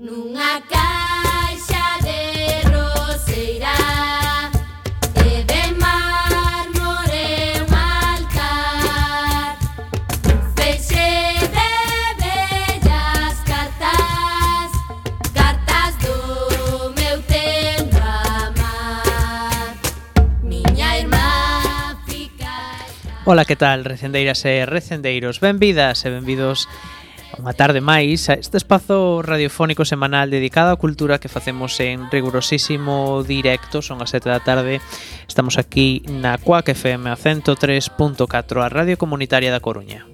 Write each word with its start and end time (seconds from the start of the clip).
Nunha 0.00 0.62
caixa 0.72 1.86
de 2.00 2.22
roseira 2.72 3.76
E 5.28 5.44
de 5.44 5.62
mármore 5.76 7.60
un 7.60 7.68
altar. 7.76 9.58
Feixe 10.56 11.36
de 11.52 11.68
bellas 12.16 13.36
cartas 13.44 14.72
Cartas 15.36 15.92
do 16.00 16.16
meu 16.96 17.20
tendo 17.28 17.98
amar. 18.00 19.76
Miña 20.42 20.96
irmá 20.96 22.00
fica... 22.08 22.56
Ola, 23.26 23.44
que 23.44 23.56
tal, 23.56 23.84
recendeiras 23.84 24.42
e 24.46 24.64
recendeiros? 24.64 25.40
Benvidas 25.40 26.06
e 26.06 26.08
benvidos 26.08 26.66
Unha 27.40 27.56
tarde 27.56 27.80
máis 27.80 28.28
a 28.28 28.36
este 28.36 28.60
espazo 28.60 29.24
radiofónico 29.24 29.88
semanal 29.88 30.28
dedicado 30.28 30.76
á 30.76 30.76
cultura 30.76 31.16
que 31.16 31.32
facemos 31.32 31.72
en 31.80 32.12
rigurosísimo 32.12 33.24
directo, 33.24 33.80
son 33.80 34.04
as 34.04 34.12
7 34.12 34.28
da 34.28 34.44
tarde. 34.44 34.84
Estamos 35.24 35.56
aquí 35.56 36.04
na 36.04 36.36
CUAC 36.36 36.76
FM 36.76 37.08
a 37.08 37.16
103.4, 37.16 38.28
a 38.60 38.68
Radio 38.68 39.00
Comunitaria 39.00 39.48
da 39.48 39.64
Coruña. 39.64 40.04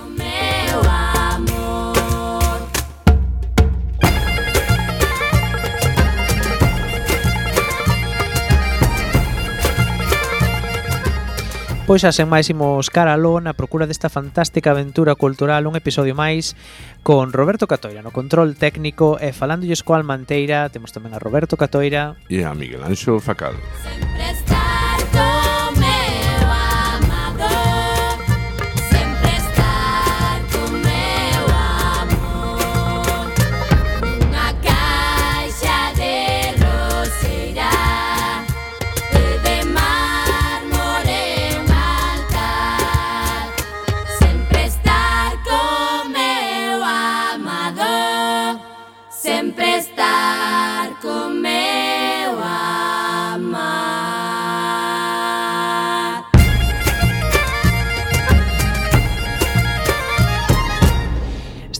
Pois 11.88 12.04
xa 12.04 12.12
sen 12.12 12.28
máis 12.28 12.52
imos 12.52 12.92
cara 12.92 13.16
a 13.16 13.20
na 13.40 13.56
procura 13.56 13.88
desta 13.88 14.12
fantástica 14.12 14.76
aventura 14.76 15.16
cultural 15.16 15.72
un 15.72 15.80
episodio 15.80 16.20
máis 16.20 16.52
con 17.00 17.32
Roberto 17.32 17.64
Catoira 17.64 18.04
no 18.04 18.12
control 18.12 18.60
técnico 18.60 19.16
e 19.24 19.32
falándolles 19.32 19.88
coa 19.88 19.96
Almanteira 19.96 20.68
temos 20.68 20.92
tamén 20.92 21.16
a 21.16 21.24
Roberto 21.24 21.56
Catoira 21.56 22.20
e 22.28 22.44
a 22.44 22.52
Miguel 22.52 22.84
Anxo 22.84 23.24
Facal. 23.24 23.56
Sempre 23.88 24.28
está 24.36 24.57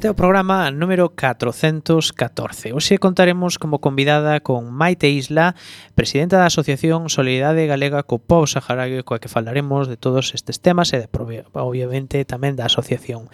Este 0.08 0.16
é 0.16 0.16
o 0.16 0.24
programa 0.24 0.72
número 0.72 1.12
414. 1.12 2.72
Hoxe 2.72 2.96
contaremos 2.96 3.60
como 3.60 3.84
convidada 3.84 4.40
con 4.40 4.72
Maite 4.72 5.12
Isla, 5.12 5.52
presidenta 6.00 6.40
da 6.40 6.48
Asociación 6.48 7.12
Solidariedade 7.12 7.68
Galega 7.68 8.08
co 8.08 8.16
Pobo 8.16 8.48
Saharaui, 8.48 9.04
coa 9.04 9.20
que 9.20 9.28
falaremos 9.28 9.92
de 9.92 10.00
todos 10.00 10.32
estes 10.32 10.64
temas 10.64 10.96
e 10.96 11.04
de, 11.04 11.12
obviamente 11.52 12.24
tamén 12.24 12.56
da 12.56 12.72
asociación. 12.72 13.28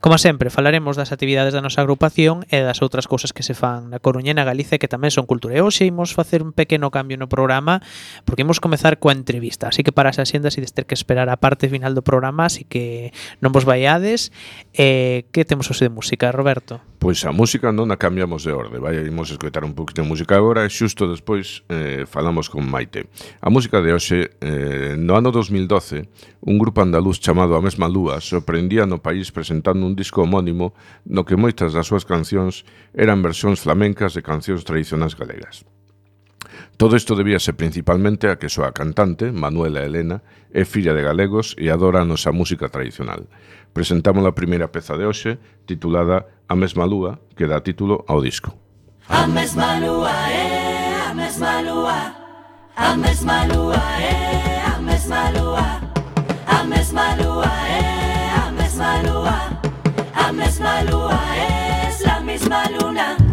Como 0.00 0.16
sempre, 0.16 0.48
falaremos 0.48 0.96
das 0.96 1.12
actividades 1.12 1.52
da 1.52 1.60
nosa 1.60 1.84
agrupación 1.84 2.48
e 2.48 2.56
das 2.64 2.80
outras 2.80 3.04
cousas 3.04 3.36
que 3.36 3.44
se 3.44 3.52
fan 3.52 3.92
na 3.92 4.00
Coruña 4.00 4.32
e 4.32 4.38
na 4.40 4.48
Galicia 4.48 4.80
que 4.80 4.88
tamén 4.88 5.12
son 5.12 5.28
cultura. 5.28 5.52
E 5.52 5.60
hoxe 5.60 5.84
imos 5.84 6.16
facer 6.16 6.40
un 6.40 6.56
pequeno 6.56 6.88
cambio 6.88 7.20
no 7.20 7.28
programa 7.28 7.84
porque 8.24 8.48
imos 8.48 8.64
comezar 8.64 8.96
coa 8.96 9.12
entrevista. 9.12 9.68
Así 9.68 9.84
que 9.84 9.92
para 9.92 10.08
as 10.08 10.16
axendas 10.16 10.56
ides 10.56 10.72
ter 10.72 10.88
que 10.88 10.96
esperar 10.96 11.28
a 11.28 11.36
parte 11.36 11.68
final 11.68 11.92
do 11.92 12.00
programa, 12.00 12.48
así 12.48 12.64
que 12.64 13.12
non 13.44 13.52
vos 13.52 13.68
vaiades 13.68 14.32
Eh, 14.76 15.30
que 15.30 15.44
temos 15.44 15.70
hoxe 15.70 15.86
de 15.86 15.94
música, 15.94 16.34
Roberto? 16.34 16.82
Pois 16.98 17.22
a 17.22 17.30
música 17.30 17.70
non 17.70 17.94
a 17.94 17.96
cambiamos 18.00 18.42
de 18.42 18.50
orde 18.50 18.82
Vai, 18.82 18.98
imos 19.06 19.30
escoitar 19.30 19.62
un 19.62 19.70
poquito 19.70 20.02
de 20.02 20.10
música 20.10 20.34
agora 20.34 20.66
E 20.66 20.70
xusto 20.72 21.06
despois 21.06 21.62
eh, 21.70 22.10
falamos 22.10 22.50
con 22.50 22.66
Maite 22.66 23.06
A 23.38 23.54
música 23.54 23.78
de 23.78 23.94
hoxe 23.94 24.34
eh, 24.42 24.98
No 24.98 25.14
ano 25.14 25.30
2012 25.30 26.10
Un 26.42 26.58
grupo 26.58 26.82
andaluz 26.82 27.22
chamado 27.22 27.54
A 27.54 27.62
Mesma 27.62 27.86
Lúa 27.86 28.18
Sorprendía 28.18 28.82
no 28.82 28.98
país 28.98 29.30
presentando 29.30 29.86
un 29.86 29.94
disco 29.94 30.26
homónimo 30.26 30.74
No 31.06 31.22
que 31.22 31.38
moitas 31.38 31.70
das 31.70 31.86
súas 31.86 32.02
cancións 32.02 32.66
Eran 32.98 33.22
versións 33.22 33.62
flamencas 33.62 34.18
de 34.18 34.26
cancións 34.26 34.66
tradicionais 34.66 35.14
galegas 35.14 35.62
Todo 36.76 36.96
isto 36.96 37.14
debíase 37.14 37.54
principalmente 37.54 38.26
a 38.26 38.34
que 38.34 38.50
súa 38.50 38.74
cantante, 38.74 39.30
Manuela 39.30 39.86
Helena, 39.86 40.26
é 40.50 40.66
filla 40.66 40.90
de 40.90 41.06
galegos 41.06 41.54
e 41.54 41.70
adora 41.70 42.02
a 42.02 42.08
nosa 42.08 42.34
música 42.34 42.66
tradicional. 42.66 43.30
Presentamos 43.70 44.26
a 44.26 44.34
primeira 44.34 44.66
peza 44.74 44.98
de 44.98 45.06
hoxe, 45.06 45.38
titulada 45.70 46.26
A 46.50 46.58
mesma 46.58 46.82
lúa, 46.82 47.22
que 47.38 47.46
dá 47.46 47.62
título 47.62 48.02
ao 48.10 48.18
disco. 48.18 48.58
A 49.08 49.26
mesma 49.26 49.78
lúa 49.78 50.10
é 50.30 51.10
a 51.10 51.14
mesma 51.14 51.60
lúa 51.62 52.16
A 52.74 52.96
mesma 52.96 53.44
lúa 53.46 53.82
é 54.00 54.64
a 54.64 54.78
mesma 54.80 55.30
lúa 55.30 55.80
A 56.46 56.64
mesma 56.64 57.14
lúa 57.16 57.52
é 57.68 58.32
a 58.34 58.50
mesma 58.50 59.02
lúa 59.02 59.38
A 60.14 60.32
mesma 60.32 60.82
lúa 60.82 61.20
é 61.36 62.08
a 62.08 62.20
mesma 62.20 62.64
luna 62.70 63.23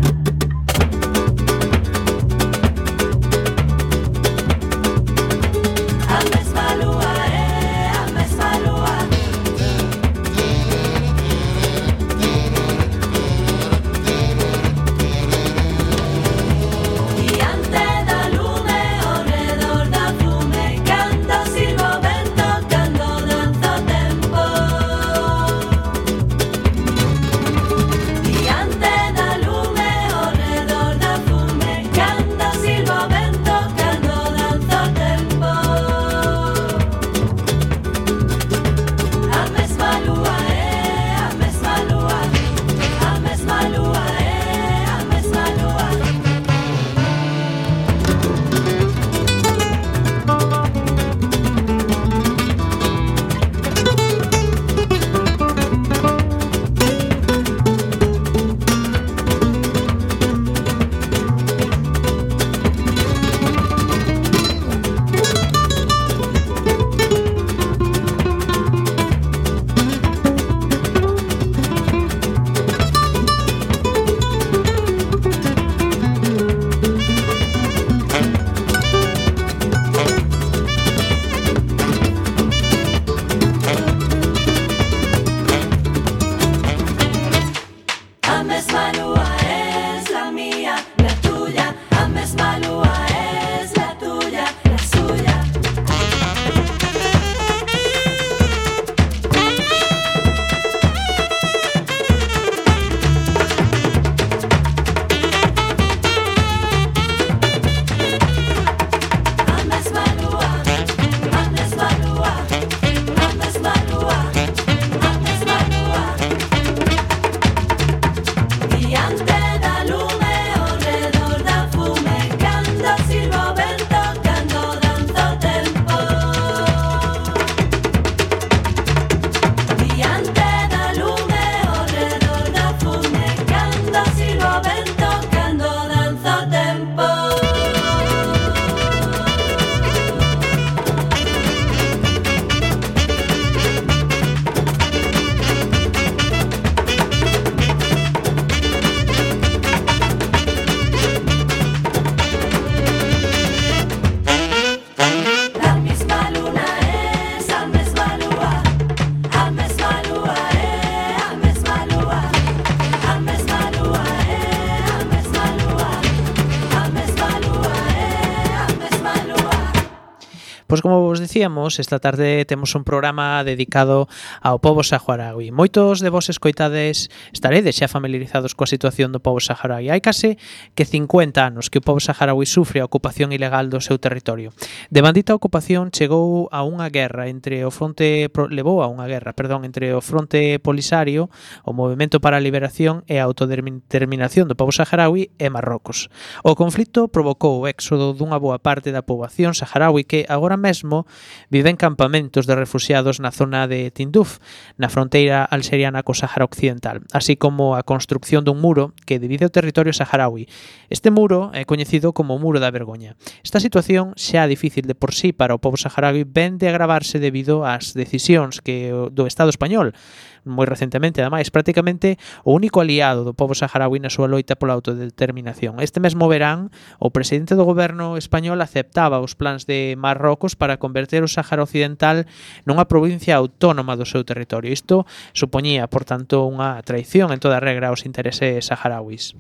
Pois 170.82 170.90
como 170.90 171.06
vos 171.06 171.20
dicíamos, 171.20 171.78
esta 171.78 172.00
tarde 172.00 172.44
temos 172.46 172.74
un 172.74 172.84
programa 172.84 173.44
dedicado 173.44 174.10
ao 174.42 174.58
povo 174.58 174.82
saharaui. 174.82 175.54
Moitos 175.54 176.02
de 176.02 176.10
vos 176.10 176.26
escoitades 176.26 177.14
estaredes 177.30 177.78
xa 177.78 177.86
familiarizados 177.86 178.58
coa 178.58 178.66
situación 178.66 179.14
do 179.14 179.22
povo 179.22 179.38
saharaui. 179.38 179.94
Hai 179.94 180.02
case 180.02 180.42
que 180.74 180.82
50 180.82 181.38
anos 181.38 181.70
que 181.70 181.78
o 181.78 181.86
povo 181.86 182.02
saharaui 182.02 182.50
sufre 182.50 182.82
a 182.82 182.90
ocupación 182.90 183.30
ilegal 183.30 183.70
do 183.70 183.78
seu 183.78 184.02
territorio. 184.02 184.58
De 184.92 185.00
bandita 185.00 185.34
ocupación 185.34 185.88
chegou 185.88 186.52
a 186.52 186.68
unha 186.68 186.92
guerra 186.92 187.32
entre 187.32 187.64
o 187.64 187.72
fronte 187.72 188.28
levou 188.52 188.84
a 188.84 188.92
unha 188.92 189.08
guerra, 189.08 189.32
perdón, 189.32 189.64
entre 189.64 189.96
o 189.96 190.04
fronte 190.04 190.60
polisario, 190.60 191.32
o 191.64 191.72
movimento 191.72 192.20
para 192.20 192.36
a 192.36 192.44
liberación 192.44 193.08
e 193.08 193.16
a 193.16 193.24
autodeterminación 193.24 194.52
do 194.52 194.60
povo 194.60 194.76
saharaui 194.76 195.32
e 195.40 195.48
Marrocos. 195.48 196.12
O 196.44 196.60
conflito 196.60 197.08
provocou 197.08 197.64
o 197.64 197.72
éxodo 197.72 198.12
dunha 198.12 198.36
boa 198.36 198.60
parte 198.60 198.92
da 198.92 199.00
poboación 199.00 199.56
saharaui 199.56 200.04
que 200.04 200.28
agora 200.28 200.60
mesmo 200.60 201.08
vive 201.48 201.72
en 201.72 201.80
campamentos 201.80 202.44
de 202.44 202.60
refugiados 202.60 203.24
na 203.24 203.32
zona 203.32 203.72
de 203.72 203.96
Tinduf, 203.96 204.44
na 204.76 204.92
fronteira 204.92 205.48
alxeriana 205.48 206.04
co 206.04 206.12
Sahara 206.12 206.44
Occidental, 206.44 207.08
así 207.16 207.40
como 207.40 207.80
a 207.80 207.88
construcción 207.88 208.44
dun 208.44 208.60
muro 208.60 208.92
que 209.08 209.24
divide 209.24 209.48
o 209.48 209.56
territorio 209.56 209.96
saharaui. 209.96 210.52
Este 210.92 211.16
muro 211.16 211.48
é 211.56 211.64
coñecido 211.64 212.12
como 212.12 212.36
o 212.36 212.42
Muro 212.44 212.60
da 212.60 212.76
Vergoña. 212.76 213.16
Esta 213.40 213.64
situación 213.64 214.12
xa 214.20 214.52
difícil 214.52 214.81
difícil 214.82 214.88
de 214.88 214.96
por 214.96 215.14
sí 215.14 215.32
para 215.34 215.56
o 215.56 215.62
povo 215.62 215.78
saharaui 215.78 216.26
ven 216.26 216.58
de 216.58 216.68
agravarse 216.70 217.20
debido 217.20 217.64
ás 217.66 217.94
decisións 217.94 218.62
que 218.62 218.92
do 218.92 219.24
Estado 219.30 219.50
español 219.50 219.94
moi 220.42 220.66
recentemente, 220.66 221.22
ademais, 221.22 221.54
prácticamente 221.54 222.18
o 222.42 222.58
único 222.58 222.82
aliado 222.82 223.22
do 223.22 223.38
povo 223.38 223.54
saharaui 223.54 224.02
na 224.02 224.10
súa 224.10 224.26
loita 224.26 224.58
pola 224.58 224.74
autodeterminación. 224.74 225.78
Este 225.78 226.02
mesmo 226.02 226.26
verán, 226.26 226.74
o 226.98 227.14
presidente 227.14 227.54
do 227.54 227.62
goberno 227.62 228.18
español 228.18 228.58
aceptaba 228.66 229.22
os 229.22 229.38
plans 229.38 229.70
de 229.70 229.94
Marrocos 230.02 230.58
para 230.58 230.82
converter 230.82 231.22
o 231.22 231.30
Sahara 231.30 231.62
Occidental 231.62 232.26
nunha 232.66 232.90
provincia 232.90 233.38
autónoma 233.38 233.94
do 233.94 234.10
seu 234.10 234.26
territorio. 234.26 234.74
Isto 234.74 235.06
supoñía, 235.38 235.86
por 235.86 236.10
tanto, 236.10 236.50
unha 236.50 236.82
traición 236.82 237.30
en 237.30 237.38
toda 237.38 237.62
regra 237.62 237.94
aos 237.94 238.10
intereses 238.10 238.74
saharauis. 238.74 239.38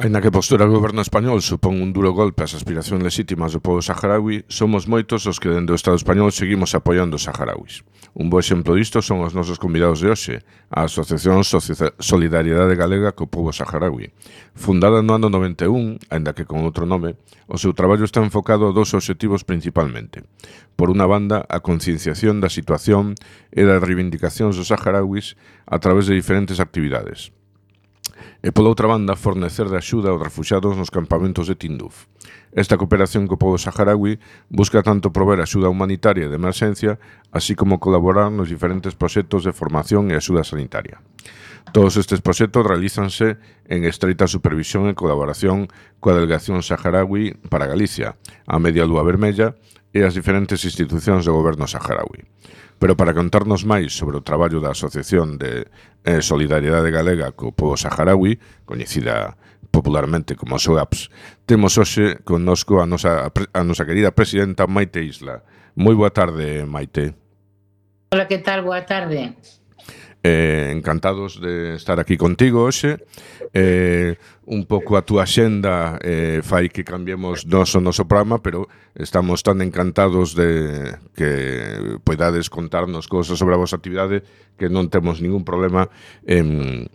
Ainda 0.00 0.22
que 0.22 0.32
postura 0.32 0.64
o 0.64 0.72
goberno 0.72 1.04
español 1.04 1.44
supón 1.44 1.76
un 1.76 1.92
duro 1.92 2.16
golpe 2.16 2.40
ás 2.40 2.56
aspiracións 2.56 3.04
lexítimas 3.04 3.52
do 3.52 3.60
povo 3.60 3.84
saharaui, 3.84 4.48
somos 4.48 4.88
moitos 4.88 5.28
os 5.28 5.36
que 5.36 5.52
dende 5.52 5.76
o 5.76 5.80
Estado 5.80 6.00
español 6.00 6.32
seguimos 6.32 6.72
apoiando 6.72 7.20
os 7.20 7.28
saharauis. 7.28 7.84
Un 8.16 8.32
bo 8.32 8.40
exemplo 8.40 8.72
disto 8.72 9.04
son 9.04 9.20
os 9.20 9.36
nosos 9.36 9.60
convidados 9.60 10.00
de 10.00 10.08
hoxe, 10.08 10.40
a 10.72 10.88
Asociación 10.88 11.44
Solidariedade 11.44 12.80
Galega 12.80 13.12
co 13.12 13.28
Povo 13.28 13.52
Saharaui. 13.52 14.08
Fundada 14.56 15.04
no 15.04 15.20
ano 15.20 15.28
91, 15.28 16.00
aínda 16.08 16.32
que 16.32 16.48
con 16.48 16.64
outro 16.64 16.88
nome, 16.88 17.20
o 17.44 17.60
seu 17.60 17.76
traballo 17.76 18.08
está 18.08 18.24
enfocado 18.24 18.64
a 18.64 18.72
dous 18.72 18.96
obxectivos 18.96 19.44
principalmente. 19.44 20.24
Por 20.80 20.88
unha 20.88 21.04
banda, 21.04 21.44
a 21.44 21.60
concienciación 21.60 22.40
da 22.40 22.48
situación 22.48 23.20
e 23.52 23.68
das 23.68 23.84
reivindicacións 23.84 24.56
dos 24.56 24.72
saharauis 24.72 25.36
a 25.68 25.76
través 25.76 26.08
de 26.08 26.16
diferentes 26.16 26.56
actividades 26.56 27.36
e 28.40 28.48
pola 28.52 28.72
outra 28.72 28.88
banda 28.88 29.16
fornecer 29.16 29.68
de 29.68 29.76
axuda 29.76 30.08
aos 30.08 30.20
refugiados 30.20 30.72
nos 30.72 30.88
campamentos 30.88 31.44
de 31.44 31.56
Tinduf. 31.56 32.08
Esta 32.56 32.80
cooperación 32.80 33.28
co 33.28 33.36
povo 33.36 33.60
saharaui 33.60 34.16
busca 34.48 34.80
tanto 34.80 35.12
prover 35.12 35.44
axuda 35.44 35.68
humanitaria 35.68 36.32
de 36.32 36.40
emerxencia, 36.40 36.96
así 37.30 37.52
como 37.52 37.78
colaborar 37.78 38.32
nos 38.32 38.48
diferentes 38.48 38.96
proxectos 38.96 39.44
de 39.44 39.52
formación 39.52 40.08
e 40.08 40.16
axuda 40.16 40.42
sanitaria. 40.42 41.04
Todos 41.76 42.00
estes 42.00 42.24
proxectos 42.24 42.64
realízanse 42.64 43.36
en 43.68 43.84
estreita 43.84 44.26
supervisión 44.26 44.88
e 44.88 44.96
colaboración 44.96 45.68
coa 46.00 46.16
Delegación 46.16 46.64
Saharaui 46.64 47.36
para 47.52 47.68
Galicia, 47.68 48.16
a 48.48 48.56
Media 48.56 48.88
Lúa 48.88 49.04
Vermella 49.04 49.54
e 49.92 50.02
as 50.02 50.16
diferentes 50.16 50.64
institucións 50.64 51.28
do 51.28 51.36
goberno 51.36 51.68
saharaui. 51.68 52.24
Pero 52.80 52.96
para 52.96 53.12
contarnos 53.12 53.68
máis 53.68 53.92
sobre 53.92 54.16
o 54.16 54.24
traballo 54.24 54.64
da 54.64 54.72
Asociación 54.72 55.36
de 55.36 55.68
eh, 56.08 56.24
Solidariedade 56.24 56.88
Galega 56.88 57.36
co 57.36 57.52
Povo 57.52 57.76
Saharaui, 57.76 58.40
coñecida 58.64 59.36
popularmente 59.68 60.32
como 60.34 60.56
SOAPS, 60.56 61.12
temos 61.44 61.76
hoxe 61.76 62.24
connosco 62.24 62.80
a 62.80 62.88
nosa, 62.88 63.28
a 63.28 63.62
nosa 63.62 63.84
querida 63.84 64.16
presidenta 64.16 64.64
Maite 64.64 65.04
Isla. 65.04 65.44
Moi 65.76 65.92
boa 65.92 66.08
tarde, 66.08 66.64
Maite. 66.64 67.14
Hola, 68.10 68.24
que 68.24 68.40
tal? 68.40 68.64
Boa 68.64 68.82
tarde 68.88 69.36
eh, 70.22 70.72
encantados 70.74 71.40
de 71.40 71.74
estar 71.74 72.00
aquí 72.00 72.16
contigo 72.16 72.64
hoxe. 72.64 73.00
Eh, 73.52 74.16
un 74.46 74.66
pouco 74.66 74.98
a 74.98 75.06
túa 75.06 75.26
xenda 75.26 75.98
eh, 76.02 76.42
fai 76.42 76.68
que 76.70 76.82
cambiemos 76.82 77.46
nos 77.46 77.74
o 77.74 77.80
noso 77.80 78.06
programa, 78.06 78.42
pero 78.42 78.66
estamos 78.98 79.42
tan 79.46 79.62
encantados 79.62 80.34
de 80.34 80.98
que 81.14 81.98
poidades 82.02 82.50
contarnos 82.50 83.06
cousas 83.06 83.38
sobre 83.38 83.54
a 83.54 83.62
vosa 83.62 83.78
actividade 83.78 84.26
que 84.58 84.68
non 84.68 84.90
temos 84.90 85.22
ningún 85.22 85.46
problema 85.46 85.88
en, 86.26 86.90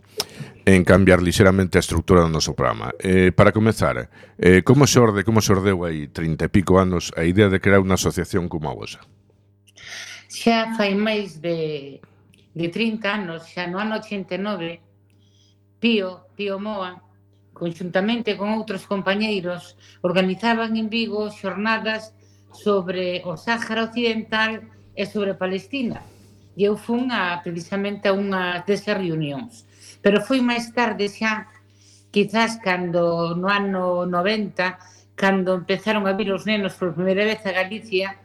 en 0.68 0.80
cambiar 0.84 1.24
lixeramente 1.24 1.80
a 1.80 1.84
estructura 1.84 2.22
do 2.22 2.30
noso 2.30 2.52
programa. 2.52 2.92
Eh, 3.00 3.32
para 3.32 3.52
comezar, 3.52 4.12
eh, 4.36 4.60
como 4.60 4.84
se 4.86 5.00
orde, 5.00 5.24
como 5.24 5.40
se 5.40 5.52
ordeu 5.52 5.82
aí 5.82 6.08
30 6.12 6.46
e 6.46 6.52
pico 6.52 6.76
anos 6.76 7.10
a 7.16 7.24
idea 7.24 7.48
de 7.48 7.58
crear 7.58 7.80
unha 7.80 7.96
asociación 7.96 8.52
como 8.52 8.68
a 8.68 8.76
vosa? 8.76 9.00
Xa 10.28 10.76
fai 10.76 10.92
máis 10.92 11.40
de 11.40 11.98
de 12.56 12.72
30 12.72 13.04
anos, 13.20 13.52
xa 13.52 13.68
no 13.68 13.76
ano 13.76 14.00
89, 14.00 14.80
Pío, 15.76 16.32
Pío 16.32 16.56
Moa, 16.56 17.04
conjuntamente 17.52 18.32
con 18.40 18.56
outros 18.56 18.88
compañeiros, 18.88 19.76
organizaban 20.00 20.72
en 20.80 20.88
Vigo 20.88 21.28
xornadas 21.28 22.16
sobre 22.48 23.20
o 23.28 23.36
Sáhara 23.36 23.92
Occidental 23.92 24.72
e 24.96 25.04
sobre 25.04 25.36
Palestina. 25.36 26.00
E 26.56 26.64
eu 26.64 26.80
fun 26.80 27.12
a, 27.12 27.36
precisamente 27.44 28.08
a 28.08 28.16
unha 28.16 28.64
desas 28.64 28.96
reunións. 28.96 29.68
Pero 30.00 30.24
foi 30.24 30.40
máis 30.40 30.72
tarde 30.72 31.12
xa, 31.12 31.52
quizás 32.08 32.56
cando 32.64 33.36
no 33.36 33.52
ano 33.52 34.08
90, 34.08 34.80
cando 35.12 35.52
empezaron 35.60 36.08
a 36.08 36.16
vir 36.16 36.32
os 36.32 36.48
nenos 36.48 36.72
por 36.80 36.96
primeira 36.96 37.28
vez 37.28 37.44
a 37.44 37.52
Galicia, 37.52 38.16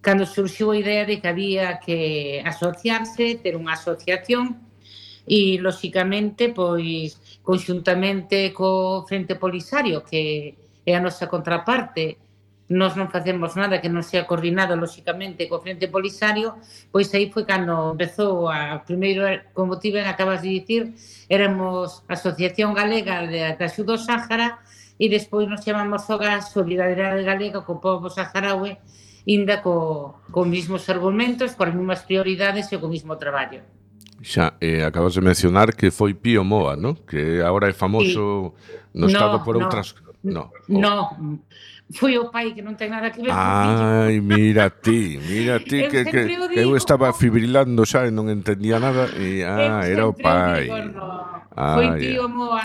cando 0.00 0.24
surxiu 0.24 0.72
a 0.72 0.80
idea 0.80 1.04
de 1.04 1.20
que 1.20 1.28
había 1.28 1.78
que 1.78 2.42
asociarse, 2.44 3.36
ter 3.42 3.54
unha 3.56 3.76
asociación 3.76 4.64
e, 5.28 5.60
lóxicamente, 5.60 6.50
pois, 6.50 7.20
conxuntamente 7.44 8.50
co 8.56 9.04
Frente 9.04 9.36
Polisario, 9.36 10.00
que 10.02 10.56
é 10.88 10.92
a 10.96 11.04
nosa 11.04 11.28
contraparte, 11.28 12.16
nós 12.70 12.94
non 12.94 13.10
facemos 13.10 13.58
nada 13.58 13.82
que 13.82 13.90
non 13.90 14.06
sea 14.06 14.30
coordinado 14.30 14.78
lóxicamente 14.78 15.50
co 15.50 15.58
Frente 15.58 15.90
Polisario, 15.90 16.54
pois 16.94 17.10
aí 17.12 17.26
foi 17.28 17.42
cando 17.42 17.98
empezou 17.98 18.46
a 18.46 18.78
primeiro, 18.86 19.26
como 19.52 19.82
ti 19.82 19.90
ben 19.90 20.06
acabas 20.06 20.46
de 20.46 20.54
dicir, 20.54 20.94
éramos 21.26 22.06
Asociación 22.06 22.70
Galega 22.70 23.26
de 23.26 23.58
Axuda 23.58 23.98
ao 23.98 24.00
Sáhara 24.00 24.62
e 25.02 25.10
despois 25.10 25.50
nos 25.50 25.66
chamamos 25.66 26.06
Soga 26.06 26.38
Solidariedade 26.46 27.26
Galega 27.26 27.66
co 27.66 27.82
povo 27.82 28.06
saharaui 28.06 28.78
inda 29.26 29.60
co, 29.60 30.20
co 30.30 30.44
mismos 30.44 30.88
argumentos, 30.88 31.56
coas 31.56 31.74
mesmas 31.74 32.04
prioridades 32.04 32.72
e 32.72 32.76
co 32.78 32.88
mismo 32.88 33.16
traballo. 33.16 33.60
Xa, 34.20 34.56
eh, 34.60 34.84
acabas 34.84 35.16
de 35.16 35.24
mencionar 35.24 35.72
que 35.72 35.90
foi 35.90 36.12
Pío 36.12 36.44
Moa, 36.44 36.76
¿no? 36.76 36.94
que 37.08 37.40
agora 37.40 37.68
é 37.68 37.72
famoso 37.72 38.52
sí. 38.52 39.00
no 39.00 39.06
estado 39.08 39.40
no, 39.40 39.44
por 39.44 39.56
no, 39.56 39.64
outras... 39.64 39.96
No, 40.20 40.52
no, 40.68 41.40
foi 41.92 42.18
o 42.20 42.30
pai 42.30 42.52
que 42.52 42.60
non 42.60 42.76
ten 42.76 42.92
nada 42.92 43.10
que 43.10 43.24
ver 43.24 43.32
Ai, 43.32 44.20
mira 44.20 44.68
ti, 44.68 45.16
mira 45.16 45.58
ti 45.58 45.88
que, 45.88 46.04
que, 46.04 46.22
que 46.28 46.60
eu 46.60 46.76
estaba 46.76 47.10
fibrilando 47.16 47.82
xa 47.88 48.06
e 48.06 48.12
non 48.12 48.28
entendía 48.28 48.78
nada 48.78 49.08
e 49.16 49.42
ah, 49.42 49.82
era 49.82 50.06
o 50.06 50.14
pai. 50.14 50.68
Digo, 50.68 50.78
no. 50.92 51.40
Foi 51.50 51.88
Tío 51.98 52.24
eh". 52.24 52.30
Moa 52.30 52.62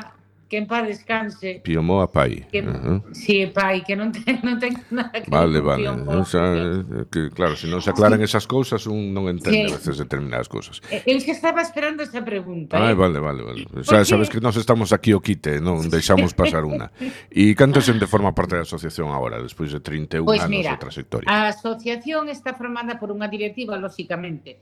que 0.47 0.57
en 0.57 0.67
paz 0.67 0.85
descanse. 0.85 1.61
Pío 1.63 1.81
Moa 1.81 2.11
pai. 2.11 2.45
Que, 2.51 2.61
uh 2.61 2.69
-huh. 2.69 3.13
Sí, 3.13 3.49
pai, 3.49 3.81
que 3.81 3.95
non 3.97 4.11
ten, 4.15 4.39
non 4.45 4.61
ten 4.61 4.77
nada 4.93 5.17
que 5.17 5.29
Vale, 5.29 5.57
vale. 5.59 5.89
Pío 5.89 5.97
Moa, 5.97 6.21
o 6.21 6.25
sea, 6.25 6.53
eh, 6.53 7.09
que, 7.09 7.33
claro, 7.33 7.57
se 7.57 7.65
non 7.65 7.81
se 7.81 7.89
aclaran 7.89 8.21
sí. 8.21 8.29
esas 8.29 8.45
cousas, 8.45 8.85
un 8.85 9.09
non 9.09 9.25
entende 9.25 9.65
sí. 9.65 9.73
a 9.73 9.77
veces 9.81 9.97
determinadas 9.97 10.45
cousas. 10.45 10.85
Eh, 10.93 11.01
Eu 11.09 11.17
que 11.17 11.33
estaba 11.33 11.65
esperando 11.65 12.05
esa 12.05 12.21
pregunta. 12.21 12.77
Ah, 12.77 12.93
eh? 12.93 12.97
vale, 12.97 13.17
vale, 13.17 13.41
vale. 13.41 13.65
O 13.73 13.81
sea, 13.81 14.05
Porque... 14.05 14.11
sabes 14.13 14.27
que 14.29 14.37
nós 14.37 14.53
estamos 14.53 14.93
aquí 14.93 15.17
o 15.17 15.21
quite, 15.21 15.57
non 15.57 15.81
deixamos 15.89 16.37
pasar 16.37 16.61
unha. 16.61 16.93
E 17.33 17.57
canto 17.57 17.81
xente 17.81 18.05
forma 18.05 18.31
parte 18.37 18.55
da 18.55 18.63
asociación 18.63 19.09
agora, 19.11 19.41
despois 19.41 19.73
de 19.73 19.81
31 19.81 20.23
pues 20.23 20.39
pois 20.39 20.41
anos 20.45 20.53
mira, 20.53 20.71
de 20.71 20.77
trayectoria? 20.77 21.27
A 21.27 21.49
asociación 21.49 22.29
está 22.29 22.53
formada 22.53 23.01
por 23.01 23.09
unha 23.09 23.27
directiva, 23.27 23.75
lóxicamente, 23.81 24.61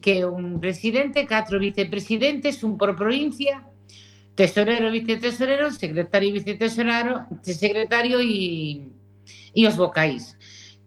que 0.00 0.24
un 0.24 0.62
presidente, 0.62 1.26
catro 1.26 1.58
vicepresidentes, 1.58 2.62
un 2.62 2.78
por 2.78 2.94
provincia, 2.94 3.73
tesorero, 4.34 4.90
vicetesorero, 4.90 5.70
secretario 5.70 6.28
e 6.28 6.32
vicetesoro, 6.32 7.26
secretario 7.42 8.20
e, 8.20 8.90
e 9.54 9.66
os 9.66 9.76
vocais. 9.76 10.36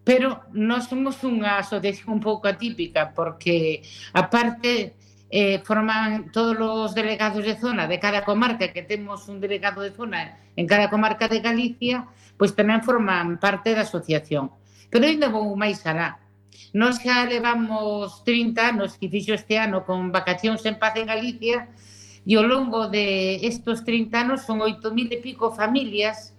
Pero 0.03 0.43
nós 0.53 0.87
somos 0.87 1.19
unha 1.23 1.59
asociación 1.59 2.19
un 2.19 2.21
pouco 2.23 2.47
atípica 2.47 3.11
porque, 3.11 3.83
aparte, 4.15 4.95
eh, 5.29 5.59
forman 5.67 6.31
todos 6.31 6.55
os 6.59 6.95
delegados 6.95 7.43
de 7.43 7.59
zona 7.59 7.87
de 7.87 7.99
cada 7.99 8.23
comarca, 8.23 8.71
que 8.71 8.83
temos 8.83 9.27
un 9.27 9.39
delegado 9.39 9.81
de 9.83 9.91
zona 9.91 10.39
en 10.55 10.67
cada 10.67 10.89
comarca 10.89 11.27
de 11.27 11.43
Galicia, 11.43 12.07
pois 12.39 12.55
tamén 12.55 12.83
forman 12.83 13.39
parte 13.39 13.75
da 13.75 13.83
asociación. 13.83 14.51
Pero 14.87 15.03
ainda 15.03 15.27
vou 15.27 15.51
máis 15.59 15.83
alá. 15.83 16.23
Nós 16.71 16.99
xa 17.03 17.27
levamos 17.27 18.23
30 18.23 18.75
anos 18.75 18.95
que 18.95 19.11
fixo 19.11 19.35
este 19.35 19.59
ano 19.59 19.83
con 19.83 20.11
vacacións 20.15 20.63
en 20.63 20.79
paz 20.79 20.95
en 20.95 21.11
Galicia, 21.11 21.67
E 22.27 22.35
ao 22.35 22.43
longo 22.43 22.91
de 22.91 23.39
estos 23.47 23.87
30 23.87 24.11
anos 24.19 24.43
son 24.43 24.59
8.000 24.59 25.15
e 25.15 25.23
pico 25.23 25.55
familias 25.55 26.35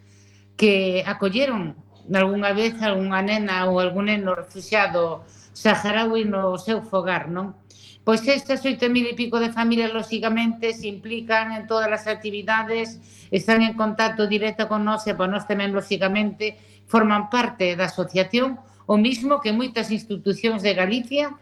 que 0.60 1.00
acolleron 1.08 1.80
algunha 2.12 2.52
vez 2.52 2.76
algunha 2.84 3.24
nena 3.24 3.64
ou 3.72 3.80
algún 3.80 4.12
neno 4.12 4.36
refugiado 4.36 5.24
saharaui 5.56 6.28
no 6.28 6.60
seu 6.60 6.84
fogar, 6.84 7.32
non? 7.32 7.56
Pois 8.04 8.20
estas 8.28 8.60
8.000 8.64 9.12
e 9.12 9.14
pico 9.16 9.40
de 9.40 9.52
familias, 9.52 9.92
lóxicamente, 9.92 10.76
se 10.76 10.88
implican 10.88 11.56
en 11.56 11.64
todas 11.64 11.88
as 11.88 12.04
actividades, 12.04 13.00
están 13.32 13.64
en 13.64 13.72
contacto 13.72 14.28
directo 14.28 14.68
con 14.68 14.84
nós 14.84 15.08
e 15.08 15.16
para 15.16 15.32
nós 15.32 15.44
tamén, 15.44 15.72
lóxicamente, 15.72 16.56
forman 16.88 17.32
parte 17.32 17.76
da 17.76 17.88
asociación, 17.88 18.60
o 18.88 18.96
mismo 18.96 19.40
que 19.44 19.52
moitas 19.52 19.92
institucións 19.92 20.64
de 20.64 20.72
Galicia, 20.72 21.36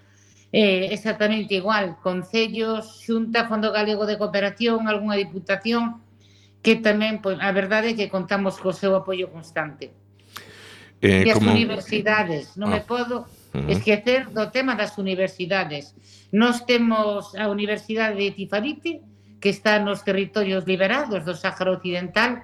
eh, 0.56 0.88
exactamente 0.90 1.52
igual, 1.52 2.00
concellos, 2.00 3.04
Xunta, 3.04 3.44
Fondo 3.44 3.68
Galego 3.76 4.08
de 4.08 4.16
Cooperación, 4.16 4.88
algunha 4.88 5.20
diputación, 5.20 6.00
que 6.64 6.80
tamén, 6.80 7.20
pois, 7.20 7.36
a 7.44 7.52
verdade 7.52 7.92
é 7.92 7.96
que 7.98 8.08
contamos 8.08 8.56
co 8.56 8.72
seu 8.72 8.96
apoio 8.96 9.28
constante. 9.28 9.92
Eh, 11.04 11.28
e 11.28 11.30
as 11.30 11.36
como... 11.36 11.52
universidades, 11.52 12.56
non 12.56 12.72
ah. 12.72 12.80
me 12.80 12.80
podo 12.80 13.28
esquecer 13.68 14.32
do 14.32 14.48
tema 14.48 14.72
das 14.80 14.96
universidades. 14.96 15.92
Nos 16.32 16.64
temos 16.64 17.36
a 17.36 17.52
Universidade 17.52 18.16
de 18.16 18.32
Tifariti, 18.32 19.04
que 19.36 19.52
está 19.52 19.76
nos 19.76 20.08
territorios 20.08 20.64
liberados 20.64 21.20
do 21.20 21.36
Sáhara 21.36 21.76
Occidental, 21.76 22.40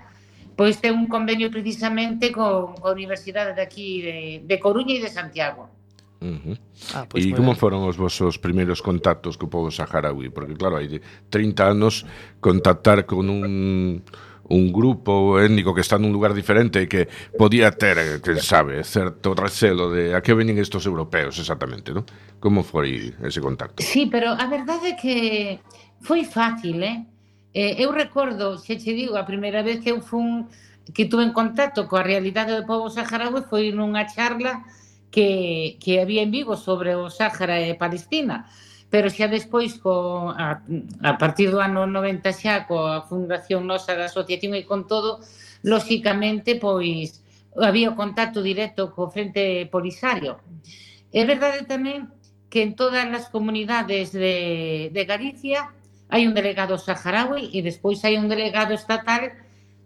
pois 0.52 0.76
ten 0.84 1.00
un 1.00 1.08
convenio 1.08 1.48
precisamente 1.48 2.28
con 2.28 2.76
a 2.76 2.92
Universidade 2.92 3.56
de 3.56 3.62
aquí 3.64 4.04
de, 4.04 4.18
de 4.44 4.56
Coruña 4.60 5.00
e 5.00 5.04
de 5.04 5.08
Santiago. 5.08 5.72
Uh 6.22 6.38
-huh. 6.38 6.56
ah, 6.94 7.04
pois 7.10 7.26
e 7.26 7.34
como 7.34 7.50
ben. 7.50 7.58
foron 7.58 7.82
os 7.82 7.98
vosos 7.98 8.38
primeiros 8.38 8.78
contactos 8.78 9.34
co 9.34 9.50
povo 9.50 9.74
saharaui? 9.74 10.30
Porque 10.30 10.54
claro, 10.54 10.78
hai 10.78 11.02
30 11.34 11.66
anos 11.66 12.06
contactar 12.38 13.02
con 13.10 13.26
un 13.26 14.06
un 14.52 14.72
grupo 14.72 15.40
étnico 15.40 15.74
que 15.74 15.80
está 15.80 15.96
nun 15.98 16.12
lugar 16.12 16.36
diferente 16.36 16.84
e 16.84 16.86
que 16.86 17.08
podía 17.40 17.72
ter, 17.72 18.20
que 18.20 18.36
sabe, 18.38 18.84
certo 18.84 19.32
recelo 19.32 19.88
de 19.88 20.12
a 20.12 20.20
que 20.20 20.36
veñen 20.36 20.60
estos 20.60 20.84
europeos 20.84 21.40
exactamente, 21.40 21.96
non? 21.96 22.04
Como 22.36 22.60
foi 22.62 23.16
ese 23.24 23.40
contacto? 23.40 23.80
Sí, 23.80 24.06
pero 24.06 24.36
a 24.36 24.46
verdade 24.46 24.92
é 24.92 24.98
que 24.98 25.16
foi 26.04 26.28
fácil, 26.28 26.84
eh? 26.84 27.08
eh 27.56 27.80
eu 27.80 27.90
recordo, 27.96 28.60
xe 28.60 28.76
che 28.76 28.92
digo, 28.92 29.16
a 29.16 29.24
primeira 29.24 29.64
vez 29.64 29.80
que 29.80 29.90
eu 29.90 30.04
fun 30.04 30.46
que 30.90 31.06
tuve 31.06 31.24
en 31.24 31.32
contacto 31.32 31.88
coa 31.88 32.04
realidade 32.04 32.52
do 32.52 32.66
povo 32.68 32.90
saharaui 32.90 33.46
foi 33.48 33.72
nunha 33.72 34.04
charla 34.04 34.66
que, 35.12 35.76
que 35.78 36.00
había 36.00 36.22
en 36.22 36.32
Vigo 36.32 36.56
sobre 36.56 36.96
o 36.96 37.12
Sáhara 37.12 37.60
e 37.60 37.76
Palestina 37.76 38.48
pero 38.92 39.08
xa 39.08 39.24
despois 39.24 39.80
co, 39.80 40.28
a, 40.36 40.60
a 41.00 41.12
partir 41.16 41.48
do 41.48 41.64
ano 41.64 41.88
90 41.88 42.28
xa 42.36 42.68
coa 42.68 43.04
fundación 43.08 43.64
nosa 43.64 43.96
da 43.96 44.08
asociación 44.08 44.52
e 44.52 44.68
con 44.68 44.84
todo 44.84 45.20
lóxicamente 45.64 46.60
pois 46.60 47.24
había 47.56 47.92
o 47.92 47.96
contacto 47.96 48.44
directo 48.44 48.92
co 48.92 49.12
frente 49.12 49.68
polisario 49.68 50.40
é 51.12 51.22
verdade 51.28 51.64
tamén 51.68 52.12
que 52.52 52.60
en 52.60 52.76
todas 52.76 53.08
as 53.08 53.32
comunidades 53.32 54.12
de, 54.12 54.92
de 54.92 55.02
Galicia 55.08 55.72
hai 56.12 56.28
un 56.28 56.36
delegado 56.36 56.76
saharaui 56.76 57.48
e 57.56 57.64
despois 57.64 58.04
hai 58.04 58.20
un 58.20 58.28
delegado 58.28 58.76
estatal 58.76 59.32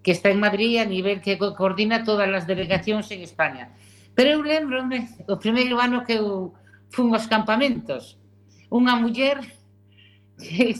que 0.02 0.10
está 0.10 0.34
en 0.34 0.42
Madrid 0.42 0.82
a 0.82 0.86
nivel 0.86 1.22
que 1.22 1.38
coordina 1.38 2.02
todas 2.02 2.26
as 2.30 2.46
delegacións 2.50 3.10
en 3.14 3.22
España. 3.22 3.70
Pero 4.16 4.28
eu 4.30 4.40
lembrome 4.40 5.12
o 5.28 5.36
primeiro 5.36 5.76
ano 5.76 6.00
que 6.00 6.16
eu 6.16 6.56
fun 6.88 7.12
aos 7.12 7.28
campamentos. 7.28 8.16
Unha 8.72 8.96
muller 8.96 9.44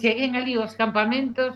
cheguei 0.01 0.33
ali 0.33 0.57
aos 0.57 0.73
campamentos 0.73 1.53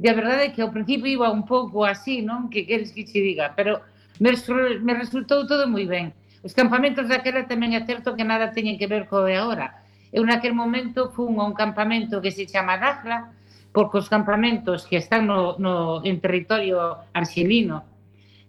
e 0.00 0.08
a 0.08 0.16
verdade 0.16 0.48
é 0.48 0.52
que 0.56 0.64
ao 0.64 0.72
principio 0.72 1.04
iba 1.04 1.28
un 1.28 1.44
pouco 1.44 1.84
así, 1.84 2.24
non? 2.24 2.48
Que 2.48 2.64
queres 2.64 2.96
que 2.96 3.04
che 3.04 3.20
diga, 3.20 3.52
pero 3.52 3.84
me, 4.24 4.32
me 4.80 4.94
resultou 4.96 5.44
todo 5.44 5.68
moi 5.68 5.84
ben. 5.84 6.16
Os 6.40 6.56
campamentos 6.56 7.04
daquela 7.12 7.44
tamén 7.44 7.76
é 7.76 7.84
certo 7.84 8.16
que 8.16 8.24
nada 8.24 8.56
teñen 8.56 8.80
que 8.80 8.88
ver 8.88 9.04
co 9.04 9.28
de 9.28 9.36
agora. 9.36 9.84
Eu 10.08 10.24
naquel 10.24 10.56
momento 10.56 11.12
fun 11.12 11.36
a 11.36 11.44
un 11.44 11.52
campamento 11.52 12.24
que 12.24 12.32
se 12.32 12.48
chama 12.48 12.80
Dajla, 12.80 13.36
porque 13.76 14.00
os 14.00 14.08
campamentos 14.08 14.88
que 14.88 14.96
están 14.96 15.28
no, 15.28 15.60
no, 15.60 16.00
en 16.08 16.24
territorio 16.24 17.04
arxelino, 17.12 17.84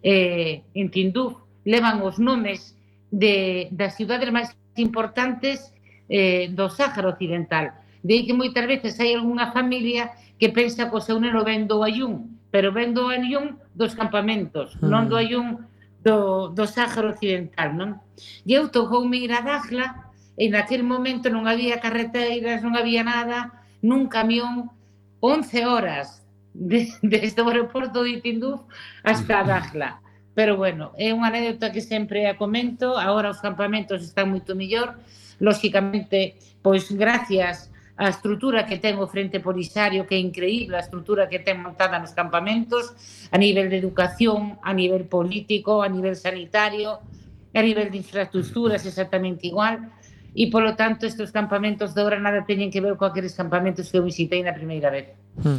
eh, 0.00 0.64
en 0.72 0.88
Tinduf, 0.88 1.49
levan 1.64 2.00
os 2.02 2.18
nomes 2.18 2.76
de, 3.10 3.68
das 3.74 3.94
cidades 3.98 4.30
máis 4.30 4.54
importantes 4.78 5.74
eh, 6.08 6.48
do 6.54 6.70
Sáhara 6.70 7.12
Occidental. 7.12 7.74
De 8.02 8.16
aí 8.16 8.22
que 8.24 8.32
moitas 8.32 8.64
veces 8.64 8.96
hai 8.98 9.12
algunha 9.12 9.52
familia 9.52 10.14
que 10.40 10.48
pensa 10.48 10.88
que 10.88 10.96
o 10.96 11.04
seu 11.04 11.20
neno 11.20 11.44
ven 11.44 11.68
do 11.68 11.84
Ayun, 11.84 12.40
pero 12.48 12.72
ven 12.72 12.96
do 12.96 13.12
Ayun 13.12 13.60
dos 13.76 13.92
campamentos, 13.92 14.72
mm. 14.80 14.88
non 14.88 15.04
do 15.06 15.20
Ayun 15.20 15.68
do, 16.00 16.48
do 16.48 16.64
Sáhara 16.64 17.12
Occidental, 17.12 17.76
non? 17.76 18.00
E 18.48 18.56
eu 18.56 18.72
tocoume 18.72 19.20
ir 19.20 19.36
a 19.36 19.44
Dajla, 19.44 20.10
e 20.40 20.48
naquel 20.48 20.80
momento 20.80 21.28
non 21.28 21.44
había 21.44 21.84
carreteiras, 21.84 22.64
non 22.64 22.72
había 22.72 23.04
nada, 23.04 23.52
nun 23.84 24.08
camión, 24.08 24.72
11 25.20 25.68
horas 25.68 26.24
desde 26.56 27.04
de, 27.04 27.28
de 27.36 27.42
o 27.44 27.48
aeroporto 27.52 28.00
de 28.02 28.24
Tinduf 28.24 28.64
hasta 29.04 29.44
Dajla 29.50 30.00
pero 30.34 30.56
bueno, 30.56 30.92
é 30.96 31.10
unha 31.10 31.28
anécdota 31.28 31.74
que 31.74 31.82
sempre 31.82 32.30
a 32.30 32.38
comento, 32.38 32.94
agora 32.94 33.34
os 33.34 33.42
campamentos 33.42 34.02
están 34.02 34.30
moito 34.30 34.54
mellor, 34.54 34.96
lóxicamente, 35.42 36.38
pois 36.62 36.86
gracias 36.92 37.70
á 38.00 38.08
estrutura 38.08 38.64
que 38.64 38.80
ten 38.80 38.96
o 38.96 39.04
Frente 39.04 39.44
Polisario, 39.44 40.08
que 40.08 40.16
é 40.16 40.20
increíble 40.20 40.80
a 40.80 40.84
estrutura 40.84 41.28
que 41.28 41.44
ten 41.44 41.60
montada 41.60 42.00
nos 42.00 42.16
campamentos, 42.16 42.96
a 43.28 43.36
nivel 43.36 43.68
de 43.68 43.76
educación, 43.76 44.56
a 44.64 44.72
nivel 44.72 45.04
político, 45.04 45.84
a 45.84 45.88
nivel 45.92 46.16
sanitario, 46.16 47.04
a 47.52 47.60
nivel 47.60 47.92
de 47.92 48.00
infraestructuras 48.00 48.86
exactamente 48.88 49.52
igual, 49.52 49.92
e 50.34 50.46
polo 50.50 50.78
tanto 50.78 51.06
estes 51.06 51.34
campamentos 51.34 51.94
de 51.94 52.00
hora 52.02 52.22
nada 52.22 52.46
teñen 52.46 52.70
que 52.70 52.78
ver 52.78 52.94
co 52.94 53.06
aqueles 53.06 53.34
campamentos 53.34 53.90
que 53.90 53.98
eu 53.98 54.04
visitei 54.06 54.42
na 54.46 54.54
primeira 54.54 54.90
vez. 54.90 55.10
Hmm. 55.42 55.58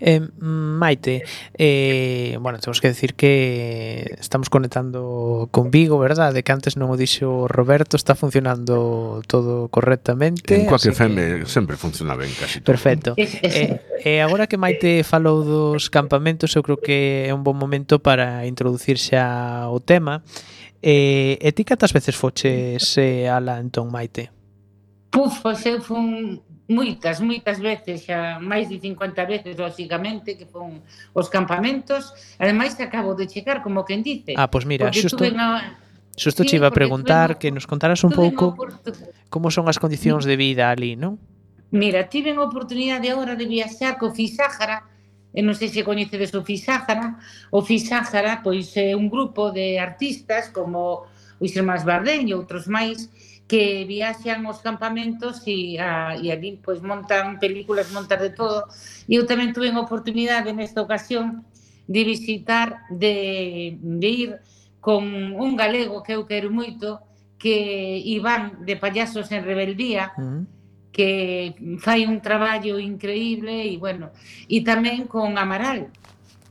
Eh, 0.00 0.20
Maite, 0.38 1.24
eh, 1.58 2.38
bueno, 2.40 2.58
temos 2.58 2.80
que 2.80 2.88
decir 2.88 3.14
que 3.14 4.16
estamos 4.18 4.48
conectando 4.48 5.48
con 5.50 5.70
Vigo, 5.70 5.98
verdade? 5.98 6.42
Que 6.42 6.52
antes 6.52 6.78
non 6.78 6.90
o 6.90 6.96
dixo 6.96 7.50
Roberto, 7.50 7.98
está 7.98 8.14
funcionando 8.14 9.20
todo 9.26 9.68
correctamente. 9.68 10.54
En 10.54 10.70
cualquier 10.70 10.94
FM 10.94 11.14
que... 11.18 11.42
Eh, 11.42 11.46
sempre 11.46 11.76
funciona 11.76 12.14
ben 12.14 12.30
casi 12.38 12.62
todo. 12.62 12.70
Perfecto. 12.70 13.14
eh, 13.18 13.82
eh, 14.06 14.22
agora 14.22 14.46
que 14.46 14.56
Maite 14.56 15.02
falou 15.02 15.42
dos 15.42 15.90
campamentos, 15.90 16.54
eu 16.54 16.62
creo 16.62 16.78
que 16.78 17.26
é 17.26 17.34
un 17.34 17.42
bon 17.42 17.58
momento 17.58 17.98
para 17.98 18.46
introducir 18.46 18.98
xa 18.98 19.66
o 19.66 19.82
tema. 19.82 20.22
Eh, 20.80 21.38
e 21.42 21.52
ti 21.52 21.64
cantas 21.66 21.92
veces 21.92 22.14
foches 22.14 22.94
eh, 22.98 23.26
ala 23.26 23.58
entón, 23.58 23.90
Maite? 23.90 24.30
Puf, 25.10 25.42
pois 25.42 25.64
eu 25.66 25.82
fun 25.82 26.38
moitas, 26.68 27.18
moitas 27.18 27.58
veces, 27.58 28.04
xa 28.06 28.38
máis 28.38 28.68
de 28.68 28.78
50 28.78 29.24
veces, 29.24 29.56
lóxicamente, 29.56 30.36
que 30.36 30.46
fun 30.46 30.84
os 31.16 31.26
campamentos. 31.32 32.14
Ademais, 32.38 32.76
que 32.76 32.84
acabo 32.84 33.16
de 33.16 33.26
chegar, 33.26 33.64
como 33.64 33.82
quen 33.82 34.04
dice. 34.04 34.36
Ah, 34.36 34.46
pois 34.46 34.68
mira, 34.68 34.92
xusto... 34.92 35.24
Na... 35.32 35.80
Xusto 36.18 36.42
sí, 36.42 36.50
che 36.50 36.56
iba 36.58 36.66
a 36.66 36.74
preguntar 36.74 37.34
tuve, 37.34 37.38
que 37.38 37.48
nos 37.54 37.66
contaras 37.66 38.02
un 38.02 38.10
pouco 38.10 38.58
como 39.30 39.54
son 39.54 39.70
as 39.70 39.78
condicións 39.78 40.26
de 40.26 40.34
vida 40.34 40.66
ali, 40.66 40.98
non? 40.98 41.18
Mira, 41.70 42.10
tive 42.10 42.34
a 42.34 42.42
oportunidade 42.42 43.06
agora 43.06 43.38
de 43.38 43.46
viaxar 43.46 43.96
co 44.02 44.10
Fisájara, 44.10 44.82
e 45.34 45.44
non 45.44 45.52
sei 45.52 45.68
se 45.68 45.84
coñecedes 45.84 46.32
o 46.32 46.40
Fisáhara, 46.40 47.20
o 47.52 47.60
Fisáhara 47.60 48.40
pois 48.40 48.72
é 48.80 48.96
un 48.96 49.12
grupo 49.12 49.52
de 49.52 49.76
artistas 49.76 50.48
como 50.48 51.04
os 51.38 51.50
irmáns 51.52 51.84
Bardén 51.84 52.26
e 52.26 52.32
outros 52.32 52.64
máis 52.66 53.12
que 53.48 53.84
viaxan 53.88 54.44
aos 54.44 54.60
campamentos 54.60 55.40
e, 55.48 55.80
a, 55.80 56.16
e 56.20 56.28
ali 56.28 56.60
pois 56.60 56.84
montan 56.84 57.40
películas, 57.40 57.88
montan 57.92 58.20
de 58.20 58.32
todo. 58.36 58.68
E 59.08 59.16
eu 59.16 59.24
tamén 59.24 59.56
tuve 59.56 59.72
a 59.72 59.80
oportunidade 59.80 60.52
nesta 60.52 60.84
ocasión 60.84 61.48
de 61.88 62.04
visitar, 62.04 62.84
de, 62.92 63.80
de 63.80 64.08
ir 64.08 64.30
con 64.84 65.04
un 65.32 65.56
galego 65.56 66.04
que 66.04 66.12
eu 66.12 66.28
quero 66.28 66.52
moito, 66.52 67.00
que 67.40 68.02
Iván 68.04 68.68
de 68.68 68.76
Payasos 68.76 69.32
en 69.32 69.44
Rebeldía, 69.44 70.12
uh 70.12 70.20
-huh 70.20 70.57
que 70.92 71.54
fai 71.78 72.06
un 72.06 72.20
traballo 72.20 72.78
increíble 72.78 73.68
e 73.68 73.78
bueno, 73.78 74.10
e 74.48 74.64
tamén 74.64 75.06
con 75.06 75.36
Amaral, 75.38 75.92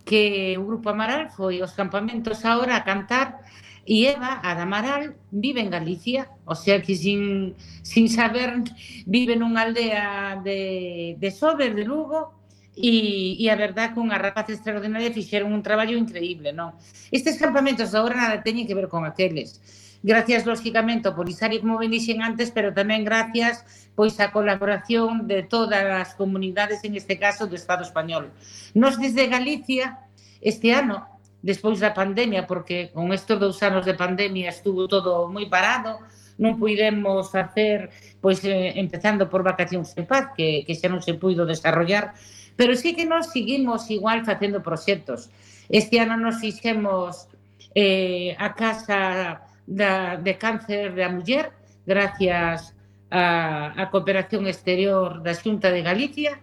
que 0.07 0.55
o 0.55 0.63
grupo 0.63 0.93
Amaral 0.93 1.29
foi 1.33 1.59
aos 1.59 1.75
campamentos 1.75 2.45
agora 2.47 2.79
a 2.79 2.85
cantar 2.85 3.43
e 3.87 4.03
Eva, 4.03 4.43
a 4.43 4.51
da 4.51 4.67
Amaral, 4.67 5.15
vive 5.31 5.63
en 5.63 5.71
Galicia, 5.71 6.27
o 6.43 6.55
sea 6.59 6.83
que 6.83 6.91
sin, 6.91 7.55
sin 7.87 8.11
saber 8.11 8.67
vive 9.07 9.39
nunha 9.39 9.63
aldea 9.63 10.35
de, 10.43 11.15
de 11.15 11.29
Sober, 11.31 11.71
de 11.71 11.87
Lugo, 11.87 12.35
e, 12.77 13.39
e 13.39 13.49
a 13.49 13.55
verdad 13.55 13.95
con 13.95 14.11
a 14.11 14.19
rapaz 14.19 14.51
extraordinaria 14.51 15.09
fixeron 15.09 15.55
un 15.55 15.63
traballo 15.63 15.97
increíble, 15.97 16.53
non? 16.53 16.77
Estes 17.09 17.39
campamentos 17.41 17.95
agora 17.97 18.27
nada 18.27 18.45
teñen 18.45 18.67
que 18.67 18.77
ver 18.77 18.91
con 18.91 19.07
aqueles. 19.07 19.57
Gracias, 20.03 20.45
lógicamente, 20.45 21.09
ao 21.09 21.17
Polisario, 21.17 21.57
como 21.57 21.81
ben 21.81 21.89
dixen 21.89 22.21
antes, 22.21 22.53
pero 22.53 22.69
tamén 22.75 23.01
gracias 23.01 23.86
pois 23.97 24.13
a 24.21 24.29
colaboración 24.29 25.25
de 25.25 25.41
todas 25.41 25.81
as 25.81 26.13
comunidades, 26.13 26.85
en 26.85 26.93
este 26.93 27.17
caso 27.17 27.49
do 27.49 27.57
Estado 27.57 27.81
español. 27.81 28.29
Nos 28.77 29.01
desde 29.01 29.25
Galicia, 29.25 30.05
este 30.37 30.69
ano, 30.69 31.17
despois 31.41 31.81
da 31.81 31.97
pandemia, 31.97 32.45
porque 32.45 32.93
con 32.93 33.09
estes 33.09 33.41
dous 33.41 33.57
anos 33.65 33.89
de 33.89 33.97
pandemia 33.97 34.53
estuvo 34.53 34.85
todo 34.85 35.25
moi 35.33 35.49
parado, 35.49 35.97
non 36.37 36.61
puidemos 36.61 37.33
facer, 37.33 37.89
pois 38.21 38.45
eh, 38.45 38.77
empezando 38.77 39.25
por 39.33 39.41
vacacións 39.41 39.97
en 39.97 40.05
paz, 40.05 40.29
que, 40.37 40.61
que 40.61 40.77
xa 40.77 40.93
non 40.93 41.01
se 41.01 41.17
puido 41.17 41.49
desarrollar, 41.49 42.13
pero 42.53 42.77
sí 42.77 42.93
que 42.93 43.09
nós 43.09 43.33
seguimos 43.33 43.89
igual 43.89 44.21
facendo 44.21 44.61
proxectos. 44.61 45.33
Este 45.73 45.97
ano 45.97 46.21
nos 46.21 46.37
fixemos 46.37 47.33
eh, 47.73 48.37
a 48.37 48.53
Casa 48.53 49.41
da, 49.65 50.21
de 50.21 50.37
Cáncer 50.37 50.93
da 50.93 51.09
Muller, 51.09 51.49
gracias 51.81 52.76
a, 53.09 53.73
a 53.75 53.83
cooperación 53.89 54.47
exterior 54.47 55.23
da 55.23 55.33
Xunta 55.33 55.71
de 55.71 55.81
Galicia. 55.81 56.39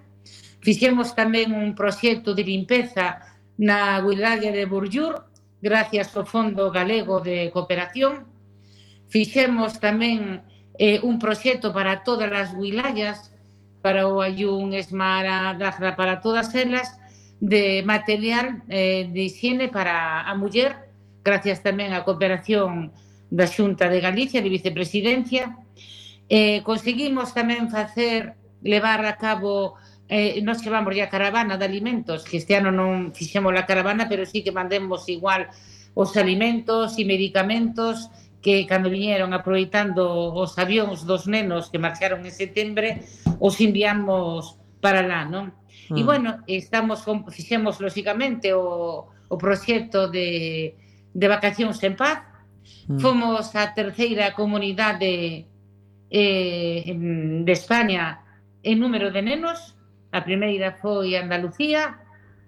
Fixemos 0.65 1.13
tamén 1.13 1.53
un 1.53 1.77
proxecto 1.77 2.33
de 2.33 2.45
limpeza 2.45 3.21
na 3.61 4.01
wilaya 4.01 4.51
de 4.51 4.65
Burllur, 4.65 5.29
gracias 5.61 6.17
ao 6.17 6.25
Fondo 6.25 6.73
Galego 6.73 7.21
de 7.21 7.53
Cooperación. 7.53 8.25
Fixemos 9.13 9.77
tamén 9.79 10.43
eh, 10.81 10.99
un 11.05 11.21
proxecto 11.21 11.71
para 11.71 12.03
todas 12.03 12.33
as 12.33 12.51
wilayas, 12.57 13.31
para 13.85 14.09
o 14.09 14.25
Ayun, 14.25 14.73
Esmara, 14.73 15.53
Dazra, 15.61 15.93
para 15.93 16.25
todas 16.25 16.55
elas, 16.57 16.97
de 17.41 17.85
material 17.85 18.65
eh, 18.73 19.11
de 19.13 19.29
higiene 19.29 19.69
para 19.69 20.25
a 20.25 20.33
muller, 20.35 20.89
gracias 21.21 21.61
tamén 21.61 21.93
á 21.93 22.01
cooperación 22.09 22.89
da 23.29 23.45
Xunta 23.45 23.93
de 23.93 24.01
Galicia, 24.01 24.41
de 24.41 24.49
Vicepresidencia, 24.49 25.53
Eh, 26.29 26.65
conseguimos 26.65 27.37
tamén 27.37 27.69
facer 27.69 28.37
levar 28.65 29.05
a 29.05 29.21
cabo 29.21 29.77
eh, 30.09 30.41
nos 30.41 30.65
que 30.65 30.73
vamos 30.73 30.97
a 30.97 31.13
caravana 31.13 31.61
de 31.61 31.69
alimentos 31.69 32.25
que 32.25 32.41
este 32.41 32.57
ano 32.57 32.73
non 32.73 33.13
fixemos 33.13 33.53
a 33.53 33.69
caravana 33.69 34.09
pero 34.09 34.25
sí 34.25 34.41
que 34.41 34.53
mandemos 34.53 35.05
igual 35.13 35.53
os 35.93 36.17
alimentos 36.17 36.97
e 36.97 37.05
medicamentos 37.05 38.09
que 38.45 38.67
cando 38.69 38.93
viñeron 38.93 39.33
aproveitando 39.33 40.05
os 40.37 40.53
avións 40.61 41.09
dos 41.09 41.25
nenos 41.25 41.73
que 41.73 41.81
marcharon 41.81 42.29
en 42.29 42.35
setembro, 42.35 42.85
os 43.41 43.57
enviamos 43.57 44.61
para 44.85 45.01
lá, 45.01 45.25
non? 45.25 45.57
Mm. 45.89 45.97
E 45.97 46.03
bueno, 46.05 46.31
estamos 46.45 47.01
con, 47.09 47.25
fixemos 47.33 47.81
lóxicamente 47.81 48.53
o, 48.53 49.09
o 49.09 49.35
proxecto 49.41 50.13
de, 50.13 50.77
de 51.17 51.27
vacacións 51.27 51.81
en 51.81 51.97
paz. 51.97 52.21
Mm. 52.85 53.01
Fomos 53.01 53.57
a 53.57 53.73
terceira 53.73 54.37
comunidade 54.37 55.49
eh, 56.15 56.85
en, 56.87 57.45
de 57.45 57.53
España 57.53 58.21
en 58.63 58.79
número 58.79 59.11
de 59.11 59.21
nenos, 59.21 59.75
a 60.15 60.23
primeira 60.23 60.79
foi 60.79 61.19
Andalucía, 61.19 61.99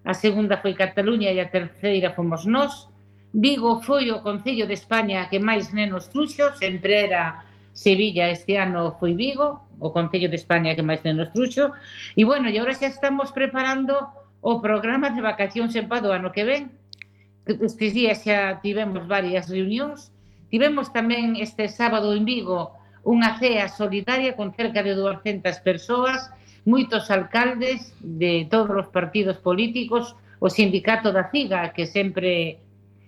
a 0.07 0.15
segunda 0.15 0.63
foi 0.63 0.79
Cataluña 0.79 1.35
e 1.35 1.43
a 1.43 1.51
terceira 1.51 2.15
fomos 2.15 2.47
nós. 2.47 2.87
Vigo 3.35 3.83
foi 3.83 4.15
o 4.15 4.23
Concello 4.23 4.71
de 4.71 4.79
España 4.79 5.27
que 5.27 5.43
máis 5.43 5.75
nenos 5.75 6.07
truxo, 6.15 6.55
sempre 6.55 7.11
era 7.11 7.43
Sevilla, 7.75 8.31
este 8.31 8.55
ano 8.55 8.95
foi 9.03 9.19
Vigo, 9.19 9.67
o 9.83 9.91
Concello 9.91 10.31
de 10.31 10.39
España 10.39 10.79
que 10.79 10.87
máis 10.87 11.03
nenos 11.03 11.35
truxo. 11.35 11.75
E 12.15 12.23
bueno, 12.23 12.47
e 12.47 12.55
agora 12.55 12.79
xa 12.79 12.87
estamos 12.87 13.35
preparando 13.35 13.99
o 14.47 14.63
programa 14.63 15.11
de 15.11 15.27
vacacións 15.27 15.75
en 15.75 15.91
Pado 15.91 16.15
ano 16.15 16.31
que 16.31 16.47
ven. 16.47 16.71
Estes 17.51 17.91
días 17.99 18.23
xa 18.23 18.63
tivemos 18.63 19.11
varias 19.11 19.51
reunións. 19.51 20.15
Tivemos 20.55 20.95
tamén 20.95 21.35
este 21.35 21.67
sábado 21.67 22.15
en 22.15 22.23
Vigo 22.23 22.76
unha 23.07 23.39
cea 23.39 23.71
solidaria 23.71 24.35
con 24.35 24.51
cerca 24.51 24.83
de 24.83 24.99
200 24.99 25.63
persoas, 25.63 26.27
moitos 26.67 27.07
alcaldes 27.15 27.95
de 28.03 28.51
todos 28.51 28.75
os 28.75 28.89
partidos 28.91 29.39
políticos, 29.39 30.19
o 30.43 30.51
sindicato 30.51 31.15
da 31.15 31.31
CIGA, 31.31 31.71
que 31.71 31.87
sempre 31.87 32.59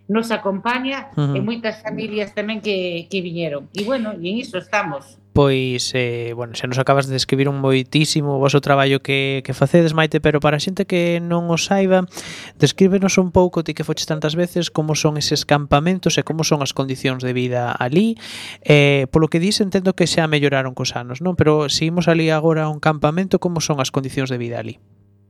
nos 0.08 0.30
acompaña, 0.30 1.10
uh 1.12 1.34
-huh. 1.34 1.36
e 1.36 1.40
moitas 1.42 1.82
familias 1.82 2.32
tamén 2.32 2.62
que, 2.64 3.10
que 3.10 3.18
viñeron. 3.20 3.68
E 3.76 3.84
bueno, 3.84 4.16
e 4.16 4.24
en 4.30 4.40
iso 4.40 4.56
estamos 4.56 5.18
pois, 5.38 5.92
eh, 5.94 6.32
bueno, 6.34 6.58
xa 6.58 6.66
nos 6.66 6.82
acabas 6.82 7.06
de 7.06 7.14
describir 7.14 7.46
un 7.46 7.62
moitísimo 7.62 8.34
o 8.34 8.42
vosso 8.42 8.58
traballo 8.58 9.06
que, 9.06 9.46
que 9.46 9.54
facedes, 9.54 9.94
Maite, 9.94 10.18
pero 10.18 10.42
para 10.42 10.58
a 10.58 10.64
xente 10.66 10.82
que 10.82 11.22
non 11.22 11.46
o 11.46 11.54
saiba, 11.54 12.10
descríbenos 12.58 13.22
un 13.22 13.30
pouco 13.30 13.62
ti 13.62 13.70
que 13.70 13.86
foches 13.86 14.10
tantas 14.10 14.34
veces 14.34 14.74
como 14.74 14.98
son 14.98 15.14
eses 15.14 15.46
campamentos 15.46 16.18
e 16.18 16.26
como 16.26 16.42
son 16.42 16.58
as 16.58 16.74
condicións 16.74 17.22
de 17.22 17.30
vida 17.30 17.70
ali. 17.70 18.18
Eh, 18.66 19.06
polo 19.14 19.30
que 19.30 19.38
dis, 19.38 19.62
entendo 19.62 19.94
que 19.94 20.10
xa 20.10 20.26
melloraron 20.26 20.74
cos 20.74 20.98
anos, 20.98 21.22
non? 21.22 21.38
Pero 21.38 21.70
se 21.70 21.86
imos 21.86 22.10
ali 22.10 22.34
agora 22.34 22.66
a 22.66 22.72
un 22.74 22.82
campamento, 22.82 23.38
como 23.38 23.62
son 23.62 23.78
as 23.78 23.94
condicións 23.94 24.34
de 24.34 24.42
vida 24.42 24.58
ali? 24.58 24.82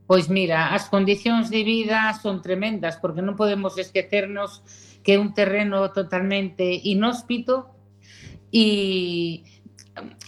Pois 0.09 0.25
mira, 0.25 0.73
as 0.73 0.89
condicións 0.89 1.53
de 1.53 1.61
vida 1.61 2.17
son 2.17 2.41
tremendas, 2.41 2.97
porque 2.97 3.21
non 3.21 3.37
podemos 3.37 3.77
esquecernos 3.77 4.65
que 5.05 5.13
é 5.13 5.21
un 5.21 5.37
terreno 5.37 5.93
totalmente 5.93 6.65
inhóspito 6.81 7.77
e 8.49 9.45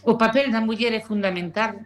o 0.03 0.17
papel 0.17 0.51
da 0.51 0.61
muller 0.61 0.93
é 0.93 1.01
fundamental. 1.01 1.79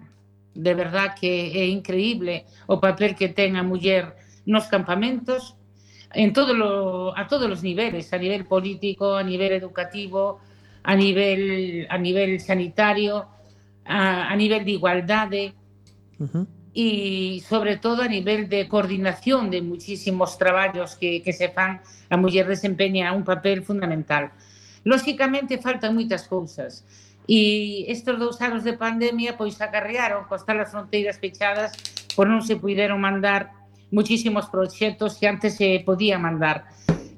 De 0.56 0.73
verdad 0.73 1.15
que 1.19 1.51
é 1.51 1.67
increíble 1.67 2.45
o 2.67 2.80
papel 2.80 3.15
que 3.15 3.30
ten 3.30 3.60
a 3.60 3.63
muller 3.63 4.15
nos 4.47 4.71
campamentos 4.71 5.60
en 6.15 6.32
todo 6.32 6.56
lo, 6.56 7.12
a 7.12 7.28
todos 7.28 7.51
os 7.51 7.62
niveles, 7.62 8.13
a 8.13 8.17
nivel 8.17 8.47
político, 8.47 9.19
a 9.19 9.23
nivel 9.23 9.51
educativo, 9.51 10.39
a 10.84 10.95
nivel 10.95 11.88
a 11.91 11.97
nivel 11.97 12.39
sanitario, 12.39 13.28
a, 13.84 14.32
a 14.32 14.36
nivel 14.36 14.63
de 14.63 14.71
igualdade. 14.71 15.54
Uh 16.19 16.28
-huh 16.32 16.45
e 16.75 17.39
sobre 17.47 17.78
todo 17.78 18.04
a 18.04 18.08
nivel 18.12 18.49
de 18.49 18.67
coordinación 18.67 19.49
de 19.49 19.63
muchísimos 19.63 20.38
traballos 20.38 20.99
que, 20.99 21.23
que 21.23 21.32
se 21.32 21.47
fan, 21.47 21.80
a 22.12 22.19
muller 22.19 22.45
desempeña 22.45 23.15
un 23.15 23.23
papel 23.23 23.63
fundamental. 23.63 24.36
Lóxicamente 24.84 25.56
faltan 25.58 25.95
moitas 25.95 26.28
cousas 26.28 26.84
e 27.28 27.86
estes 27.90 28.18
dous 28.18 28.38
anos 28.42 28.64
de 28.64 28.78
pandemia 28.78 29.34
pois 29.34 29.58
acarrearon 29.58 30.30
coas 30.30 30.46
as 30.46 30.70
fronteiras 30.70 31.18
fechadas 31.18 31.74
por 32.14 32.30
non 32.30 32.46
se 32.46 32.56
puideron 32.56 33.02
mandar 33.02 33.52
muchísimos 33.90 34.48
proxectos 34.48 35.18
que 35.18 35.28
antes 35.28 35.58
se 35.58 35.82
podía 35.86 36.18
mandar. 36.18 36.70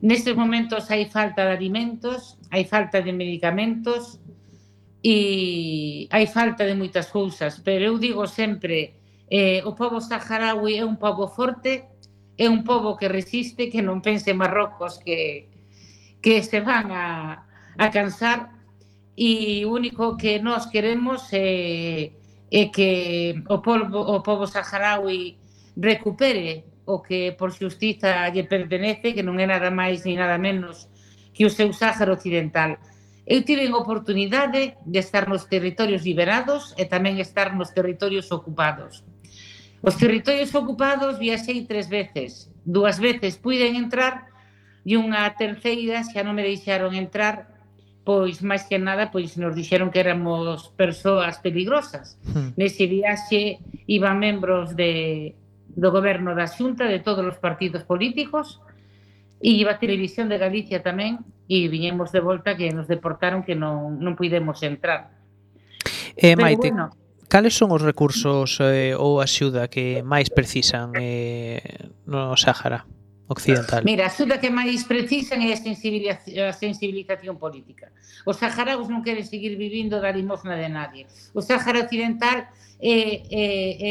Nestes 0.01 0.35
momentos 0.35 0.89
hai 0.93 1.09
falta 1.09 1.43
de 1.43 1.53
alimentos, 1.57 2.37
hai 2.53 2.63
falta 2.63 3.01
de 3.01 3.11
medicamentos 3.11 4.21
e 5.01 6.07
hai 6.13 6.25
falta 6.29 6.63
de 6.63 6.77
moitas 6.77 7.09
cousas, 7.09 7.59
pero 7.61 7.93
eu 7.93 7.95
digo 7.97 8.25
sempre 8.27 8.97
eh, 9.29 9.61
o 9.65 9.75
povo 9.75 9.99
saharaui 9.99 10.79
é 10.79 10.85
un 10.85 10.95
povo 10.95 11.27
forte, 11.27 11.83
é 12.37 12.47
un 12.47 12.63
povo 12.63 12.95
que 12.95 13.09
resiste, 13.09 13.69
que 13.69 13.81
non 13.83 13.99
pense 13.99 14.31
Marrocos 14.31 15.01
que, 15.03 15.49
que 16.21 16.45
se 16.45 16.61
van 16.61 16.93
a, 16.93 17.43
a 17.75 17.85
cansar 17.89 18.56
e 19.17 19.65
o 19.65 19.73
único 19.73 20.13
que 20.15 20.37
nós 20.37 20.69
queremos 20.69 21.25
é, 21.33 22.13
é 22.53 22.63
que 22.69 23.41
o 23.49 23.57
povo, 23.65 23.97
o 23.97 24.21
povo 24.21 24.45
saharaui 24.45 25.41
recupere 25.75 26.77
o 26.85 27.01
que 27.01 27.33
por 27.33 27.49
xustiza 27.51 28.29
lle 28.29 28.45
pertenece, 28.45 29.17
que 29.17 29.25
non 29.25 29.41
é 29.41 29.49
nada 29.49 29.73
máis 29.73 30.05
ni 30.05 30.13
nada 30.13 30.37
menos 30.37 30.85
que 31.33 31.43
o 31.43 31.51
seu 31.51 31.73
Sáhara 31.73 32.13
Occidental. 32.13 32.77
Eu 33.25 33.43
tive 33.43 33.67
a 33.67 33.75
oportunidade 33.75 34.77
de 34.85 34.99
estar 35.01 35.27
nos 35.27 35.49
territorios 35.49 36.05
liberados 36.05 36.77
e 36.77 36.85
tamén 36.85 37.17
estar 37.17 37.57
nos 37.57 37.73
territorios 37.73 38.29
ocupados. 38.29 39.01
Os 39.81 39.97
territorios 39.97 40.53
ocupados 40.53 41.17
viaxei 41.17 41.65
tres 41.65 41.89
veces. 41.89 42.53
Duas 42.63 43.01
veces 43.01 43.35
puiden 43.35 43.75
entrar 43.75 44.29
e 44.85 44.95
unha 44.95 45.25
terceira 45.35 46.05
xa 46.05 46.21
non 46.21 46.37
me 46.37 46.45
deixaron 46.45 46.93
entrar 46.93 47.56
pois 48.07 48.39
máis 48.39 48.63
que 48.63 48.79
nada 48.79 49.11
pois 49.11 49.35
nos 49.35 49.51
dixeron 49.51 49.91
que 49.91 49.99
éramos 49.99 50.71
persoas 50.79 51.43
peligrosas. 51.43 52.15
Hmm. 52.23 52.55
Nese 52.55 52.87
viaxe 52.87 53.59
iban 53.83 54.23
membros 54.23 54.79
de, 54.79 55.35
do 55.67 55.91
goberno 55.91 56.31
da 56.31 56.47
Xunta 56.47 56.87
de 56.87 57.03
todos 57.03 57.27
os 57.27 57.35
partidos 57.35 57.83
políticos 57.83 58.63
e 59.43 59.59
iba 59.59 59.75
a 59.75 59.81
televisión 59.83 60.31
de 60.31 60.39
Galicia 60.39 60.79
tamén 60.79 61.19
e 61.51 61.67
viñemos 61.67 62.15
de 62.15 62.23
volta 62.23 62.55
que 62.55 62.71
nos 62.71 62.87
deportaron 62.87 63.43
que 63.43 63.59
non, 63.59 63.99
non 63.99 64.15
puidemos 64.15 64.63
entrar. 64.63 65.11
Eh, 66.15 66.31
Pero, 66.31 66.47
Maite, 66.47 66.71
bueno, 66.71 66.95
Cales 67.27 67.59
son 67.59 67.75
os 67.75 67.83
recursos 67.83 68.55
eh, 68.63 68.95
ou 68.95 69.19
axuda 69.19 69.67
que 69.67 69.99
máis 69.99 70.31
precisan 70.31 70.95
eh, 70.95 71.59
no 72.07 72.39
Sáhara? 72.39 72.87
occidental. 73.27 73.83
Mira, 73.83 74.05
a 74.05 74.07
axuda 74.07 74.39
que 74.39 74.49
máis 74.49 74.87
precisan 74.87 75.43
é 75.43 75.51
a, 75.51 75.59
sensibilización, 75.59 76.47
a 76.47 76.55
sensibilización 76.55 77.35
política. 77.35 77.91
Os 78.23 78.39
saharaus 78.39 78.87
non 78.87 79.03
queren 79.03 79.27
seguir 79.27 79.59
vivindo 79.59 79.99
da 79.99 80.15
limosna 80.15 80.55
de 80.55 80.71
nadie. 80.71 81.03
O 81.35 81.43
Sahara 81.43 81.83
Occidental 81.83 82.47
é, 82.79 82.95
é, 83.27 83.45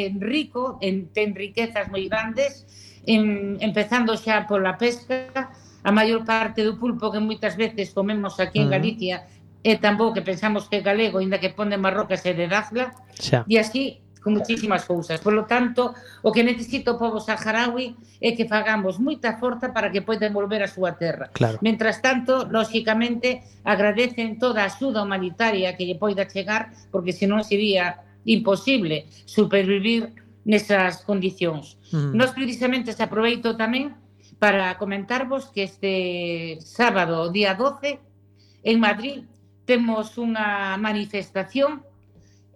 é 0.08 0.14
rico, 0.16 0.80
en, 0.80 1.12
ten 1.12 1.36
riquezas 1.36 1.92
moi 1.92 2.08
grandes, 2.08 2.64
en, 3.04 3.56
empezando 3.60 4.16
xa 4.16 4.48
pola 4.48 4.80
pesca, 4.80 5.52
a 5.86 5.90
maior 5.92 6.24
parte 6.24 6.64
do 6.64 6.80
pulpo 6.80 7.12
que 7.12 7.20
moitas 7.20 7.54
veces 7.54 7.92
comemos 7.92 8.40
aquí 8.40 8.58
en 8.58 8.72
Galicia 8.72 9.28
é 9.66 9.74
tan 9.76 9.98
bo 9.98 10.14
que 10.14 10.22
pensamos 10.22 10.70
que 10.70 10.78
é 10.78 10.82
galego, 10.82 11.18
inda 11.18 11.42
que 11.42 11.50
pon 11.50 11.68
de 11.68 11.78
Marrocas 11.78 12.22
e 12.22 12.32
de 12.32 12.46
Dazla, 12.46 12.94
xa. 13.18 13.42
e 13.50 13.58
así 13.58 14.05
con 14.26 14.34
muchísimas 14.34 14.84
cousas. 14.84 15.20
Por 15.20 15.34
lo 15.34 15.44
tanto, 15.46 15.94
o 16.26 16.34
que 16.34 16.42
necesita 16.42 16.90
o 16.90 16.98
povo 16.98 17.22
saharaui 17.22 17.94
é 18.18 18.34
que 18.34 18.50
fagamos 18.50 18.98
moita 18.98 19.38
forza 19.38 19.70
para 19.70 19.86
que 19.94 20.02
poidan 20.02 20.34
volver 20.34 20.66
a 20.66 20.66
súa 20.66 20.98
terra. 20.98 21.30
Claro. 21.30 21.62
Mentras 21.62 22.02
tanto, 22.02 22.42
lóxicamente, 22.50 23.46
agradecen 23.62 24.42
toda 24.42 24.66
a 24.66 24.74
axuda 24.74 25.06
humanitaria 25.06 25.78
que 25.78 25.86
lle 25.86 25.94
poida 25.94 26.26
chegar, 26.26 26.74
porque 26.90 27.14
senón 27.14 27.46
sería 27.46 28.02
imposible 28.26 29.06
supervivir 29.30 30.10
nesas 30.42 31.06
condicións. 31.06 31.78
Mm. 31.94 32.18
Nos 32.18 32.34
precisamente 32.34 32.90
se 32.98 33.06
aproveito 33.06 33.54
tamén 33.54 33.94
para 34.42 34.74
comentarvos 34.74 35.54
que 35.54 35.70
este 35.70 35.94
sábado, 36.66 37.30
día 37.30 37.54
12, 37.54 38.02
en 38.66 38.76
Madrid, 38.82 39.22
temos 39.70 40.18
unha 40.18 40.74
manifestación 40.82 41.85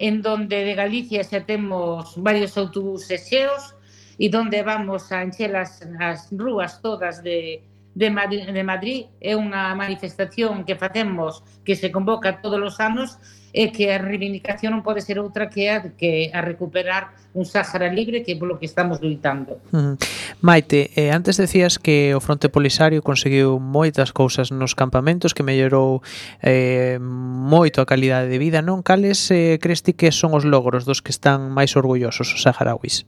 en 0.00 0.22
donde 0.22 0.64
de 0.64 0.74
Galicia 0.74 1.20
xa 1.22 1.44
temos 1.44 2.16
varios 2.16 2.56
autobuses 2.56 3.28
xeos 3.28 3.76
e 4.16 4.32
donde 4.32 4.64
vamos 4.64 5.12
a 5.12 5.20
enchelas 5.20 5.84
as 6.00 6.32
rúas 6.32 6.80
todas 6.80 7.20
de, 7.22 7.60
de 7.94 8.11
Madrid, 8.11 8.46
de 8.46 8.62
Madrid 8.62 8.98
é 9.20 9.35
unha 9.35 9.74
manifestación 9.74 10.62
que 10.62 10.79
facemos 10.79 11.42
que 11.66 11.74
se 11.74 11.90
convoca 11.90 12.38
todos 12.38 12.62
os 12.62 12.79
anos 12.79 13.18
e 13.50 13.74
que 13.74 13.90
a 13.90 13.98
reivindicación 13.98 14.70
non 14.79 14.87
pode 14.87 15.03
ser 15.03 15.18
outra 15.18 15.50
que 15.50 15.66
a, 15.66 15.83
que 15.98 16.31
a 16.31 16.38
recuperar 16.38 17.18
un 17.35 17.42
Sáhara 17.42 17.90
libre 17.90 18.22
que 18.22 18.35
é 18.35 18.38
polo 18.38 18.62
que 18.62 18.66
estamos 18.66 19.03
luitando. 19.03 19.59
Mm. 19.74 19.98
Maite, 20.38 20.94
eh, 20.94 21.11
antes 21.11 21.35
decías 21.35 21.83
que 21.83 22.14
o 22.14 22.22
fronte 22.22 22.46
polisario 22.46 23.03
conseguiu 23.03 23.59
moitas 23.59 24.14
cousas 24.14 24.55
nos 24.55 24.79
campamentos 24.79 25.35
que 25.35 25.42
mellorou 25.42 25.98
eh, 26.46 27.03
moito 27.03 27.83
a 27.83 27.88
calidade 27.90 28.31
de 28.31 28.38
vida, 28.38 28.62
non? 28.62 28.87
Cales 28.87 29.18
eh, 29.35 29.59
crees 29.59 29.83
ti 29.83 29.98
que 29.98 30.14
son 30.14 30.31
os 30.38 30.46
logros 30.46 30.87
dos 30.87 31.03
que 31.03 31.11
están 31.11 31.50
máis 31.50 31.74
orgullosos 31.74 32.31
os 32.31 32.46
saharauis? 32.46 33.03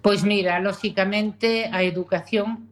Pois 0.00 0.24
mira, 0.24 0.56
lóxicamente 0.64 1.68
a 1.68 1.84
educación 1.84 2.69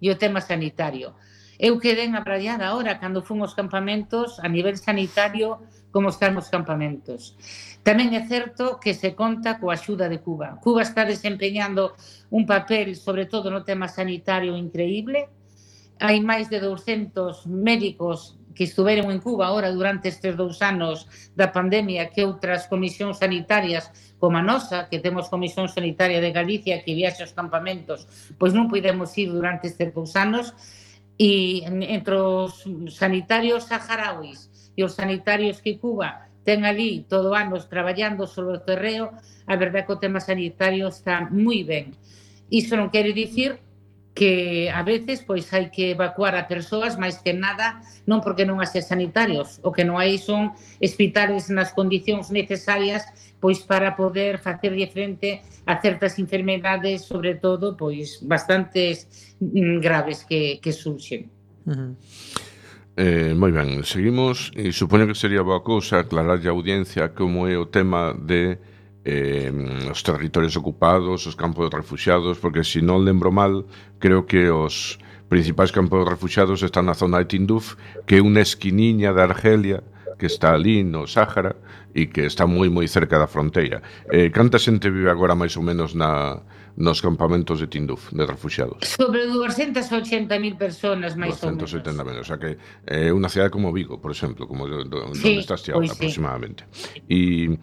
e 0.00 0.10
o 0.10 0.16
tema 0.16 0.40
sanitario. 0.40 1.14
Eu 1.58 1.82
quedei 1.82 2.06
apraiada 2.14 2.70
ahora 2.70 3.02
cando 3.02 3.18
fun 3.18 3.42
aos 3.42 3.58
campamentos 3.58 4.38
a 4.38 4.46
nivel 4.46 4.78
sanitario 4.78 5.58
como 5.90 6.14
están 6.14 6.38
os 6.38 6.46
campamentos. 6.46 7.34
Tamén 7.82 8.14
é 8.14 8.22
certo 8.30 8.78
que 8.78 8.94
se 8.94 9.18
conta 9.18 9.58
coa 9.58 9.74
axuda 9.74 10.06
de 10.06 10.22
Cuba. 10.22 10.62
Cuba 10.62 10.86
está 10.86 11.02
desempeñando 11.02 11.98
un 12.30 12.46
papel, 12.46 12.94
sobre 12.94 13.26
todo 13.26 13.50
no 13.50 13.66
tema 13.66 13.90
sanitario, 13.90 14.54
increíble. 14.54 15.26
Hai 15.98 16.22
máis 16.22 16.46
de 16.46 16.62
200 16.62 17.50
médicos 17.50 18.37
que 18.58 18.66
estuveron 18.66 19.14
en 19.14 19.22
Cuba 19.22 19.46
ahora 19.46 19.70
durante 19.70 20.10
estes 20.10 20.34
dous 20.34 20.58
anos 20.66 21.06
da 21.38 21.54
pandemia 21.54 22.10
que 22.10 22.26
outras 22.26 22.66
comisións 22.66 23.22
sanitarias 23.22 23.94
como 24.18 24.34
a 24.34 24.42
nosa, 24.42 24.90
que 24.90 24.98
temos 24.98 25.30
Comisión 25.30 25.70
Sanitaria 25.70 26.18
de 26.18 26.34
Galicia 26.34 26.82
que 26.82 26.98
viaxe 26.98 27.22
aos 27.22 27.38
campamentos, 27.38 28.10
pois 28.34 28.50
non 28.50 28.66
podemos 28.66 29.14
ir 29.14 29.30
durante 29.30 29.70
estes 29.70 29.94
dous 29.94 30.18
anos 30.18 30.58
e 31.14 31.62
entre 31.70 32.18
os 32.18 32.66
sanitarios 32.90 33.70
saharauis 33.70 34.50
e 34.74 34.82
os 34.82 34.98
sanitarios 34.98 35.62
que 35.62 35.78
Cuba 35.78 36.26
ten 36.42 36.66
ali 36.66 37.06
todo 37.06 37.38
anos 37.38 37.70
traballando 37.70 38.26
sobre 38.26 38.58
o 38.58 38.64
terreo, 38.66 39.14
a 39.46 39.54
verdade 39.54 39.86
que 39.86 39.94
o 39.94 40.02
tema 40.02 40.18
sanitario 40.18 40.90
está 40.90 41.30
moi 41.30 41.62
ben. 41.62 41.94
Iso 42.50 42.74
non 42.74 42.90
quere 42.90 43.14
dicir 43.14 43.62
que 44.18 44.66
a 44.74 44.82
veces 44.82 45.22
pois 45.22 45.46
hai 45.54 45.70
que 45.70 45.94
evacuar 45.94 46.34
a 46.34 46.50
persoas 46.50 46.98
máis 46.98 47.22
que 47.22 47.30
nada 47.30 47.78
non 48.02 48.18
porque 48.18 48.42
non 48.42 48.58
haxe 48.58 48.82
sanitarios, 48.82 49.62
o 49.62 49.70
que 49.70 49.86
non 49.86 50.02
hai 50.02 50.18
son 50.18 50.50
hospitales 50.82 51.46
nas 51.54 51.70
condicións 51.70 52.34
necesarias 52.34 53.06
pois 53.38 53.62
para 53.62 53.94
poder 53.94 54.42
facer 54.42 54.74
frente 54.90 55.46
a 55.62 55.78
certas 55.78 56.18
enfermedades, 56.18 57.06
sobre 57.06 57.38
todo 57.38 57.78
pois 57.78 58.18
bastantes 58.26 59.06
mm, 59.38 59.78
graves 59.78 60.26
que, 60.26 60.58
que 60.58 60.74
surxen. 60.74 61.30
Uh 61.62 61.70
-huh. 61.70 61.92
Eh, 62.98 63.30
moi 63.38 63.54
ben, 63.54 63.86
seguimos 63.86 64.50
e 64.58 64.74
supoño 64.74 65.06
que 65.06 65.14
sería 65.14 65.46
boa 65.46 65.62
cousa 65.62 66.02
aclarar 66.02 66.42
a 66.42 66.50
audiencia 66.50 67.14
como 67.14 67.46
é 67.46 67.54
o 67.54 67.70
tema 67.70 68.10
de 68.10 68.58
eh, 69.08 69.90
os 69.90 70.04
territorios 70.04 70.56
ocupados, 70.60 71.24
os 71.24 71.34
campos 71.34 71.70
de 71.70 71.76
refugiados, 71.76 72.36
porque 72.36 72.60
se 72.60 72.84
non 72.84 73.08
lembro 73.08 73.32
mal, 73.32 73.64
creo 73.96 74.28
que 74.28 74.52
os 74.52 75.00
principais 75.32 75.72
campos 75.72 76.04
de 76.04 76.10
refugiados 76.12 76.60
están 76.60 76.84
na 76.84 76.96
zona 76.96 77.24
de 77.24 77.32
Tinduf, 77.32 77.80
que 78.04 78.20
é 78.20 78.24
unha 78.24 78.44
esquiniña 78.44 79.16
de 79.16 79.24
Argelia, 79.24 79.80
que 80.20 80.28
está 80.28 80.52
ali 80.52 80.84
no 80.84 81.08
Sáhara 81.08 81.56
e 81.96 82.12
que 82.12 82.28
está 82.28 82.44
moi 82.44 82.68
moi 82.68 82.84
cerca 82.84 83.16
da 83.16 83.30
fronteira. 83.30 83.80
Eh, 84.12 84.28
canta 84.28 84.60
xente 84.60 84.92
vive 84.92 85.08
agora 85.08 85.32
máis 85.32 85.56
ou 85.56 85.64
menos 85.64 85.96
na 85.96 86.44
nos 86.78 87.02
campamentos 87.02 87.58
de 87.58 87.66
Tinduf, 87.66 88.14
de 88.14 88.22
refugiados? 88.22 88.78
Sobre 88.86 89.26
280.000 89.26 90.54
personas, 90.54 91.18
máis 91.18 91.42
ou 91.42 91.50
menos. 91.50 91.74
280.000, 91.74 92.22
o 92.22 92.26
sea 92.28 92.38
que 92.38 92.54
eh, 92.86 93.08
é 93.08 93.08
eh, 93.08 93.16
unha 93.16 93.32
cidade 93.32 93.50
como 93.50 93.72
Vigo, 93.72 93.98
por 93.98 94.12
exemplo, 94.12 94.46
como 94.46 94.68
do, 94.68 94.86
do, 94.86 95.10
sí, 95.16 95.38
onde 95.38 95.42
estás 95.42 95.64
ti 95.64 95.72
pois 95.74 95.90
agora, 95.90 95.96
sí. 95.96 95.98
aproximadamente. 95.98 96.60
E 97.10 97.56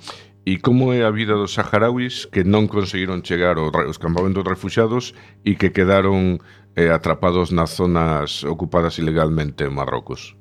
E 0.46 0.62
como 0.62 0.94
é 0.94 1.02
a 1.02 1.10
vida 1.10 1.34
dos 1.34 1.58
saharauis 1.58 2.30
que 2.30 2.46
non 2.46 2.70
conseguiron 2.70 3.26
chegar 3.26 3.58
aos 3.58 3.98
campamentos 3.98 4.46
refugiados 4.46 5.18
e 5.42 5.58
que 5.58 5.74
quedaron 5.74 6.38
eh, 6.78 6.94
atrapados 6.94 7.50
nas 7.50 7.74
zonas 7.74 8.46
ocupadas 8.46 9.02
ilegalmente 9.02 9.66
en 9.66 9.74
Marrocos? 9.74 10.38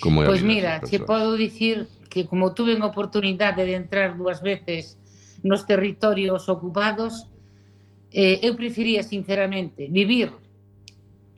Como 0.00 0.24
é 0.24 0.32
pois 0.32 0.40
pues 0.40 0.48
mira, 0.48 0.80
che 0.80 1.04
podo 1.04 1.36
dicir 1.36 1.84
que 2.08 2.24
como 2.24 2.56
tuve 2.56 2.80
a 2.80 2.88
oportunidade 2.88 3.68
de 3.68 3.76
entrar 3.76 4.16
dúas 4.16 4.40
veces 4.40 4.96
nos 5.44 5.68
territorios 5.68 6.48
ocupados, 6.48 7.28
eh, 8.16 8.40
eu 8.40 8.56
prefería 8.56 9.04
sinceramente 9.04 9.92
vivir 9.92 10.32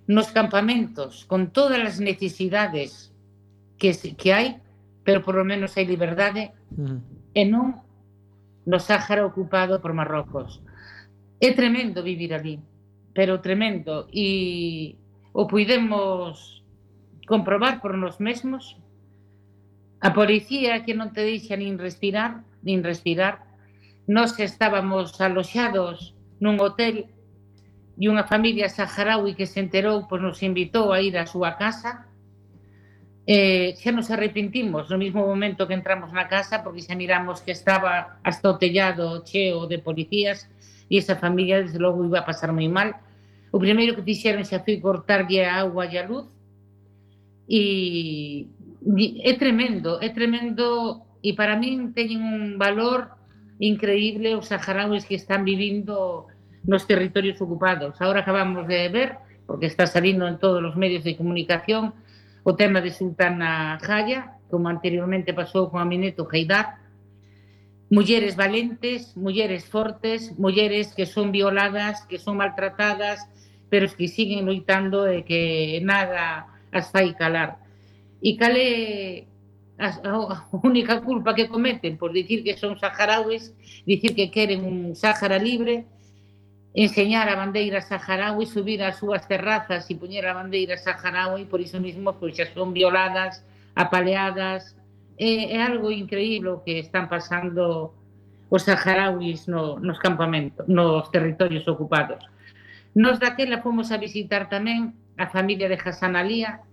nos 0.07 0.31
campamentos 0.31 1.27
con 1.27 1.51
todas 1.51 1.83
as 1.83 1.99
necesidades 1.99 3.11
que, 3.75 3.91
que 4.15 4.31
hai, 4.31 4.63
pero 5.03 5.19
por 5.27 5.35
lo 5.35 5.43
menos 5.43 5.75
hai 5.75 5.83
liberdade, 5.83 6.55
mm. 6.79 7.35
e 7.35 7.43
non 7.43 7.88
no 8.69 8.79
Sáhara 8.79 9.25
ocupado 9.25 9.81
por 9.81 9.97
Marrocos. 9.97 10.61
É 11.41 11.57
tremendo 11.57 12.05
vivir 12.05 12.35
ali, 12.37 12.61
pero 13.17 13.41
tremendo. 13.41 14.07
E 14.13 15.01
o 15.33 15.49
puidemos 15.49 16.61
comprobar 17.25 17.81
por 17.81 17.97
nos 17.97 18.21
mesmos. 18.21 18.77
A 20.05 20.13
policía 20.13 20.85
que 20.85 20.93
non 20.93 21.17
te 21.17 21.25
deixa 21.25 21.57
nin 21.57 21.81
respirar, 21.81 22.45
nin 22.61 22.85
respirar. 22.85 23.41
Nos 24.05 24.37
estábamos 24.37 25.17
aloxados 25.17 26.13
nun 26.37 26.61
hotel 26.61 27.09
e 27.97 28.05
unha 28.05 28.29
familia 28.29 28.69
saharaui 28.69 29.33
que 29.33 29.49
se 29.49 29.65
enterou 29.65 30.05
pois 30.13 30.21
nos 30.21 30.45
invitou 30.45 30.93
a 30.93 31.01
ir 31.01 31.17
á 31.17 31.25
súa 31.25 31.57
casa 31.57 32.05
eh, 33.29 33.77
xa 33.77 33.93
nos 33.93 34.09
arrepentimos 34.09 34.89
no 34.89 34.97
mismo 34.97 35.21
momento 35.21 35.69
que 35.69 35.77
entramos 35.77 36.09
na 36.17 36.33
casa 36.33 36.65
porque 36.65 36.81
xa 36.81 36.97
miramos 36.97 37.45
que 37.45 37.53
estaba 37.53 38.17
hasta 38.25 38.47
o 38.49 38.57
tellado 38.57 39.21
cheo 39.29 39.69
de 39.69 39.77
policías 39.77 40.49
e 40.89 40.97
esa 40.97 41.21
familia 41.21 41.61
desde 41.61 41.77
logo 41.77 42.01
iba 42.09 42.25
a 42.25 42.29
pasar 42.29 42.57
moi 42.57 42.69
mal 42.73 42.97
o 43.53 43.61
primeiro 43.61 43.93
que 43.93 44.07
fixeron 44.09 44.49
xa 44.49 44.65
foi 44.65 44.81
cortarlle 44.81 45.45
a 45.45 45.61
agua 45.61 45.85
e 45.85 45.95
a 46.01 46.09
luz 46.09 46.25
e, 47.45 48.49
e 48.81 49.05
é 49.29 49.37
tremendo 49.37 50.01
é 50.01 50.09
tremendo 50.09 51.05
e 51.21 51.37
para 51.37 51.61
min 51.61 51.93
teñen 51.93 52.25
un 52.25 52.57
valor 52.57 53.13
increíble 53.61 54.41
os 54.41 54.49
saharauis 54.49 55.05
que 55.05 55.21
están 55.21 55.45
vivindo 55.45 56.27
nos 56.65 56.87
territorios 56.87 57.41
ocupados. 57.41 58.01
Ahora 58.01 58.21
acabamos 58.21 58.67
de 58.69 58.89
ver, 58.89 59.17
porque 59.47 59.67
está 59.67 59.87
salindo 59.87 60.27
en 60.27 60.39
todos 60.39 60.63
os 60.63 60.77
medios 60.77 61.05
de 61.05 61.17
comunicación, 61.17 61.95
o 62.49 62.57
tema 62.57 62.81
de 62.81 62.89
sentar 62.89 63.37
na 63.37 63.77
como 64.49 64.73
anteriormente 64.73 65.37
pasou 65.37 65.69
con 65.69 65.85
a 65.85 65.85
Mineto 65.85 66.25
mulleres 67.91 68.37
valentes, 68.37 69.13
mulleres 69.17 69.69
fortes, 69.69 70.33
mulleres 70.39 70.97
que 70.97 71.05
son 71.05 71.29
violadas, 71.29 72.09
que 72.09 72.17
son 72.17 72.41
maltratadas, 72.41 73.29
pero 73.69 73.85
que 73.93 74.09
siguen 74.09 74.49
loitando 74.49 75.05
e 75.09 75.29
que 75.29 75.81
nada 75.85 76.49
as 76.73 76.89
fai 76.89 77.13
calar. 77.13 77.61
E 78.25 78.41
cal 78.41 78.57
é 78.57 79.29
a, 79.77 79.89
a 80.49 80.49
única 80.65 81.05
culpa 81.05 81.37
que 81.37 81.53
cometen 81.53 82.01
por 82.01 82.17
dicir 82.17 82.41
que 82.41 82.57
son 82.57 82.81
saharauis, 82.81 83.53
dicir 83.85 84.17
que 84.17 84.33
queren 84.33 84.65
un 84.65 84.97
Sáhara 84.97 85.37
libre, 85.37 85.85
enseñar 86.75 87.29
a 87.29 87.37
bandeira 87.37 87.81
saharaui, 87.81 88.47
subir 88.47 88.83
ás 88.85 89.01
súas 89.01 89.25
terrazas 89.25 89.89
e 89.89 89.95
poñer 89.97 90.25
a 90.29 90.37
bandeira 90.37 90.77
saharaui, 90.77 91.49
por 91.49 91.61
iso 91.61 91.81
mismo 91.81 92.15
pois 92.17 92.37
xa 92.37 92.47
son 92.53 92.77
violadas, 92.77 93.45
apaleadas, 93.75 94.77
é, 95.19 95.57
é 95.57 95.63
algo 95.63 95.91
increíble 95.91 96.51
o 96.51 96.63
que 96.63 96.79
están 96.79 97.09
pasando 97.09 97.95
os 98.49 98.63
saharauis 98.65 99.49
no, 99.49 99.79
nos 99.79 99.99
campamentos, 99.99 100.65
nos 100.69 101.11
territorios 101.11 101.69
ocupados. 101.69 102.25
Nos 102.95 103.21
daquela 103.21 103.61
fomos 103.61 103.93
a 103.93 104.01
visitar 104.01 104.49
tamén 104.49 104.97
a 105.21 105.29
familia 105.29 105.69
de 105.69 105.77
Hassan 105.77 106.17
Alía 106.17 106.65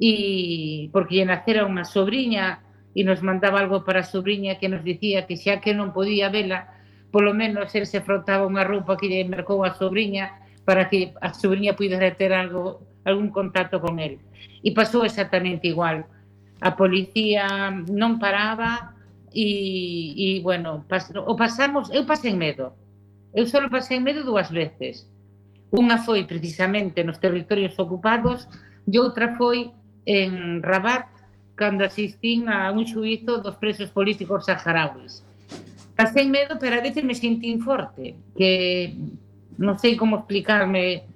e 0.00 0.90
porque 0.90 1.18
lle 1.18 1.26
nacera 1.26 1.66
unha 1.66 1.86
sobrinha 1.86 2.64
e 2.94 3.06
nos 3.06 3.22
mandaba 3.22 3.62
algo 3.62 3.86
para 3.86 4.02
a 4.02 4.08
sobrinha 4.08 4.58
que 4.58 4.70
nos 4.70 4.82
dicía 4.82 5.26
que 5.26 5.38
xa 5.38 5.62
que 5.62 5.76
non 5.76 5.94
podía 5.94 6.30
vela, 6.32 6.77
polo 7.10 7.32
menos 7.32 7.74
el 7.74 7.86
se 7.86 8.00
frotaba 8.04 8.48
unha 8.48 8.66
roupa 8.66 9.00
que 9.00 9.08
lle 9.08 9.24
mercou 9.24 9.64
a 9.64 9.72
sobrinha 9.72 10.36
para 10.68 10.92
que 10.92 11.16
a 11.24 11.32
sobrinha 11.32 11.72
pudera 11.72 12.12
ter 12.12 12.36
algo, 12.36 12.84
algún 13.08 13.32
contacto 13.32 13.80
con 13.80 13.96
el. 13.96 14.20
E 14.60 14.68
pasou 14.76 15.08
exactamente 15.08 15.64
igual. 15.64 16.04
A 16.60 16.76
policía 16.76 17.72
non 17.88 18.20
paraba 18.20 18.92
e, 19.32 20.12
e 20.12 20.28
bueno, 20.44 20.84
pas, 20.84 21.08
o 21.08 21.32
pasamos, 21.32 21.88
eu 21.88 22.04
pasei 22.04 22.36
medo. 22.36 22.76
Eu 23.32 23.48
só 23.48 23.64
pasei 23.72 23.96
medo 24.00 24.28
dúas 24.28 24.52
veces. 24.52 25.08
Unha 25.72 26.00
foi 26.04 26.28
precisamente 26.28 27.00
nos 27.00 27.20
territorios 27.20 27.76
ocupados 27.80 28.44
e 28.84 29.00
outra 29.00 29.36
foi 29.40 29.72
en 30.04 30.60
Rabat 30.60 31.08
cando 31.56 31.84
asistín 31.84 32.48
a 32.52 32.68
un 32.72 32.84
xuizo 32.84 33.40
dos 33.40 33.56
presos 33.56 33.88
políticos 33.92 34.44
saharauis 34.48 35.27
pasei 35.98 36.30
medo, 36.30 36.62
pero 36.62 36.78
a 36.78 36.80
veces 36.80 37.02
me 37.02 37.18
sentín 37.18 37.58
forte, 37.58 38.14
que 38.38 38.94
non 39.58 39.74
sei 39.82 39.98
como 39.98 40.22
explicarme, 40.22 41.10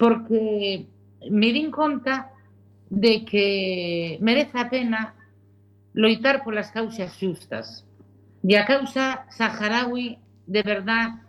porque 0.00 0.88
me 1.28 1.52
din 1.52 1.68
conta 1.68 2.32
de 2.88 3.28
que 3.28 4.16
merece 4.24 4.56
a 4.56 4.72
pena 4.72 5.12
loitar 5.92 6.40
polas 6.40 6.72
causas 6.72 7.12
xustas. 7.20 7.84
E 8.40 8.56
a 8.56 8.64
causa 8.64 9.28
saharaui, 9.28 10.16
de 10.48 10.62
verdad, 10.64 11.20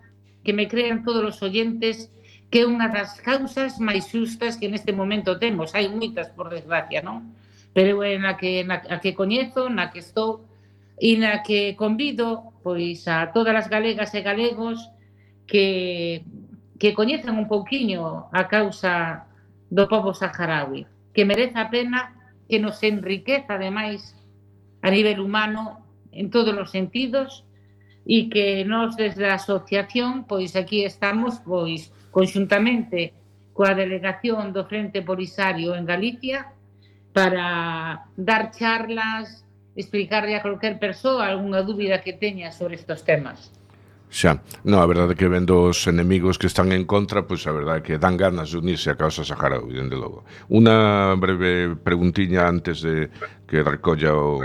que 0.47 0.55
me 0.55 0.71
crean 0.71 1.03
todos 1.03 1.35
os 1.35 1.43
oyentes, 1.43 2.07
que 2.47 2.63
é 2.63 2.69
unha 2.69 2.87
das 2.87 3.19
causas 3.19 3.75
máis 3.75 4.07
xustas 4.07 4.55
que 4.55 4.71
neste 4.71 4.95
momento 4.95 5.35
temos. 5.35 5.75
Hai 5.75 5.91
moitas, 5.91 6.31
por 6.31 6.47
desgracia, 6.47 7.03
non? 7.03 7.35
Pero 7.75 7.99
é 8.07 8.15
na 8.15 8.39
que, 8.39 8.63
na, 8.63 8.79
a 8.87 9.03
que 9.03 9.11
coñezo, 9.11 9.67
na 9.67 9.91
que 9.91 9.99
estou, 9.99 10.47
e 10.95 11.19
na 11.19 11.43
que 11.43 11.75
convido 11.75 12.54
pois 12.65 13.05
a 13.05 13.29
todas 13.29 13.53
as 13.53 13.69
galegas 13.69 14.09
e 14.17 14.25
galegos 14.25 14.89
que, 15.45 16.25
que 16.81 16.97
coñezan 16.97 17.37
un 17.37 17.45
pouquiño 17.45 18.25
a 18.33 18.49
causa 18.49 19.29
do 19.69 19.85
povo 19.85 20.17
saharaui, 20.17 20.89
que 21.13 21.29
merece 21.29 21.61
a 21.61 21.69
pena 21.69 22.17
que 22.49 22.57
nos 22.57 22.81
enriqueza 22.81 23.61
ademais 23.61 24.17
a 24.81 24.89
nivel 24.89 25.21
humano 25.21 25.85
en 26.09 26.33
todos 26.33 26.57
os 26.57 26.73
sentidos 26.73 27.45
e 28.01 28.33
que 28.33 28.65
nós 28.65 28.97
desde 28.97 29.29
a 29.29 29.37
asociación 29.37 30.25
pois 30.25 30.57
aquí 30.57 30.81
estamos 30.81 31.37
pois 31.45 31.93
conxuntamente 32.09 33.13
coa 33.53 33.77
delegación 33.77 34.49
do 34.49 34.65
Frente 34.65 35.05
Polisario 35.05 35.77
en 35.77 35.85
Galicia 35.85 36.49
para 37.13 38.09
dar 38.17 38.49
charlas, 38.51 39.44
explicarlle 39.75 40.35
a 40.35 40.43
calquer 40.43 40.79
persoa 40.79 41.27
algunha 41.27 41.61
dúbida 41.61 42.01
que 42.01 42.15
teña 42.15 42.51
sobre 42.51 42.75
estes 42.75 43.03
temas. 43.03 43.51
Xa, 44.09 44.39
non, 44.63 44.79
a 44.79 44.87
verdade 44.87 45.17
que 45.17 45.27
vendo 45.27 45.67
os 45.67 45.83
enemigos 45.91 46.39
que 46.39 46.47
están 46.47 46.71
en 46.71 46.87
contra, 46.87 47.27
pois 47.27 47.43
a 47.49 47.51
verdade 47.51 47.83
que 47.83 47.99
dan 47.99 48.15
ganas 48.15 48.53
de 48.53 48.61
unirse 48.63 48.87
a 48.87 48.95
causa 48.95 49.27
saharaui, 49.27 49.75
dende 49.75 49.97
logo. 49.99 50.23
Unha 50.47 51.11
breve 51.19 51.75
preguntiña 51.75 52.47
antes 52.47 52.79
de 52.79 53.11
que 53.43 53.59
recolla 53.65 54.15
o, 54.15 54.39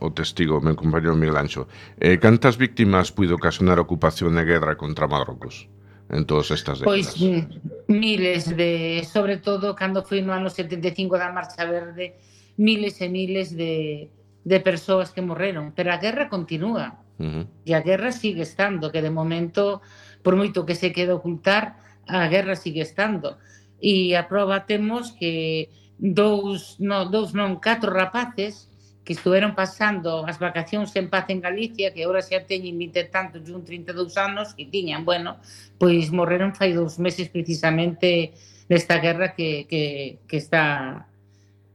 o 0.00 0.08
testigo, 0.16 0.56
o 0.56 0.64
meu 0.64 0.78
compañero 0.78 1.18
Miguel 1.18 1.36
Anxo. 1.36 1.68
Eh, 2.00 2.16
cantas 2.16 2.56
víctimas 2.56 3.12
puido 3.12 3.36
ocasionar 3.36 3.76
a 3.76 3.84
ocupación 3.84 4.38
e 4.40 4.44
guerra 4.46 4.80
contra 4.80 5.10
Marrocos? 5.10 5.68
en 6.10 6.26
todas 6.26 6.50
estas 6.50 6.80
décadas? 6.80 7.14
Pois 7.14 7.22
mm, 7.22 7.92
miles 7.92 8.50
de, 8.56 9.06
sobre 9.06 9.38
todo 9.38 9.74
cando 9.78 10.02
foi 10.02 10.22
no 10.22 10.34
ano 10.34 10.50
75 10.50 11.14
da 11.14 11.30
Marcha 11.30 11.62
Verde, 11.66 12.18
miles 12.58 12.98
e 12.98 13.06
miles 13.06 13.54
de 13.54 14.10
de 14.44 14.60
persoas 14.60 15.10
que 15.10 15.22
morreron, 15.22 15.72
pero 15.76 15.92
a 15.92 15.98
guerra 15.98 16.28
continúa. 16.28 17.00
Uh 17.18 17.24
-huh. 17.24 17.44
E 17.68 17.74
a 17.76 17.84
guerra 17.84 18.12
sigue 18.12 18.42
estando, 18.42 18.90
que 18.92 19.04
de 19.04 19.12
momento, 19.12 19.84
por 20.24 20.36
moito 20.36 20.64
que 20.64 20.74
se 20.74 20.92
quede 20.92 21.12
ocultar, 21.12 21.76
a 22.08 22.26
guerra 22.28 22.56
sigue 22.56 22.80
estando. 22.80 23.36
E 23.80 24.16
a 24.16 24.24
prova 24.28 24.64
temos 24.64 25.12
que 25.12 25.68
dous, 26.00 26.80
no, 26.80 27.04
dous 27.12 27.36
non, 27.36 27.60
catro 27.60 27.92
rapaces 27.92 28.70
que 29.04 29.12
estuveron 29.12 29.56
pasando 29.56 30.24
as 30.24 30.38
vacacións 30.40 30.94
en 30.96 31.12
paz 31.12 31.28
en 31.28 31.40
Galicia, 31.40 31.92
que 31.92 32.04
ahora 32.04 32.24
xa 32.24 32.44
teñen 32.44 32.76
20 32.76 33.12
tantos 33.12 33.44
e 33.44 33.52
un 33.52 33.64
32 33.64 34.16
anos, 34.16 34.56
que 34.56 34.68
tiñan, 34.68 35.04
bueno, 35.04 35.40
pois 35.76 36.08
morreron 36.12 36.56
fai 36.56 36.72
dous 36.72 36.96
meses 36.96 37.28
precisamente 37.28 38.32
nesta 38.68 39.02
guerra 39.02 39.34
que, 39.36 39.66
que, 39.68 40.22
que 40.28 40.36
está 40.36 41.04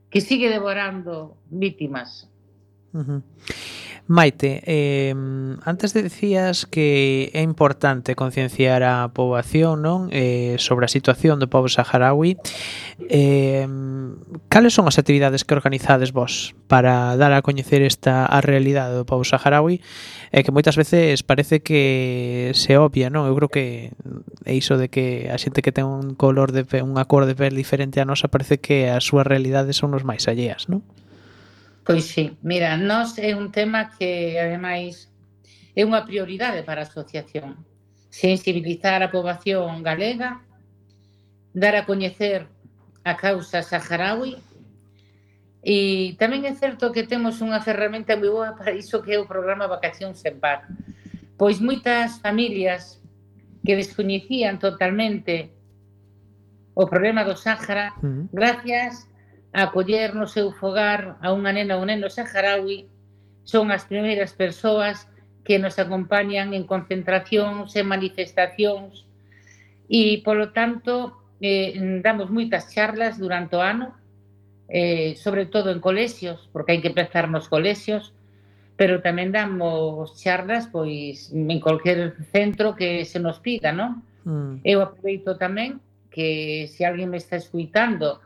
que 0.09 0.21
sigue 0.21 0.47
devorando 0.47 1.35
vítimas. 1.51 2.31
Uh 2.95 3.03
-huh. 3.03 3.21
Maite, 4.07 4.61
eh, 4.67 5.15
antes 5.65 5.93
decías 5.97 6.67
que 6.67 7.31
é 7.33 7.41
importante 7.41 8.13
concienciar 8.13 8.85
a 8.85 9.09
poboación 9.09 9.81
non 9.81 10.13
eh, 10.13 10.61
sobre 10.61 10.85
a 10.85 10.93
situación 10.93 11.41
do 11.41 11.49
povo 11.49 11.65
saharaui. 11.65 12.37
Eh, 13.09 13.65
cales 14.45 14.77
son 14.77 14.85
as 14.85 15.01
actividades 15.01 15.41
que 15.41 15.57
organizades 15.57 16.13
vos 16.13 16.53
para 16.69 17.17
dar 17.17 17.33
a 17.33 17.41
coñecer 17.41 17.81
esta 17.81 18.29
a 18.29 18.45
realidade 18.45 18.93
do 18.93 19.09
povo 19.09 19.25
saharaui 19.25 19.81
eh, 20.29 20.45
que 20.45 20.53
moitas 20.53 20.77
veces 20.77 21.25
parece 21.25 21.65
que 21.65 22.53
se 22.53 22.77
obvia, 22.77 23.09
non? 23.09 23.25
Eu 23.25 23.33
creo 23.33 23.49
que 23.49 23.89
é 24.45 24.53
iso 24.53 24.77
de 24.77 24.93
que 24.93 25.33
a 25.33 25.37
xente 25.41 25.65
que 25.65 25.73
ten 25.73 25.89
un 25.89 26.13
color 26.13 26.53
de 26.53 26.61
pe, 26.61 26.85
unha 26.85 27.09
cor 27.09 27.25
de 27.25 27.33
pel 27.33 27.57
diferente 27.57 27.97
a 27.97 28.05
nosa 28.05 28.29
parece 28.29 28.61
que 28.61 28.93
as 28.93 29.01
súas 29.01 29.25
realidades 29.25 29.81
son 29.81 29.97
os 29.97 30.05
máis 30.05 30.29
alleas, 30.29 30.69
non? 30.69 30.85
Pois 31.85 32.05
sí, 32.05 32.35
mira, 32.41 32.75
nós 32.77 33.21
é 33.21 33.37
un 33.37 33.53
tema 33.53 33.93
que 33.93 34.41
ademais 34.41 35.05
é 35.77 35.85
unha 35.85 36.01
prioridade 36.01 36.65
para 36.65 36.81
a 36.81 36.89
asociación. 36.89 37.61
Sensibilizar 38.09 39.05
a 39.05 39.13
poboación 39.13 39.85
galega, 39.85 40.41
dar 41.53 41.77
a 41.77 41.85
coñecer 41.85 42.49
a 43.05 43.13
causa 43.13 43.61
saharaui 43.61 44.41
e 45.61 46.17
tamén 46.17 46.49
é 46.49 46.57
certo 46.57 46.89
que 46.89 47.05
temos 47.05 47.37
unha 47.37 47.61
ferramenta 47.61 48.17
moi 48.17 48.33
boa 48.33 48.57
para 48.57 48.73
iso 48.73 49.05
que 49.05 49.13
é 49.13 49.21
o 49.21 49.29
programa 49.29 49.69
Vacación 49.69 50.17
sen 50.17 50.41
par. 50.41 50.65
Pois 51.37 51.61
moitas 51.61 52.17
familias 52.17 52.97
que 53.61 53.77
descoñecían 53.77 54.57
totalmente 54.57 55.53
o 56.73 56.89
problema 56.89 57.21
do 57.21 57.37
Sáhara, 57.37 57.93
mm. 58.01 58.33
gracias 58.33 59.05
a 59.55 59.71
acoller 59.71 60.11
no 60.11 60.27
seu 60.27 60.51
fogar 60.51 61.15
a 61.23 61.31
unha 61.31 61.55
nena 61.55 61.79
ou 61.79 61.87
neno 61.87 62.11
saharaui 62.11 62.91
son 63.47 63.71
as 63.71 63.87
primeiras 63.87 64.35
persoas 64.35 65.07
que 65.47 65.55
nos 65.63 65.79
acompañan 65.79 66.51
en 66.51 66.67
concentracións 66.67 67.71
e 67.79 67.81
manifestacións 67.87 69.07
e, 69.87 70.19
polo 70.27 70.51
tanto, 70.51 71.23
eh, 71.39 71.71
damos 72.03 72.27
moitas 72.27 72.67
charlas 72.73 73.15
durante 73.15 73.55
o 73.55 73.63
ano, 73.63 73.95
eh, 74.67 75.15
sobre 75.15 75.45
todo 75.45 75.71
en 75.71 75.79
colexios, 75.79 76.49
porque 76.51 76.75
hai 76.75 76.81
que 76.83 76.91
empezar 76.91 77.31
nos 77.31 77.47
colexios, 77.47 78.11
pero 78.75 78.99
tamén 78.99 79.31
damos 79.31 80.19
charlas 80.19 80.67
pois 80.67 81.31
en 81.31 81.63
cualquier 81.63 82.19
centro 82.35 82.75
que 82.75 83.07
se 83.07 83.23
nos 83.23 83.39
pida, 83.39 83.71
non? 83.71 84.03
Mm. 84.27 84.65
Eu 84.67 84.83
aproveito 84.83 85.39
tamén 85.39 85.79
que 86.11 86.67
se 86.67 86.83
alguén 86.83 87.13
me 87.13 87.21
está 87.21 87.39
escuitando 87.39 88.19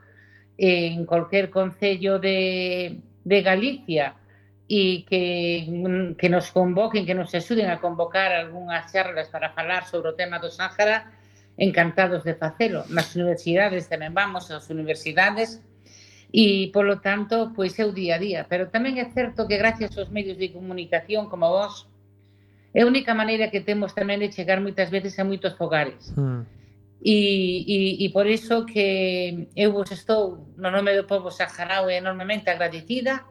en 0.60 1.06
cualquier 1.06 1.50
concello 1.50 2.20
de, 2.20 3.00
de 3.24 3.42
Galicia 3.42 4.16
e 4.68 5.08
que, 5.08 5.66
que 6.20 6.30
nos 6.30 6.52
convoquen, 6.52 7.08
que 7.08 7.16
nos 7.16 7.34
axuden 7.34 7.72
a 7.72 7.80
convocar 7.80 8.36
algunhas 8.36 8.92
charlas 8.92 9.32
para 9.32 9.56
falar 9.56 9.88
sobre 9.88 10.12
o 10.12 10.18
tema 10.20 10.38
do 10.38 10.52
Sáhara, 10.52 11.10
encantados 11.58 12.28
de 12.28 12.36
facelo. 12.36 12.84
Nas 12.92 13.16
universidades 13.16 13.88
tamén 13.88 14.12
vamos 14.12 14.52
ás 14.52 14.68
universidades 14.68 15.64
e, 16.30 16.70
polo 16.76 17.00
tanto, 17.00 17.56
pois 17.56 17.80
é 17.80 17.88
o 17.88 17.96
día 17.96 18.20
a 18.20 18.22
día. 18.22 18.42
Pero 18.52 18.68
tamén 18.68 19.00
é 19.00 19.08
certo 19.16 19.48
que 19.48 19.56
gracias 19.56 19.96
aos 19.96 20.12
medios 20.12 20.36
de 20.36 20.52
comunicación 20.52 21.32
como 21.32 21.50
vos, 21.50 21.88
é 22.76 22.84
a 22.84 22.90
única 22.92 23.16
maneira 23.16 23.48
que 23.48 23.64
temos 23.64 23.96
tamén 23.96 24.20
de 24.20 24.30
chegar 24.30 24.60
moitas 24.60 24.92
veces 24.92 25.16
a 25.18 25.24
moitos 25.24 25.56
fogares. 25.56 26.12
Mm 26.20 26.59
E, 27.02 27.64
e, 27.64 28.06
e 28.06 28.10
por 28.10 28.28
iso 28.28 28.66
que 28.66 29.48
eu 29.56 29.72
vos 29.72 29.90
estou 29.92 30.52
no 30.58 30.70
nome 30.70 30.92
do 31.00 31.08
povo 31.08 31.32
saharaui 31.32 31.96
enormemente 31.96 32.50
agradecida 32.50 33.24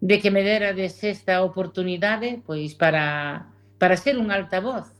de 0.00 0.20
que 0.20 0.30
me 0.30 0.46
derades 0.46 1.02
esta 1.02 1.42
oportunidade 1.42 2.42
pois 2.46 2.74
para, 2.74 3.50
para 3.78 3.96
ser 3.96 4.14
un 4.16 4.30
altavoz 4.30 4.93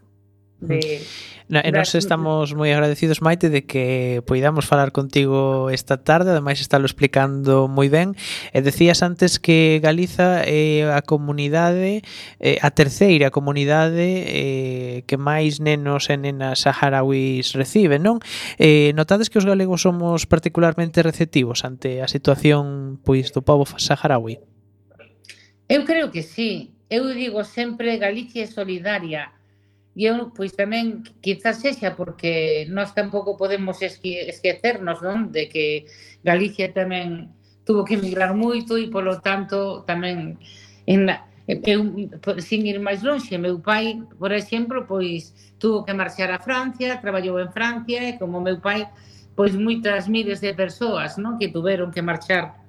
de 0.60 1.00
Na, 1.44 1.60
e 1.60 1.68
nos 1.76 1.92
estamos 1.92 2.56
moi 2.56 2.72
agradecidos, 2.72 3.20
Maite, 3.20 3.52
de 3.52 3.68
que 3.68 4.24
poidamos 4.24 4.64
falar 4.64 4.96
contigo 4.96 5.68
esta 5.68 6.00
tarde, 6.00 6.32
ademais 6.32 6.56
estálo 6.56 6.88
explicando 6.88 7.68
moi 7.68 7.92
ben. 7.92 8.16
E 8.56 8.64
decías 8.64 9.04
antes 9.04 9.36
que 9.36 9.76
Galiza 9.84 10.40
é 10.48 10.88
a 10.88 11.04
comunidade, 11.04 12.00
eh, 12.40 12.56
a 12.64 12.72
terceira 12.72 13.28
comunidade 13.28 14.24
eh, 14.24 15.04
que 15.04 15.20
máis 15.20 15.60
nenos 15.60 16.08
e 16.08 16.16
nenas 16.16 16.64
saharauis 16.64 17.52
reciben, 17.52 18.00
non? 18.00 18.24
Eh, 18.56 18.96
notades 18.96 19.28
que 19.28 19.36
os 19.36 19.44
galegos 19.44 19.84
somos 19.84 20.24
particularmente 20.24 21.04
receptivos 21.04 21.60
ante 21.68 22.00
a 22.00 22.08
situación 22.08 22.96
pois 23.04 23.36
do 23.36 23.44
povo 23.44 23.68
saharaui? 23.68 24.40
Eu 25.68 25.84
creo 25.84 26.08
que 26.08 26.24
sí. 26.24 26.72
Eu 26.88 27.12
digo 27.12 27.44
sempre 27.44 28.00
Galicia 28.00 28.44
é 28.44 28.48
solidaria 28.48 29.33
E 29.94 30.10
eu, 30.10 30.34
pois 30.34 30.52
tamén, 30.58 31.06
quizás 31.22 31.62
sexa 31.62 31.94
porque 31.94 32.66
nós 32.66 32.90
tampouco 32.98 33.38
podemos 33.38 33.78
esque, 33.78 34.26
esquecernos, 34.26 34.98
non? 35.06 35.30
De 35.30 35.46
que 35.46 35.86
Galicia 36.26 36.74
tamén 36.74 37.30
tuvo 37.62 37.86
que 37.86 37.94
emigrar 37.94 38.34
moito 38.34 38.74
e, 38.74 38.90
polo 38.90 39.22
tanto, 39.22 39.86
tamén 39.86 40.36
en 40.90 41.06
na, 41.06 41.30
eu, 41.46 41.80
eh, 41.94 42.40
sin 42.40 42.66
ir 42.66 42.80
máis 42.80 43.06
lonxe, 43.06 43.38
meu 43.38 43.60
pai, 43.60 44.02
por 44.18 44.32
exemplo, 44.32 44.82
pois 44.88 45.30
tuvo 45.62 45.84
que 45.84 45.94
marchar 45.94 46.30
a 46.32 46.42
Francia, 46.42 47.00
traballou 47.00 47.38
en 47.38 47.52
Francia 47.52 48.00
e 48.02 48.18
como 48.18 48.40
meu 48.40 48.58
pai, 48.60 48.88
pois 49.36 49.54
moitas 49.54 50.08
miles 50.08 50.40
de 50.40 50.52
persoas, 50.56 51.20
non, 51.20 51.38
que 51.38 51.52
tuveron 51.52 51.94
que 51.94 52.02
marchar 52.02 52.64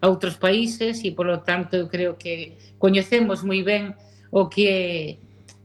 a 0.00 0.06
outros 0.06 0.38
países 0.38 1.02
e 1.02 1.10
polo 1.10 1.42
tanto 1.42 1.74
eu 1.74 1.90
creo 1.90 2.14
que 2.14 2.54
coñecemos 2.78 3.42
moi 3.42 3.66
ben 3.66 3.98
o 4.30 4.46
que 4.46 5.18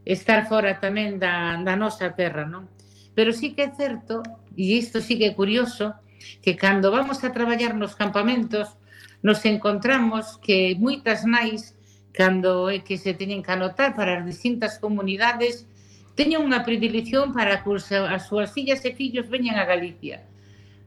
estar 0.06 0.48
fora 0.52 0.80
tamén 0.80 1.18
da, 1.18 1.56
da 1.64 1.76
nosa 1.76 2.12
terra, 2.14 2.44
non? 2.44 2.68
Pero 3.16 3.32
sí 3.32 3.56
que 3.56 3.68
é 3.68 3.72
certo, 3.72 4.24
e 4.56 4.76
isto 4.76 5.00
sí 5.00 5.16
que 5.16 5.32
é 5.32 5.34
curioso, 5.34 5.96
que 6.44 6.56
cando 6.56 6.92
vamos 6.92 7.24
a 7.24 7.32
traballar 7.32 7.76
nos 7.76 7.96
campamentos 7.96 8.80
nos 9.24 9.46
encontramos 9.48 10.38
que 10.44 10.76
moitas 10.76 11.24
nais 11.24 11.74
cando 12.12 12.70
é 12.70 12.84
que 12.84 13.00
se 13.00 13.16
teñen 13.16 13.42
que 13.42 13.56
anotar 13.56 13.96
para 13.96 14.20
as 14.20 14.24
distintas 14.28 14.78
comunidades 14.78 15.66
teñen 16.14 16.46
unha 16.46 16.62
predilección 16.62 17.34
para 17.34 17.64
que 17.64 17.72
as 17.74 18.24
súas 18.30 18.54
fillas 18.54 18.86
e 18.86 18.94
fillos 18.94 19.26
veñan 19.32 19.58
a 19.58 19.66
Galicia. 19.66 20.22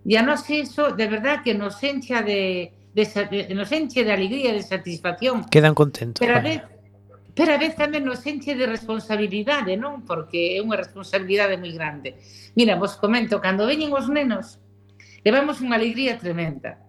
E 0.07 0.15
a 0.15 0.23
nós 0.23 0.47
iso, 0.47 0.95
de 0.95 1.07
verdad, 1.11 1.43
que 1.43 1.51
nos 1.51 1.83
encha 1.83 2.23
de, 2.23 2.71
de, 2.95 3.03
de 3.03 3.55
nos 3.59 3.73
enche 3.75 4.07
de 4.07 4.13
alegría 4.15 4.55
e 4.55 4.59
de 4.61 4.63
satisfacción. 4.63 5.51
Quedan 5.51 5.75
contentos. 5.75 6.23
Pero 6.23 6.39
a 6.39 6.43
vez, 6.45 6.63
pero 7.37 7.53
a 7.53 7.61
vez 7.61 7.77
tamén 7.77 8.09
nos 8.09 8.25
enche 8.25 8.57
de 8.57 8.65
responsabilidade, 8.65 9.77
non? 9.77 10.09
Porque 10.09 10.57
é 10.57 10.65
unha 10.65 10.81
responsabilidade 10.81 11.61
moi 11.61 11.69
grande. 11.77 12.17
Mira, 12.57 12.81
vos 12.81 12.97
comento, 12.97 13.45
cando 13.45 13.69
veñen 13.69 13.93
os 13.93 14.09
nenos, 14.09 14.57
levamos 15.21 15.61
unha 15.61 15.77
alegría 15.77 16.17
tremenda. 16.17 16.81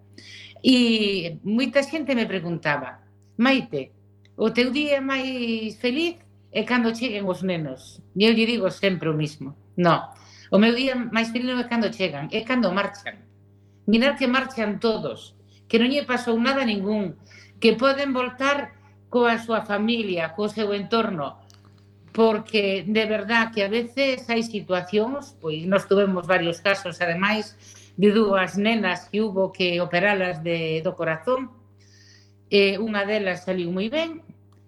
E 0.64 1.36
moita 1.44 1.84
xente 1.84 2.16
me 2.16 2.24
preguntaba, 2.24 3.04
Maite, 3.36 3.92
o 4.40 4.56
teu 4.56 4.72
día 4.72 5.04
máis 5.04 5.76
feliz 5.84 6.16
é 6.56 6.64
cando 6.64 6.96
cheguen 6.96 7.28
os 7.28 7.44
nenos. 7.44 8.00
E 8.16 8.24
eu 8.24 8.32
lle 8.32 8.48
digo 8.48 8.72
sempre 8.72 9.12
o 9.12 9.20
mismo. 9.20 9.52
No, 9.76 10.16
o 10.48 10.58
meu 10.58 10.72
día 10.72 10.96
máis 10.96 11.28
feliz 11.36 11.52
non 11.52 11.60
é 11.60 11.68
cando 11.68 11.92
chegan, 11.92 12.32
é 12.32 12.48
cando 12.48 12.72
marchan. 12.72 13.20
Mirar 13.84 14.16
que 14.16 14.32
marchan 14.32 14.80
todos, 14.80 15.36
que 15.68 15.76
non 15.76 15.92
lle 15.92 16.08
pasou 16.08 16.40
nada 16.40 16.64
a 16.64 16.70
ningún, 16.72 17.20
que 17.60 17.76
poden 17.76 18.16
voltar 18.16 18.77
coa 19.10 19.40
súa 19.40 19.64
familia, 19.64 20.36
co 20.36 20.52
seu 20.52 20.76
entorno, 20.76 21.40
porque 22.12 22.84
de 22.88 23.06
verdad 23.06 23.54
que 23.54 23.64
a 23.64 23.70
veces 23.70 24.26
hai 24.28 24.44
situacións, 24.44 25.38
pois 25.40 25.64
nós 25.70 25.86
tuvemos 25.86 26.28
varios 26.28 26.60
casos, 26.60 27.00
ademais, 27.00 27.56
de 27.98 28.10
dúas 28.12 28.58
nenas 28.58 29.10
que 29.10 29.22
hubo 29.22 29.52
que 29.52 29.82
operalas 29.82 30.44
de, 30.44 30.82
do 30.82 30.94
corazón, 30.94 31.54
e 32.50 32.80
unha 32.80 33.04
delas 33.04 33.44
saliu 33.44 33.70
moi 33.72 33.88
ben, 33.92 34.24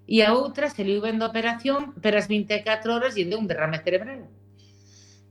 e 0.10 0.26
a 0.26 0.34
outra 0.34 0.70
saliu 0.70 1.00
ben 1.00 1.22
da 1.22 1.30
operación, 1.30 1.94
pero 2.02 2.18
as 2.18 2.28
24 2.28 2.90
horas 2.90 3.14
lle 3.14 3.30
deu 3.30 3.38
un 3.38 3.48
derrame 3.48 3.80
cerebral. 3.84 4.26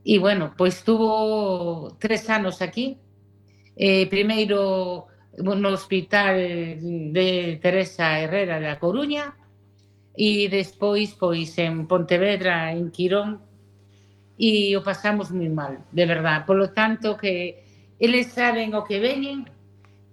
E, 0.07 0.15
bueno, 0.23 0.55
pois 0.57 0.87
tuvo 0.87 1.93
tres 1.99 2.31
anos 2.31 2.63
aquí, 2.63 2.97
eh, 3.77 4.07
primeiro 4.07 5.11
no 5.43 5.69
Hospital 5.71 6.37
de 7.15 7.59
Teresa 7.63 8.19
Herrera 8.19 8.61
da 8.61 8.79
Coruña 8.79 9.35
e 10.19 10.51
despois 10.51 11.15
pois 11.15 11.55
en 11.59 11.87
Pontevedra, 11.87 12.75
en 12.75 12.91
Quirón 12.91 13.39
e 14.39 14.75
o 14.75 14.83
pasamos 14.83 15.31
moi 15.31 15.51
mal, 15.51 15.83
de 15.95 16.05
verdad. 16.07 16.47
Polo 16.47 16.71
tanto 16.75 17.19
que 17.19 17.63
eles 17.99 18.35
saben 18.35 18.75
o 18.75 18.83
que 18.83 18.99
veñen. 18.99 19.47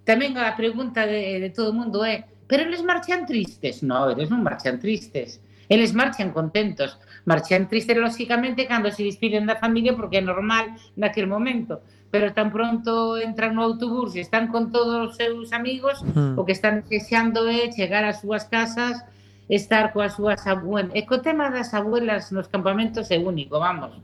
Tamén 0.06 0.38
a 0.38 0.54
pregunta 0.54 1.10
de, 1.10 1.42
de 1.42 1.50
todo 1.50 1.74
o 1.74 1.78
mundo 1.78 2.06
é 2.06 2.30
pero 2.48 2.64
eles 2.64 2.84
marchan 2.84 3.26
tristes? 3.26 3.82
No, 3.82 4.10
eles 4.10 4.30
non 4.30 4.46
marchan 4.46 4.78
tristes. 4.78 5.42
Eles 5.66 5.98
marchan 5.98 6.30
contentos. 6.30 6.94
Marchan 7.26 7.66
tristes, 7.66 7.98
lóxicamente, 7.98 8.70
cando 8.70 8.94
se 8.94 9.02
despiden 9.02 9.50
da 9.50 9.58
familia, 9.58 9.98
porque 9.98 10.22
é 10.22 10.22
normal 10.22 10.78
naquel 10.94 11.26
momento 11.26 11.82
pero 12.16 12.32
tan 12.32 12.48
pronto 12.50 13.20
entran 13.20 13.60
no 13.60 13.62
autobús 13.68 14.16
e 14.16 14.24
están 14.24 14.48
con 14.48 14.72
todos 14.72 15.12
os 15.12 15.20
seus 15.20 15.52
amigos, 15.52 16.00
mm. 16.00 16.40
o 16.40 16.48
que 16.48 16.56
están 16.56 16.88
deseando 16.88 17.44
eh, 17.52 17.68
é 17.68 17.76
chegar 17.76 18.08
ás 18.08 18.24
súas 18.24 18.48
casas, 18.48 19.04
estar 19.52 19.92
coas 19.92 20.16
súas 20.16 20.48
abuelas. 20.48 20.96
E 20.96 21.04
co 21.04 21.20
tema 21.20 21.52
das 21.52 21.76
abuelas 21.76 22.32
nos 22.32 22.48
campamentos 22.48 23.12
é 23.12 23.20
único, 23.20 23.60
vamos. 23.60 24.00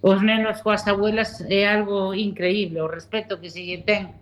Os 0.00 0.24
nenos 0.24 0.64
coas 0.64 0.88
abuelas 0.88 1.44
é 1.52 1.68
algo 1.68 2.16
increíble, 2.16 2.80
o 2.80 2.88
respeto 2.88 3.36
que 3.36 3.52
se 3.52 3.60
lle 3.60 3.84
ten. 3.84 4.16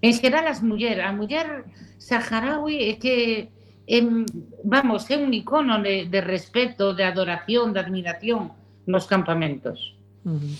En 0.00 0.16
xeral 0.16 0.48
as 0.48 0.64
muller, 0.64 1.04
a 1.04 1.12
muller 1.12 1.68
saharaui 2.00 2.88
é 2.88 2.96
que 2.96 3.52
em, 3.84 4.24
vamos, 4.64 5.04
é 5.12 5.20
un 5.20 5.36
icono 5.36 5.84
de, 5.84 6.08
de 6.08 6.20
respeto, 6.24 6.96
de 6.96 7.04
adoración, 7.04 7.76
de 7.76 7.84
admiración 7.84 8.56
nos 8.88 9.04
campamentos. 9.04 10.00
Mm. 10.24 10.56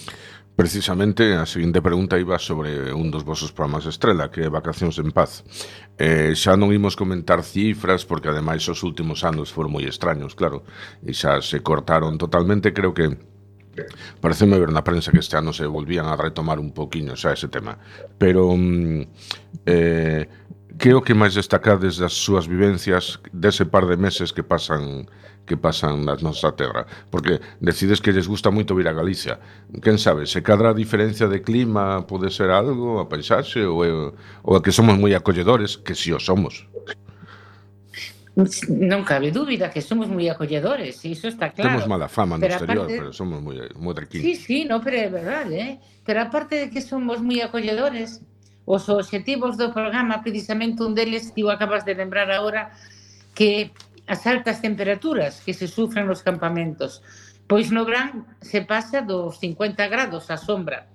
Precisamente 0.61 1.37
a 1.37 1.47
seguinte 1.47 1.81
pregunta 1.81 2.21
iba 2.21 2.37
sobre 2.37 2.93
un 2.93 3.09
dos 3.09 3.25
vosos 3.25 3.49
programas 3.49 3.89
estrela, 3.89 4.29
que 4.29 4.45
é 4.45 4.53
Vacacións 4.53 5.01
en 5.01 5.09
Paz. 5.09 5.41
Eh, 5.97 6.37
xa 6.37 6.53
non 6.53 6.69
imos 6.69 7.01
comentar 7.01 7.41
cifras, 7.41 8.05
porque 8.05 8.29
ademais 8.29 8.61
os 8.69 8.85
últimos 8.85 9.25
anos 9.25 9.49
foron 9.49 9.73
moi 9.73 9.89
extraños, 9.89 10.37
claro, 10.37 10.69
e 11.01 11.17
xa 11.17 11.41
se 11.41 11.65
cortaron 11.65 12.21
totalmente, 12.21 12.77
creo 12.77 12.93
que 12.93 13.17
Pareceme 14.21 14.61
ver 14.61 14.69
na 14.69 14.85
prensa 14.85 15.09
que 15.09 15.25
este 15.25 15.41
ano 15.41 15.57
se 15.57 15.65
volvían 15.65 16.05
a 16.05 16.21
retomar 16.21 16.61
un 16.61 16.77
poquinho 16.77 17.17
xa 17.17 17.33
ese 17.33 17.49
tema. 17.49 17.81
Pero 18.21 18.53
mm, 18.53 19.01
eh, 19.65 20.29
que 20.77 20.93
o 20.93 21.01
que 21.01 21.17
máis 21.17 21.33
destacades 21.33 21.97
das 21.97 22.13
súas 22.21 22.45
vivencias 22.45 23.17
dese 23.33 23.65
par 23.65 23.89
de 23.89 23.97
meses 23.97 24.37
que 24.37 24.45
pasan 24.45 25.09
que 25.51 25.59
pasan 25.59 26.07
nas 26.07 26.23
nosa 26.23 26.55
terra, 26.55 26.87
porque 27.11 27.43
decides 27.59 27.99
que 27.99 28.15
lles 28.15 28.31
gusta 28.31 28.55
moito 28.55 28.79
vir 28.79 28.87
a 28.87 28.95
Galicia. 28.95 29.43
Quen 29.83 29.99
sabe, 29.99 30.31
se 30.31 30.47
cadra 30.47 30.71
a 30.71 30.79
diferencia 30.79 31.27
de 31.27 31.43
clima 31.43 32.07
pode 32.07 32.31
ser 32.31 32.55
algo, 32.55 33.03
a 33.03 33.11
paisaxe, 33.11 33.67
ou, 33.67 34.15
ou 34.47 34.53
a 34.55 34.63
que 34.63 34.71
somos 34.71 34.95
moi 34.95 35.11
acolledores, 35.19 35.75
que 35.75 35.99
si 35.99 36.15
o 36.15 36.23
somos. 36.23 36.71
Non 38.71 39.03
cabe 39.03 39.35
dúbida 39.35 39.75
que 39.75 39.83
somos 39.83 40.07
moi 40.07 40.31
acolledores, 40.31 41.03
iso 41.03 41.27
está 41.27 41.51
claro. 41.51 41.83
Temos 41.83 41.91
mala 41.91 42.07
fama 42.07 42.39
no 42.39 42.47
pero 42.47 42.55
exterior, 42.55 42.87
aparte... 42.87 42.95
pero 43.03 43.11
somos 43.11 43.43
moi, 43.43 43.59
moi 43.75 43.91
tranquilos. 43.91 44.23
Sí, 44.23 44.39
sí, 44.39 44.59
no, 44.71 44.79
pero 44.79 45.03
é 45.03 45.11
verdade, 45.11 45.55
eh? 45.59 45.73
Pero 46.07 46.23
aparte 46.23 46.55
de 46.63 46.67
que 46.71 46.79
somos 46.79 47.19
moi 47.19 47.43
acolledores, 47.43 48.23
os 48.71 48.87
obxectivos 48.87 49.59
do 49.59 49.75
programa, 49.75 50.23
precisamente 50.23 50.87
un 50.87 50.95
deles, 50.95 51.35
ti 51.35 51.43
o 51.43 51.51
acabas 51.51 51.83
de 51.83 51.99
lembrar 51.99 52.31
agora, 52.31 52.71
que 53.35 53.75
as 54.11 54.27
altas 54.27 54.59
temperaturas 54.59 55.39
que 55.39 55.55
se 55.55 55.71
sufren 55.71 56.11
nos 56.11 56.27
campamentos, 56.27 56.99
pois 57.47 57.71
no 57.71 57.87
verán 57.87 58.27
se 58.43 58.67
pasa 58.67 59.07
dos 59.07 59.39
50 59.39 59.87
grados 59.87 60.35
a 60.35 60.37
sombra. 60.37 60.91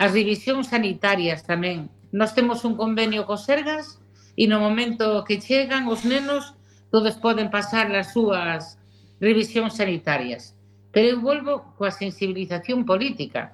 As 0.00 0.16
divisións 0.16 0.72
sanitarias 0.72 1.44
tamén. 1.44 1.92
Nós 2.16 2.32
temos 2.32 2.64
un 2.64 2.80
convenio 2.80 3.28
co 3.28 3.36
Sergas 3.36 4.00
e 4.40 4.48
no 4.48 4.56
momento 4.56 5.20
que 5.28 5.36
chegan 5.36 5.84
os 5.92 6.08
nenos 6.08 6.56
todos 6.88 7.20
poden 7.20 7.52
pasar 7.52 7.92
as 7.92 8.16
súas 8.16 8.80
revisións 9.20 9.76
sanitarias. 9.76 10.56
Pero 10.96 11.12
eu 11.12 11.18
volvo 11.20 11.76
coa 11.76 11.92
sensibilización 11.92 12.88
política. 12.88 13.52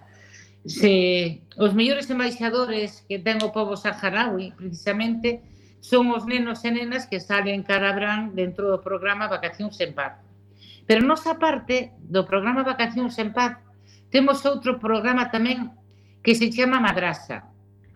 Se 0.63 1.43
os 1.59 1.75
mellores 1.75 2.07
embaixadores 2.07 3.03
que 3.11 3.19
ten 3.19 3.43
o 3.43 3.51
povo 3.51 3.75
saharaui, 3.75 4.55
precisamente, 4.55 5.43
son 5.81 6.11
os 6.11 6.27
nenos 6.27 6.65
e 6.65 6.71
nenas 6.71 7.07
que 7.07 7.21
salen 7.23 7.63
cara 7.63 7.93
brán 7.93 8.35
dentro 8.35 8.71
do 8.73 8.83
programa 8.83 9.31
Vacacións 9.31 9.79
en 9.85 9.95
Paz. 9.95 10.19
Pero 10.87 11.03
nosa 11.03 11.39
parte 11.39 11.95
do 11.99 12.27
programa 12.27 12.67
Vacacións 12.67 13.19
en 13.23 13.31
Paz, 13.31 13.59
temos 14.11 14.43
outro 14.47 14.79
programa 14.79 15.31
tamén 15.31 15.75
que 16.23 16.35
se 16.35 16.51
chama 16.51 16.83
Madrasa. 16.83 17.47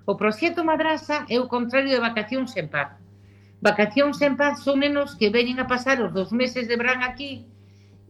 O 0.07 0.14
proxecto 0.14 0.62
Madrasa 0.62 1.26
é 1.31 1.39
o 1.39 1.51
contrario 1.51 1.91
de 1.95 2.03
Vacacións 2.03 2.55
en 2.59 2.70
Paz. 2.70 2.95
Vacacións 3.62 4.18
en 4.22 4.35
Paz 4.39 4.62
son 4.62 4.83
nenos 4.83 5.18
que 5.18 5.31
veñen 5.35 5.59
a 5.59 5.70
pasar 5.70 5.99
os 6.03 6.14
dos 6.14 6.31
meses 6.31 6.66
de 6.70 6.78
brán 6.78 7.03
aquí 7.03 7.47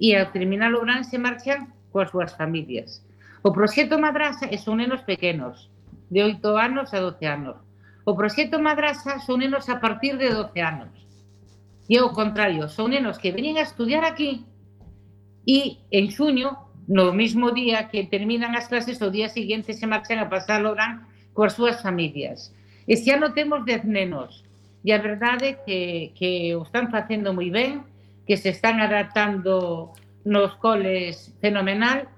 e 0.00 0.16
ao 0.16 0.32
terminar 0.32 0.72
o 0.76 0.84
brán 0.84 1.04
se 1.04 1.16
marchan 1.16 1.72
coas 1.92 2.12
súas 2.12 2.32
familias. 2.36 3.04
O 3.40 3.52
proxecto 3.52 3.96
Madrasa 3.96 4.44
é 4.48 4.56
son 4.60 4.80
nenos 4.80 5.04
pequenos, 5.08 5.72
de 6.12 6.20
8 6.24 6.40
anos 6.56 6.92
a 6.92 7.00
12 7.00 7.24
anos 7.24 7.69
O 8.10 8.16
proxecto 8.18 8.58
Madrasa 8.58 9.22
son 9.22 9.38
nenos 9.38 9.70
a 9.70 9.78
partir 9.78 10.18
de 10.18 10.34
12 10.34 10.58
anos. 10.72 10.90
E 11.86 11.94
ao 11.94 12.10
contrario, 12.10 12.66
son 12.66 12.90
nenos 12.90 13.22
que 13.22 13.30
veñen 13.30 13.54
a 13.54 13.62
estudiar 13.62 14.02
aquí 14.02 14.42
e 15.46 15.78
en 15.94 16.10
xuño, 16.10 16.74
no 16.90 17.14
mismo 17.14 17.54
día 17.54 17.86
que 17.86 18.10
terminan 18.10 18.58
as 18.58 18.66
clases, 18.66 18.98
o 18.98 19.14
día 19.14 19.30
seguinte 19.30 19.78
se 19.78 19.86
marchan 19.86 20.18
a 20.18 20.26
pasar 20.26 20.58
o 20.66 20.74
gran 20.74 21.06
coas 21.38 21.54
súas 21.54 21.78
familias. 21.86 22.50
Este 22.90 23.14
ano 23.14 23.30
temos 23.30 23.62
10 23.62 23.86
nenos 23.86 24.42
e 24.82 24.90
a 24.90 24.98
verdade 24.98 25.62
que, 25.62 26.10
que 26.18 26.58
o 26.58 26.66
están 26.66 26.90
facendo 26.90 27.30
moi 27.30 27.46
ben, 27.54 27.86
que 28.26 28.34
se 28.34 28.50
están 28.50 28.82
adaptando 28.82 29.94
nos 30.26 30.58
coles 30.58 31.30
fenomenal 31.38 32.10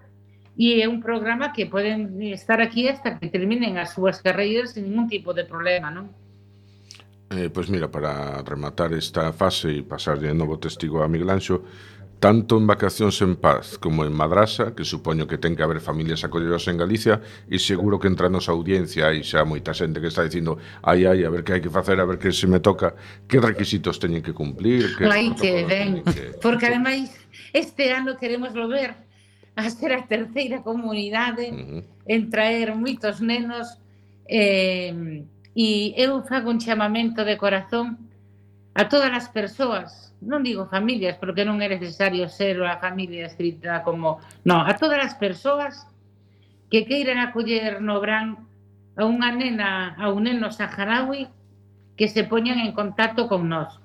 e 0.57 0.85
é 0.85 0.87
un 0.89 1.01
programa 1.01 1.53
que 1.53 1.65
poden 1.65 2.21
estar 2.29 2.61
aquí 2.61 2.89
hasta 2.89 3.17
que 3.17 3.33
terminen 3.33 3.81
as 3.81 3.97
súas 3.97 4.21
carreiras 4.21 4.77
sin 4.77 4.85
ningún 4.85 5.09
tipo 5.09 5.33
de 5.33 5.49
problema, 5.49 5.89
non? 5.89 6.13
Eh, 7.33 7.49
pois 7.49 7.73
mira, 7.73 7.89
para 7.89 8.45
rematar 8.45 8.93
esta 8.93 9.33
fase 9.33 9.73
e 9.73 9.81
pasar 9.81 10.21
de 10.21 10.37
novo 10.37 10.61
testigo 10.61 11.01
a 11.01 11.09
Miguel 11.09 11.33
Anxo, 11.33 11.65
tanto 12.21 12.61
en 12.61 12.69
Vacacións 12.69 13.17
en 13.25 13.35
Paz 13.35 13.81
como 13.81 14.05
en 14.05 14.13
Madrasa, 14.13 14.77
que 14.77 14.85
supoño 14.85 15.27
que 15.27 15.41
ten 15.41 15.57
que 15.57 15.65
haber 15.65 15.81
familias 15.81 16.23
acolledoras 16.23 16.69
en 16.69 16.77
Galicia, 16.77 17.25
e 17.49 17.57
seguro 17.57 17.97
que 17.97 18.13
entra 18.13 18.29
nos 18.29 18.47
nosa 18.47 18.53
audiencia 18.53 19.09
hai 19.09 19.25
xa 19.25 19.49
moita 19.49 19.73
xente 19.73 20.05
que 20.05 20.13
está 20.13 20.23
dicindo 20.23 20.61
ai, 20.85 21.09
ai, 21.09 21.25
a 21.25 21.33
ver 21.33 21.41
que 21.41 21.57
hai 21.57 21.65
que 21.65 21.73
facer, 21.73 21.97
a 21.97 22.05
ver 22.05 22.21
que 22.21 22.29
se 22.29 22.45
me 22.45 22.61
toca, 22.61 22.93
que 23.25 23.41
requisitos 23.41 23.97
teñen 23.97 24.21
que 24.21 24.37
cumplir... 24.37 24.93
Que 25.01 25.09
ai, 25.09 25.33
que 25.33 25.65
ben, 25.65 26.05
que... 26.05 26.37
porque 26.45 26.69
ademais 26.69 27.11
este 27.57 27.89
ano 27.91 28.21
queremos 28.21 28.53
volver 28.53 28.95
a 29.57 29.69
ser 29.71 29.93
a 29.93 30.07
terceira 30.09 30.63
comunidade 30.63 31.51
uh 31.51 31.57
-huh. 31.57 31.83
en 32.09 32.31
traer 32.31 32.75
moitos 32.75 33.21
nenos 33.21 33.79
eh, 34.29 35.25
e 35.55 35.93
eu 35.97 36.25
fago 36.25 36.49
un 36.49 36.61
chamamento 36.61 37.25
de 37.25 37.37
corazón 37.37 38.09
a 38.75 38.89
todas 38.89 39.13
as 39.13 39.29
persoas, 39.29 40.17
non 40.25 40.41
digo 40.41 40.65
familias, 40.65 41.21
porque 41.21 41.45
non 41.45 41.61
é 41.61 41.69
necesario 41.69 42.25
ser 42.33 42.57
a 42.65 42.81
familia 42.81 43.29
estrita 43.29 43.85
como... 43.85 44.25
Non, 44.49 44.65
a 44.65 44.73
todas 44.81 44.97
as 44.97 45.15
persoas 45.21 45.85
que 46.73 46.89
queiran 46.89 47.21
acoller 47.21 47.85
no 47.85 48.01
Bran 48.01 48.49
a 48.97 49.05
unha 49.05 49.29
nena, 49.29 49.93
a 50.01 50.09
un 50.09 50.25
neno 50.25 50.49
saharaui 50.49 51.29
que 52.01 52.09
se 52.09 52.25
poñan 52.25 52.65
en 52.65 52.73
contacto 52.73 53.29
con 53.29 53.45
nós. 53.49 53.77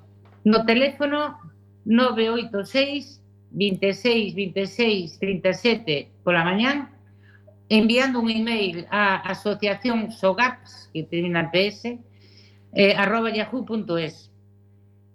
No 0.47 0.63
teléfono 0.63 1.35
986 1.83 3.19
26, 3.51 4.35
26, 4.35 5.19
37 5.19 6.09
pola 6.23 6.43
mañán 6.43 6.97
enviando 7.69 8.19
un 8.19 8.29
email 8.29 8.87
á 8.91 9.19
asociación 9.27 10.11
SOGAPS, 10.11 10.89
que 10.93 11.03
termina 11.03 11.51
PS, 11.51 11.99
eh, 12.73 12.95
arroba 12.95 13.29
yahoo.es. 13.31 14.31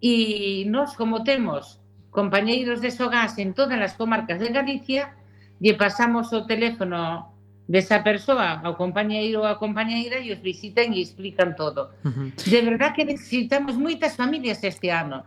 E 0.02 0.64
nós, 0.66 0.92
como 0.98 1.22
temos 1.22 1.80
compañeiros 2.10 2.82
de 2.82 2.90
SOGAS 2.90 3.38
en 3.38 3.54
todas 3.54 3.80
as 3.80 3.94
comarcas 3.96 4.40
de 4.40 4.52
Galicia, 4.52 5.16
lle 5.62 5.74
pasamos 5.78 6.34
o 6.34 6.44
teléfono 6.44 7.32
desa 7.64 8.02
persoa 8.02 8.60
ao 8.60 8.76
compañeiro 8.76 9.40
ou 9.40 9.48
a 9.48 9.56
compañeira 9.56 10.18
e 10.20 10.34
os 10.34 10.42
visitan 10.42 10.92
e 10.92 11.00
explican 11.00 11.54
todo. 11.56 11.94
Uh 12.04 12.10
-huh. 12.10 12.28
De 12.36 12.60
verdad 12.60 12.92
que 12.92 13.06
necesitamos 13.06 13.78
moitas 13.78 14.18
familias 14.18 14.60
este 14.60 14.90
ano 14.90 15.24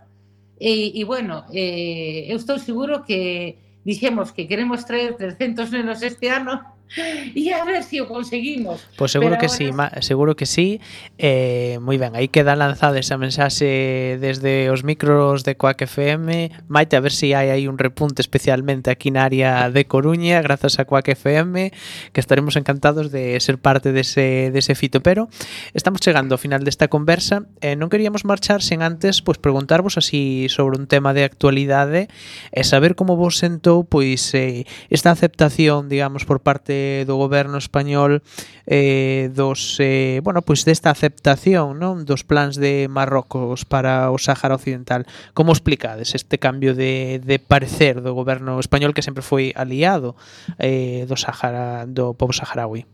E 0.59 0.91
bueno, 1.03 1.45
eh, 1.53 2.27
seguro 2.59 3.03
que 3.03 3.57
dixemos 3.83 4.31
que 4.31 4.47
queremos 4.47 4.85
traer 4.85 5.15
300 5.15 5.71
nenos 5.71 6.01
este 6.01 6.29
ano 6.29 6.74
E 7.35 7.51
a 7.51 7.65
ver 7.65 7.83
se 7.83 7.89
si 7.89 7.99
o 7.99 8.07
conseguimos. 8.07 8.81
Pois 8.95 8.97
pues 8.97 9.11
seguro 9.11 9.35
Pero 9.35 9.41
que 9.41 9.49
sí, 9.49 9.67
ahora... 9.71 9.91
sí, 9.99 10.07
seguro 10.07 10.35
que 10.35 10.45
sí. 10.45 10.79
Eh, 11.17 11.77
moi 11.83 11.99
ben, 11.99 12.15
aí 12.15 12.31
queda 12.31 12.55
lanzada 12.55 12.95
esa 13.01 13.19
mensaxe 13.19 14.15
desde 14.21 14.71
os 14.71 14.87
micros 14.87 15.43
de 15.43 15.57
Coac 15.59 15.83
FM. 15.83 16.51
Maite, 16.71 16.95
a 16.95 17.03
ver 17.03 17.11
se 17.11 17.25
si 17.25 17.33
hai 17.33 17.49
aí 17.49 17.65
un 17.65 17.81
repunte 17.81 18.21
especialmente 18.21 18.93
aquí 18.93 19.09
na 19.09 19.25
área 19.25 19.73
de 19.73 19.89
Coruña, 19.89 20.45
grazas 20.45 20.77
a 20.77 20.85
Coac 20.85 21.09
FM, 21.09 21.73
que 22.13 22.21
estaremos 22.21 22.53
encantados 22.53 23.09
de 23.09 23.33
ser 23.41 23.57
parte 23.57 23.89
dese, 23.89 24.53
dese 24.53 24.77
fito. 24.77 25.01
Pero 25.01 25.25
estamos 25.73 26.05
chegando 26.05 26.37
ao 26.37 26.41
final 26.41 26.61
desta 26.61 26.85
conversa 26.85 27.49
e 27.65 27.73
eh, 27.73 27.75
non 27.75 27.89
queríamos 27.89 28.29
marchar 28.29 28.61
sen 28.61 28.85
antes 28.85 29.25
pois 29.25 29.41
preguntarvos 29.41 29.97
así 29.97 30.45
sobre 30.53 30.77
un 30.77 30.85
tema 30.85 31.17
de 31.17 31.25
actualidade 31.25 32.05
e 32.53 32.61
eh, 32.61 32.63
saber 32.63 32.93
como 32.93 33.17
vos 33.17 33.41
sentou 33.41 33.81
pois 33.89 34.21
eh, 34.37 34.69
esta 34.93 35.09
aceptación, 35.09 35.89
digamos, 35.89 36.29
por 36.29 36.45
parte 36.45 36.74
parte 36.75 37.05
do 37.05 37.15
goberno 37.17 37.57
español 37.57 38.21
eh, 38.65 39.29
dos 39.33 39.77
eh, 39.79 40.19
bueno, 40.23 40.41
pois 40.41 40.65
desta 40.65 40.89
aceptación 40.91 41.79
non 41.79 42.03
dos 42.03 42.25
plans 42.25 42.57
de 42.57 42.87
Marrocos 42.89 43.63
para 43.63 44.11
o 44.11 44.17
Sáhara 44.17 44.57
Occidental. 44.57 45.05
Como 45.33 45.53
explicades 45.53 46.15
este 46.15 46.37
cambio 46.37 46.73
de, 46.73 47.21
de 47.23 47.37
parecer 47.39 48.01
do 48.01 48.13
goberno 48.13 48.59
español 48.59 48.93
que 48.93 49.05
sempre 49.05 49.23
foi 49.23 49.53
aliado 49.55 50.15
eh, 50.59 51.05
do 51.07 51.15
Sáhara 51.15 51.85
do 51.87 52.17
povo 52.17 52.33
saharaui? 52.33 52.85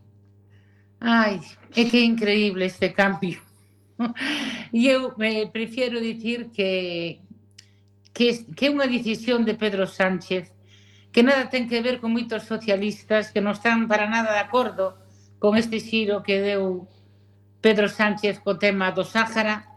Ai, 1.02 1.40
é 1.74 1.82
que 1.88 1.98
é 1.98 2.04
increíble 2.04 2.66
este 2.66 2.92
cambio. 2.92 3.40
E 4.72 4.88
eu 4.88 5.12
eh, 5.20 5.52
prefiero 5.52 6.00
dicir 6.00 6.48
que 6.48 7.20
que, 8.16 8.44
que 8.56 8.68
é 8.68 8.72
unha 8.72 8.88
decisión 8.88 9.44
de 9.44 9.52
Pedro 9.52 9.84
Sánchez 9.84 10.52
que 11.12 11.22
nada 11.22 11.52
ten 11.52 11.68
que 11.68 11.84
ver 11.84 12.00
con 12.00 12.16
moitos 12.16 12.48
socialistas 12.48 13.30
que 13.30 13.44
non 13.44 13.52
están 13.52 13.84
para 13.84 14.08
nada 14.08 14.32
de 14.32 14.40
acordo 14.40 14.96
con 15.36 15.60
este 15.60 15.76
xiro 15.78 16.24
que 16.24 16.40
deu 16.40 16.88
Pedro 17.60 17.86
Sánchez 17.86 18.40
co 18.40 18.58
tema 18.58 18.90
do 18.90 19.04
Sáhara, 19.04 19.68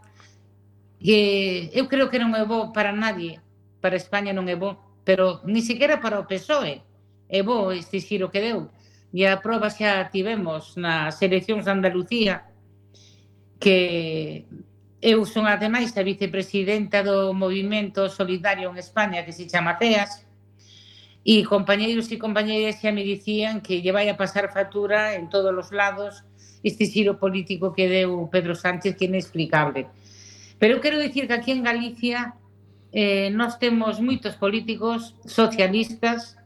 que 0.98 1.70
eu 1.76 1.86
creo 1.86 2.08
que 2.10 2.18
non 2.18 2.32
é 2.34 2.42
bo 2.42 2.72
para 2.72 2.90
nadie, 2.90 3.38
para 3.84 4.00
España 4.00 4.32
non 4.32 4.48
é 4.48 4.56
bo, 4.56 4.80
pero 5.04 5.44
ni 5.46 5.60
siquiera 5.62 6.00
para 6.00 6.18
o 6.18 6.26
PSOE 6.26 6.82
é 7.28 7.40
bo 7.44 7.70
este 7.70 8.02
xiro 8.02 8.32
que 8.32 8.42
deu. 8.42 8.72
E 9.14 9.22
a 9.28 9.38
prova 9.38 9.70
xa 9.70 10.08
tivemos 10.10 10.74
nas 10.74 11.20
eleccións 11.22 11.68
de 11.68 11.70
Andalucía, 11.70 12.48
que 13.60 14.44
eu 15.00 15.22
son 15.28 15.46
ademais 15.46 15.94
a 15.94 16.02
vicepresidenta 16.02 17.06
do 17.06 17.30
Movimento 17.30 18.10
Solidario 18.10 18.72
en 18.72 18.82
España, 18.82 19.22
que 19.22 19.32
se 19.32 19.46
chama 19.46 19.78
CEAS, 19.78 20.25
E 21.26 21.42
compañeiros 21.42 22.06
e 22.14 22.22
compañeiras 22.22 22.78
xa 22.78 22.94
me 22.94 23.02
dicían 23.02 23.58
que 23.58 23.82
lle 23.82 23.90
vai 23.90 24.06
a 24.06 24.14
pasar 24.14 24.46
factura 24.54 25.18
en 25.18 25.26
todos 25.26 25.50
os 25.50 25.74
lados 25.74 26.22
este 26.62 26.86
xiro 26.86 27.18
político 27.18 27.74
que 27.74 27.90
deu 27.90 28.30
Pedro 28.30 28.54
Sánchez 28.54 28.94
que 28.94 29.06
é 29.06 29.10
inexplicable. 29.10 29.90
Pero 30.62 30.78
quero 30.78 31.02
dicir 31.02 31.26
que 31.26 31.34
aquí 31.34 31.50
en 31.50 31.66
Galicia 31.66 32.38
eh, 32.94 33.34
nós 33.34 33.58
temos 33.58 33.98
moitos 33.98 34.38
políticos 34.38 35.18
socialistas, 35.26 36.38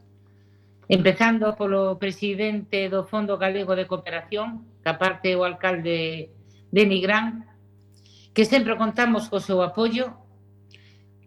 empezando 0.89 1.53
polo 1.53 2.01
presidente 2.01 2.89
do 2.89 3.05
Fondo 3.05 3.37
Galego 3.37 3.77
de 3.77 3.85
Cooperación, 3.85 4.65
que 4.81 4.89
aparte 4.89 5.29
é 5.29 5.37
o 5.37 5.45
alcalde 5.45 6.33
de 6.73 6.83
Nigrán, 6.89 7.45
que 8.33 8.49
sempre 8.49 8.73
contamos 8.81 9.29
co 9.29 9.37
seu 9.37 9.61
apoio, 9.61 10.17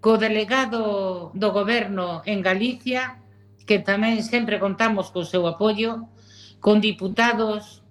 co 0.03 0.19
delegado 0.19 1.31
do 1.39 1.49
goberno 1.55 2.21
en 2.27 2.43
Galicia, 2.43 3.24
que 3.65 3.81
tamén 3.81 4.21
sempre 4.21 4.61
contamos 4.61 5.09
co 5.09 5.25
seu 5.25 5.49
apoio, 5.49 6.09
con 6.61 6.81
diputados 6.81 7.85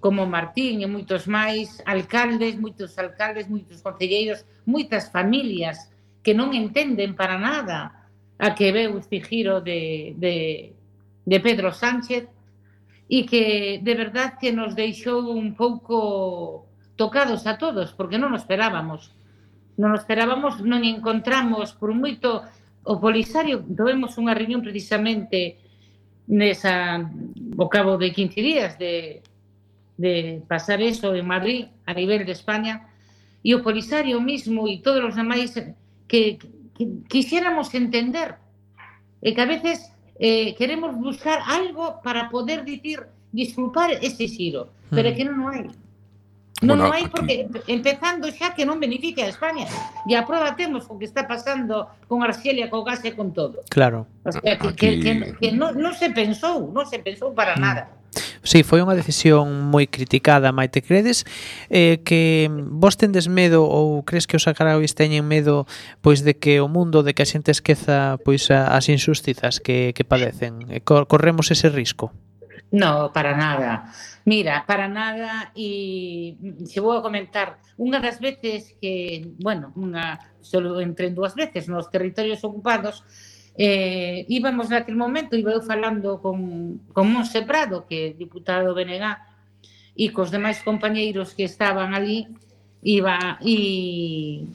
como 0.00 0.24
Martín 0.24 0.80
e 0.80 0.88
moitos 0.88 1.28
máis, 1.28 1.84
alcaldes, 1.84 2.56
moitos 2.56 2.96
alcaldes, 2.96 3.52
moitos 3.52 3.84
concelleiros, 3.84 4.48
moitas 4.64 5.12
familias 5.12 5.92
que 6.24 6.32
non 6.32 6.56
entenden 6.56 7.12
para 7.12 7.36
nada 7.36 8.08
a 8.40 8.48
que 8.56 8.72
veu 8.72 8.96
este 8.96 9.20
giro 9.20 9.60
de, 9.60 10.16
de, 10.16 10.72
de 11.28 11.38
Pedro 11.44 11.72
Sánchez 11.76 12.28
e 13.12 13.28
que 13.28 13.80
de 13.84 13.94
verdad 13.94 14.40
que 14.40 14.52
nos 14.56 14.72
deixou 14.72 15.36
un 15.36 15.52
pouco 15.52 16.64
tocados 16.96 17.44
a 17.44 17.60
todos, 17.60 17.92
porque 17.92 18.16
non 18.16 18.32
nos 18.32 18.44
esperábamos. 18.44 19.12
Non 19.76 19.92
nos 19.92 20.04
esperábamos, 20.04 20.60
non 20.64 20.84
encontramos, 20.84 21.76
por 21.76 21.92
moito 21.92 22.44
o 22.90 22.98
Polisario 22.98 23.62
doemos 23.62 24.18
unha 24.18 24.34
reunión 24.34 24.66
precisamente 24.66 25.62
nesa 26.26 27.06
o 27.54 27.66
cabo 27.70 27.94
de 27.94 28.10
15 28.10 28.42
días 28.42 28.74
de, 28.82 29.22
de 29.94 30.42
pasar 30.50 30.82
eso 30.82 31.14
en 31.14 31.22
Madrid 31.22 31.70
a 31.86 31.94
nivel 31.94 32.26
de 32.26 32.34
España 32.34 32.90
e 33.46 33.54
o 33.54 33.62
Polisario 33.62 34.18
mismo 34.18 34.66
e 34.66 34.82
todos 34.82 35.06
os 35.06 35.14
demais 35.14 35.54
que, 36.10 36.34
que 36.74 36.82
quixéramos 37.06 37.70
entender 37.78 38.42
e 39.22 39.38
que 39.38 39.42
a 39.42 39.46
veces 39.46 39.94
eh, 40.18 40.58
queremos 40.58 40.90
buscar 40.98 41.46
algo 41.46 42.02
para 42.02 42.26
poder 42.26 42.66
dicir 42.66 43.06
disculpar 43.30 43.94
ese 44.02 44.26
xiro, 44.26 44.74
pero 44.90 45.14
hmm. 45.14 45.14
que 45.14 45.24
non 45.30 45.38
o 45.38 45.46
hai. 45.46 45.70
Non 46.60 46.76
bueno, 46.76 46.92
hai 46.92 47.08
porque 47.08 47.48
mm. 47.48 47.64
aquí... 47.64 47.72
empezando 47.72 48.28
xa 48.28 48.52
que 48.52 48.68
non 48.68 48.76
beneficia 48.76 49.24
a 49.24 49.32
España. 49.32 49.64
E 50.04 50.12
a 50.12 50.28
prova 50.28 50.52
temos 50.60 50.84
o 50.92 51.00
que 51.00 51.08
está 51.08 51.24
pasando 51.24 51.88
con 52.04 52.20
Argelia, 52.20 52.68
co 52.68 52.84
gas 52.84 53.00
e 53.08 53.16
con 53.16 53.32
todo. 53.32 53.64
Claro. 53.72 54.04
O 54.24 54.32
sea, 54.32 54.60
que, 54.60 54.68
aquí... 54.68 55.00
que, 55.00 55.00
que, 55.00 55.12
que 55.40 55.48
non, 55.56 55.72
non 55.80 55.96
se 55.96 56.12
pensou, 56.12 56.68
non 56.68 56.84
se 56.84 57.00
pensou 57.00 57.32
para 57.32 57.56
mm. 57.56 57.62
nada. 57.64 57.84
Sí, 58.42 58.64
foi 58.64 58.80
unha 58.80 58.96
decisión 58.96 59.68
moi 59.68 59.84
criticada, 59.86 60.50
Maite, 60.50 60.80
credes 60.80 61.28
eh, 61.68 62.00
que 62.00 62.48
vos 62.50 62.96
tendes 62.96 63.28
medo 63.28 63.68
ou 63.68 64.00
crees 64.02 64.24
que 64.24 64.40
os 64.40 64.48
saharauis 64.48 64.96
teñen 64.96 65.28
medo 65.28 65.68
pois 66.00 66.24
de 66.24 66.34
que 66.34 66.58
o 66.58 66.66
mundo, 66.66 67.04
de 67.04 67.12
que 67.12 67.22
a 67.22 67.28
xente 67.28 67.52
esqueza 67.52 68.16
pois 68.24 68.48
as 68.48 68.88
injustizas 68.88 69.60
que, 69.60 69.92
que 69.92 70.08
padecen? 70.08 70.64
Eh, 70.72 70.80
corremos 70.82 71.52
ese 71.52 71.68
risco? 71.68 72.16
No, 72.72 73.10
para 73.12 73.36
nada. 73.36 73.90
Mira, 74.24 74.64
para 74.66 74.86
nada 74.86 75.50
e 75.56 76.38
chegou 76.70 76.94
a 76.94 77.02
comentar 77.02 77.58
unha 77.74 77.98
das 77.98 78.22
veces 78.22 78.78
que, 78.78 79.26
bueno, 79.42 79.74
unha, 79.74 80.22
solo 80.38 80.78
entre 80.78 81.10
dúas 81.10 81.34
veces 81.34 81.66
nos 81.66 81.90
territorios 81.90 82.46
ocupados, 82.46 83.02
eh, 83.58 84.22
íbamos 84.30 84.70
naquele 84.70 84.94
momento, 84.94 85.34
iba 85.34 85.50
eu 85.50 85.66
falando 85.66 86.22
con, 86.22 86.78
con 86.94 87.10
Monse 87.10 87.42
Prado, 87.42 87.90
que 87.90 88.14
é 88.14 88.14
diputado 88.14 88.70
do 88.70 88.76
BNG, 88.78 89.02
e 89.98 90.14
cos 90.14 90.30
demais 90.30 90.62
compañeiros 90.62 91.34
que 91.34 91.42
estaban 91.42 91.90
ali, 91.90 92.30
iba 92.86 93.42
e 93.42 94.46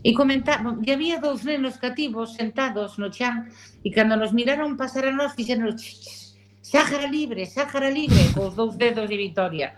E 0.00 0.16
comentaba, 0.16 0.80
e 0.80 0.88
había 0.88 1.20
dous 1.20 1.44
nenos 1.44 1.76
cativos 1.76 2.32
sentados 2.32 2.96
no 2.96 3.12
chan 3.12 3.52
e 3.84 3.92
cando 3.92 4.16
nos 4.16 4.32
miraron 4.32 4.80
pasar 4.80 5.04
a 5.04 5.12
nós 5.12 5.36
dixeron 5.36 5.76
Sáhara 6.70 7.08
libre, 7.08 7.46
Sáhara 7.46 7.90
libre, 7.90 8.30
cos 8.30 8.54
dous 8.54 8.78
dedos 8.78 9.10
de 9.10 9.16
Vitoria. 9.18 9.74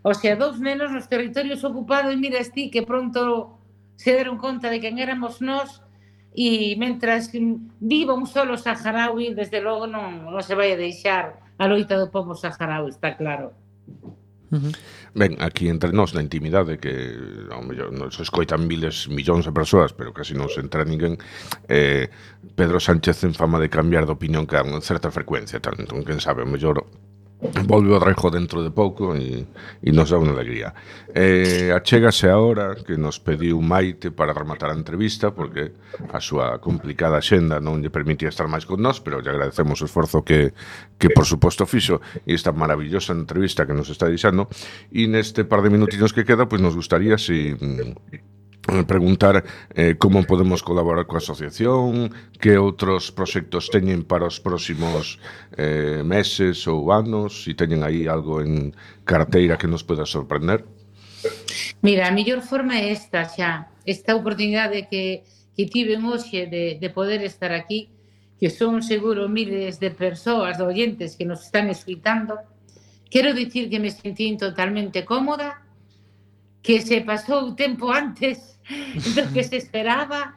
O 0.00 0.16
sea, 0.16 0.40
dous 0.40 0.56
nenos 0.56 0.88
nos 0.88 1.04
territorios 1.04 1.60
ocupados, 1.68 2.14
e 2.14 2.16
mira 2.16 2.40
ti 2.40 2.72
que 2.72 2.80
pronto 2.80 3.60
se 4.00 4.16
deron 4.16 4.40
conta 4.40 4.72
de 4.72 4.80
quen 4.80 4.96
éramos 4.96 5.44
nós 5.44 5.84
e 6.32 6.72
mentras 6.80 7.28
viva 7.76 8.16
un 8.16 8.24
solo 8.24 8.56
saharaui, 8.56 9.36
desde 9.36 9.60
logo 9.60 9.84
non, 9.84 10.32
non 10.32 10.40
se 10.40 10.56
vai 10.56 10.72
a 10.72 10.80
deixar 10.80 11.44
a 11.60 11.68
loita 11.68 12.00
do 12.00 12.08
povo 12.08 12.32
saharaui, 12.32 12.88
está 12.88 13.20
claro. 13.20 13.52
Uh 14.50 14.58
-huh. 14.58 14.74
Ben, 15.14 15.38
aquí 15.38 15.68
entre 15.70 15.92
nós 15.92 16.14
na 16.14 16.22
intimidade 16.22 16.78
que 16.78 16.94
ao 17.50 17.62
mellor 17.62 17.90
nos 17.94 18.18
escoitan 18.18 18.66
miles, 18.66 19.06
millóns 19.06 19.46
de 19.46 19.52
persoas, 19.54 19.94
pero 19.94 20.10
casi 20.14 20.34
non 20.34 20.50
se 20.50 20.58
entra 20.58 20.86
ninguén, 20.86 21.18
eh, 21.70 22.10
Pedro 22.54 22.78
Sánchez 22.78 23.22
en 23.26 23.34
fama 23.34 23.58
de 23.62 23.70
cambiar 23.70 24.06
de 24.06 24.14
opinión 24.14 24.46
con 24.46 24.82
certa 24.82 25.10
frecuencia, 25.10 25.58
tanto, 25.62 25.94
quen 26.02 26.18
sabe, 26.18 26.42
ao 26.42 26.50
mellor 26.50 26.86
volve 27.64 27.92
o 27.92 27.98
Rejo 27.98 28.30
dentro 28.30 28.62
de 28.62 28.70
pouco 28.70 29.16
e, 29.16 29.48
e 29.80 29.90
nos 29.92 30.12
dá 30.12 30.20
unha 30.20 30.36
alegría. 30.36 30.76
Eh, 31.16 31.72
achégase 31.72 32.28
a 32.28 32.36
hora 32.36 32.76
que 32.76 33.00
nos 33.00 33.16
pediu 33.16 33.56
Maite 33.64 34.12
para 34.12 34.36
rematar 34.36 34.68
a 34.70 34.76
entrevista 34.76 35.32
porque 35.32 35.72
a 36.12 36.20
súa 36.20 36.60
complicada 36.60 37.24
xenda 37.24 37.56
non 37.58 37.80
lle 37.80 37.88
permitía 37.88 38.28
estar 38.28 38.44
máis 38.44 38.68
con 38.68 38.84
nós, 38.84 39.00
pero 39.00 39.24
lle 39.24 39.32
agradecemos 39.32 39.80
o 39.80 39.88
esforzo 39.88 40.20
que, 40.20 40.52
que 41.00 41.08
por 41.08 41.24
suposto 41.24 41.64
fixo 41.64 42.04
e 42.28 42.36
esta 42.36 42.52
maravillosa 42.52 43.16
entrevista 43.16 43.64
que 43.64 43.72
nos 43.72 43.88
está 43.88 44.04
deixando 44.04 44.46
e 44.92 45.08
neste 45.08 45.48
par 45.48 45.64
de 45.64 45.72
minutinos 45.72 46.12
que 46.12 46.28
queda, 46.28 46.44
pois 46.44 46.60
nos 46.60 46.76
gustaría 46.76 47.16
se 47.16 47.56
si, 47.56 48.20
Eh, 48.70 48.84
preguntar 48.84 49.44
eh, 49.74 49.96
como 49.98 50.22
podemos 50.22 50.62
colaborar 50.62 51.02
coa 51.10 51.18
asociación, 51.18 52.14
que 52.38 52.54
outros 52.54 53.10
proxectos 53.10 53.66
teñen 53.66 54.06
para 54.06 54.30
os 54.30 54.38
próximos 54.38 55.18
eh, 55.58 56.06
meses 56.06 56.70
ou 56.70 56.94
anos, 56.94 57.42
se 57.42 57.58
teñen 57.58 57.82
aí 57.82 58.06
algo 58.06 58.38
en 58.38 58.70
carteira 59.02 59.58
que 59.58 59.66
nos 59.66 59.82
poda 59.82 60.06
sorprender. 60.06 60.62
Mira, 61.82 62.06
a 62.06 62.14
mellor 62.14 62.46
forma 62.46 62.78
é 62.78 62.94
esta 62.94 63.26
xa, 63.26 63.74
esta 63.82 64.14
oportunidade 64.14 64.86
que, 64.86 65.26
que 65.58 65.66
tiven 65.66 66.06
hoxe 66.06 66.46
de, 66.46 66.78
de 66.78 66.88
poder 66.94 67.26
estar 67.26 67.50
aquí, 67.50 67.90
que 68.38 68.54
son 68.54 68.86
seguro 68.86 69.26
miles 69.26 69.82
de 69.82 69.90
persoas, 69.90 70.62
de 70.62 70.64
oyentes 70.70 71.18
que 71.18 71.26
nos 71.26 71.42
están 71.42 71.66
escritando, 71.74 72.38
quero 73.10 73.34
dicir 73.34 73.66
que 73.66 73.82
me 73.82 73.90
sentín 73.90 74.38
totalmente 74.38 75.02
cómoda, 75.02 75.66
que 76.62 76.78
se 76.78 77.00
pasou 77.02 77.50
o 77.50 77.56
tempo 77.58 77.90
antes 77.90 78.59
do 79.16 79.32
que 79.32 79.42
se 79.44 79.56
esperaba 79.56 80.36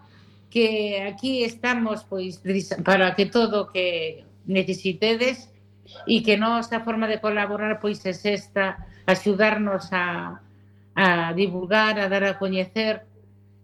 que 0.49 1.01
aquí 1.01 1.43
estamos 1.43 2.05
pois 2.05 2.41
para 2.85 3.15
que 3.15 3.25
todo 3.25 3.73
que 3.73 4.23
necesitedes 4.45 5.49
e 6.05 6.21
que 6.21 6.37
nosa 6.37 6.81
forma 6.81 7.09
de 7.09 7.19
colaborar 7.19 7.81
pois 7.81 8.05
é 8.05 8.13
esta, 8.13 8.85
axudarnos 9.05 9.91
a, 9.91 10.39
a 10.95 11.33
divulgar, 11.33 11.99
a 11.99 12.07
dar 12.07 12.23
a 12.23 12.37
coñecer 12.37 13.05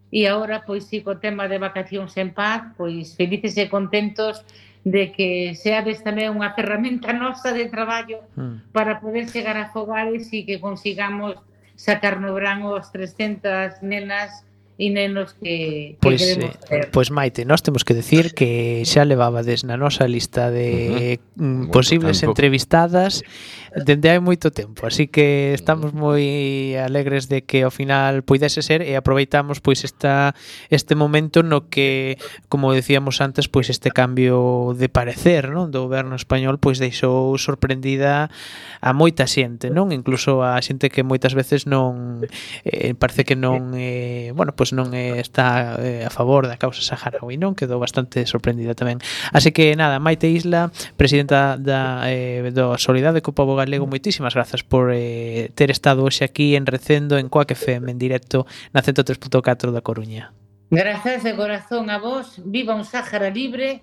e 0.10 0.26
agora 0.26 0.66
pois 0.66 0.90
si 0.90 1.06
co 1.06 1.22
tema 1.22 1.46
de 1.46 1.62
vacacións 1.62 2.18
en 2.18 2.34
paz, 2.34 2.74
pois 2.74 3.14
felices 3.14 3.54
e 3.58 3.70
contentos 3.70 4.42
de 4.82 5.12
que 5.14 5.54
seades 5.54 6.02
tamén 6.02 6.34
unha 6.34 6.56
ferramenta 6.58 7.14
nosa 7.14 7.54
de 7.54 7.70
traballo 7.70 8.26
mm. 8.34 8.74
para 8.74 8.98
poder 8.98 9.30
chegar 9.30 9.60
a 9.60 9.70
fogares 9.70 10.32
e 10.34 10.48
que 10.48 10.58
consigamos 10.58 11.38
sacar 11.78 12.18
no 12.18 12.34
verán 12.34 12.66
os 12.66 12.90
300 12.90 13.86
nenas 13.86 14.49
e 14.80 14.88
nenos 14.88 15.36
que, 15.36 16.00
que 16.00 16.02
pois, 16.02 16.24
queremos 16.24 16.56
eh, 16.72 16.88
Pois 16.88 17.12
Maite, 17.12 17.44
nós 17.44 17.60
temos 17.60 17.84
que 17.84 17.92
decir 17.92 18.32
que 18.32 18.88
xa 18.88 19.04
levabades 19.04 19.68
na 19.68 19.76
nosa 19.76 20.08
lista 20.08 20.48
de 20.48 21.20
uh 21.20 21.20
-huh. 21.36 21.68
Mm, 21.68 21.72
posibles 21.72 22.24
bueno, 22.24 22.32
entrevistadas 22.32 23.24
dende 23.76 24.10
hai 24.10 24.20
moito 24.20 24.50
tempo, 24.50 24.88
así 24.88 25.08
que 25.08 25.54
estamos 25.54 25.94
mm. 25.94 25.98
moi 26.00 26.26
alegres 26.80 27.30
de 27.30 27.46
que 27.46 27.62
ao 27.62 27.74
final 27.74 28.26
puidese 28.26 28.66
ser 28.66 28.82
e 28.82 28.98
aproveitamos 28.98 29.62
pois 29.62 29.86
esta 29.86 30.34
este 30.74 30.98
momento 30.98 31.46
no 31.46 31.70
que, 31.70 32.18
como 32.50 32.74
decíamos 32.74 33.22
antes, 33.22 33.46
pois 33.48 33.70
este 33.70 33.92
cambio 33.94 34.74
de 34.74 34.90
parecer, 34.90 35.54
non, 35.54 35.70
do 35.70 35.86
goberno 35.86 36.18
español 36.18 36.58
pois 36.58 36.82
deixou 36.82 37.38
sorprendida 37.38 38.34
a 38.82 38.92
moita 38.96 39.28
xente, 39.28 39.70
non? 39.70 39.92
Incluso 39.94 40.42
a 40.42 40.58
xente 40.64 40.90
que 40.90 41.06
moitas 41.06 41.38
veces 41.38 41.68
non 41.70 42.24
eh, 42.66 42.96
parece 42.98 43.28
que 43.28 43.38
non 43.38 43.76
eh, 43.76 44.32
bueno, 44.34 44.56
pois 44.56 44.72
non 44.72 44.96
eh, 44.96 45.20
está 45.20 45.78
eh, 45.78 46.08
a 46.08 46.12
favor 46.12 46.48
da 46.48 46.58
causa 46.58 46.82
saharaui, 46.82 47.36
non? 47.36 47.54
Quedou 47.54 47.78
bastante 47.78 48.24
sorprendida 48.26 48.74
tamén. 48.74 49.04
Así 49.36 49.52
que 49.52 49.76
nada, 49.76 50.00
Maite 50.00 50.32
Isla, 50.32 50.72
presidenta 50.96 51.60
da 51.60 52.08
eh, 52.08 52.50
do 52.56 52.80
Solidade 52.80 53.22
co 53.22 53.36
Pobo 53.36 53.59
Galego, 53.60 53.86
moitísimas 53.86 54.34
grazas 54.34 54.64
por 54.64 54.90
eh, 54.96 55.52
ter 55.54 55.70
estado 55.70 56.08
hoxe 56.08 56.24
aquí 56.24 56.56
en 56.56 56.66
Recendo, 56.66 57.20
en 57.20 57.28
Coac 57.28 57.52
FM, 57.52 57.92
en 57.92 58.00
directo 58.00 58.48
na 58.72 58.82
103.4 58.82 59.70
da 59.70 59.84
Coruña. 59.84 60.34
Grazas 60.72 61.24
de 61.24 61.36
corazón 61.36 61.90
a 61.90 61.98
vos, 62.00 62.42
viva 62.46 62.74
un 62.74 62.86
Sáhara 62.86 63.30
libre, 63.30 63.82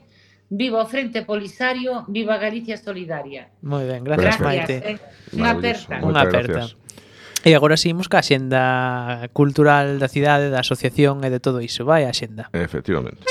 viva 0.48 0.82
o 0.82 0.86
Frente 0.86 1.22
Polisario, 1.22 2.04
viva 2.08 2.38
Galicia 2.38 2.78
Solidaria. 2.78 3.50
Moi 3.62 3.84
ben, 3.84 4.02
grazas, 4.06 4.38
gracias, 4.38 4.42
Maite. 4.42 4.74
Eh. 4.82 4.98
Unha 5.34 5.50
aperta. 5.54 5.94
Unha 6.02 6.22
aperta. 6.22 6.62
E 7.46 7.54
agora 7.54 7.78
seguimos 7.78 8.10
ca 8.10 8.26
xenda 8.26 9.30
cultural 9.30 10.02
da 10.02 10.10
cidade, 10.10 10.50
da 10.50 10.66
asociación 10.66 11.22
e 11.22 11.30
de 11.30 11.38
todo 11.38 11.62
iso. 11.62 11.86
Vai 11.86 12.02
a 12.02 12.14
xenda. 12.14 12.50
Efectivamente. 12.50 13.22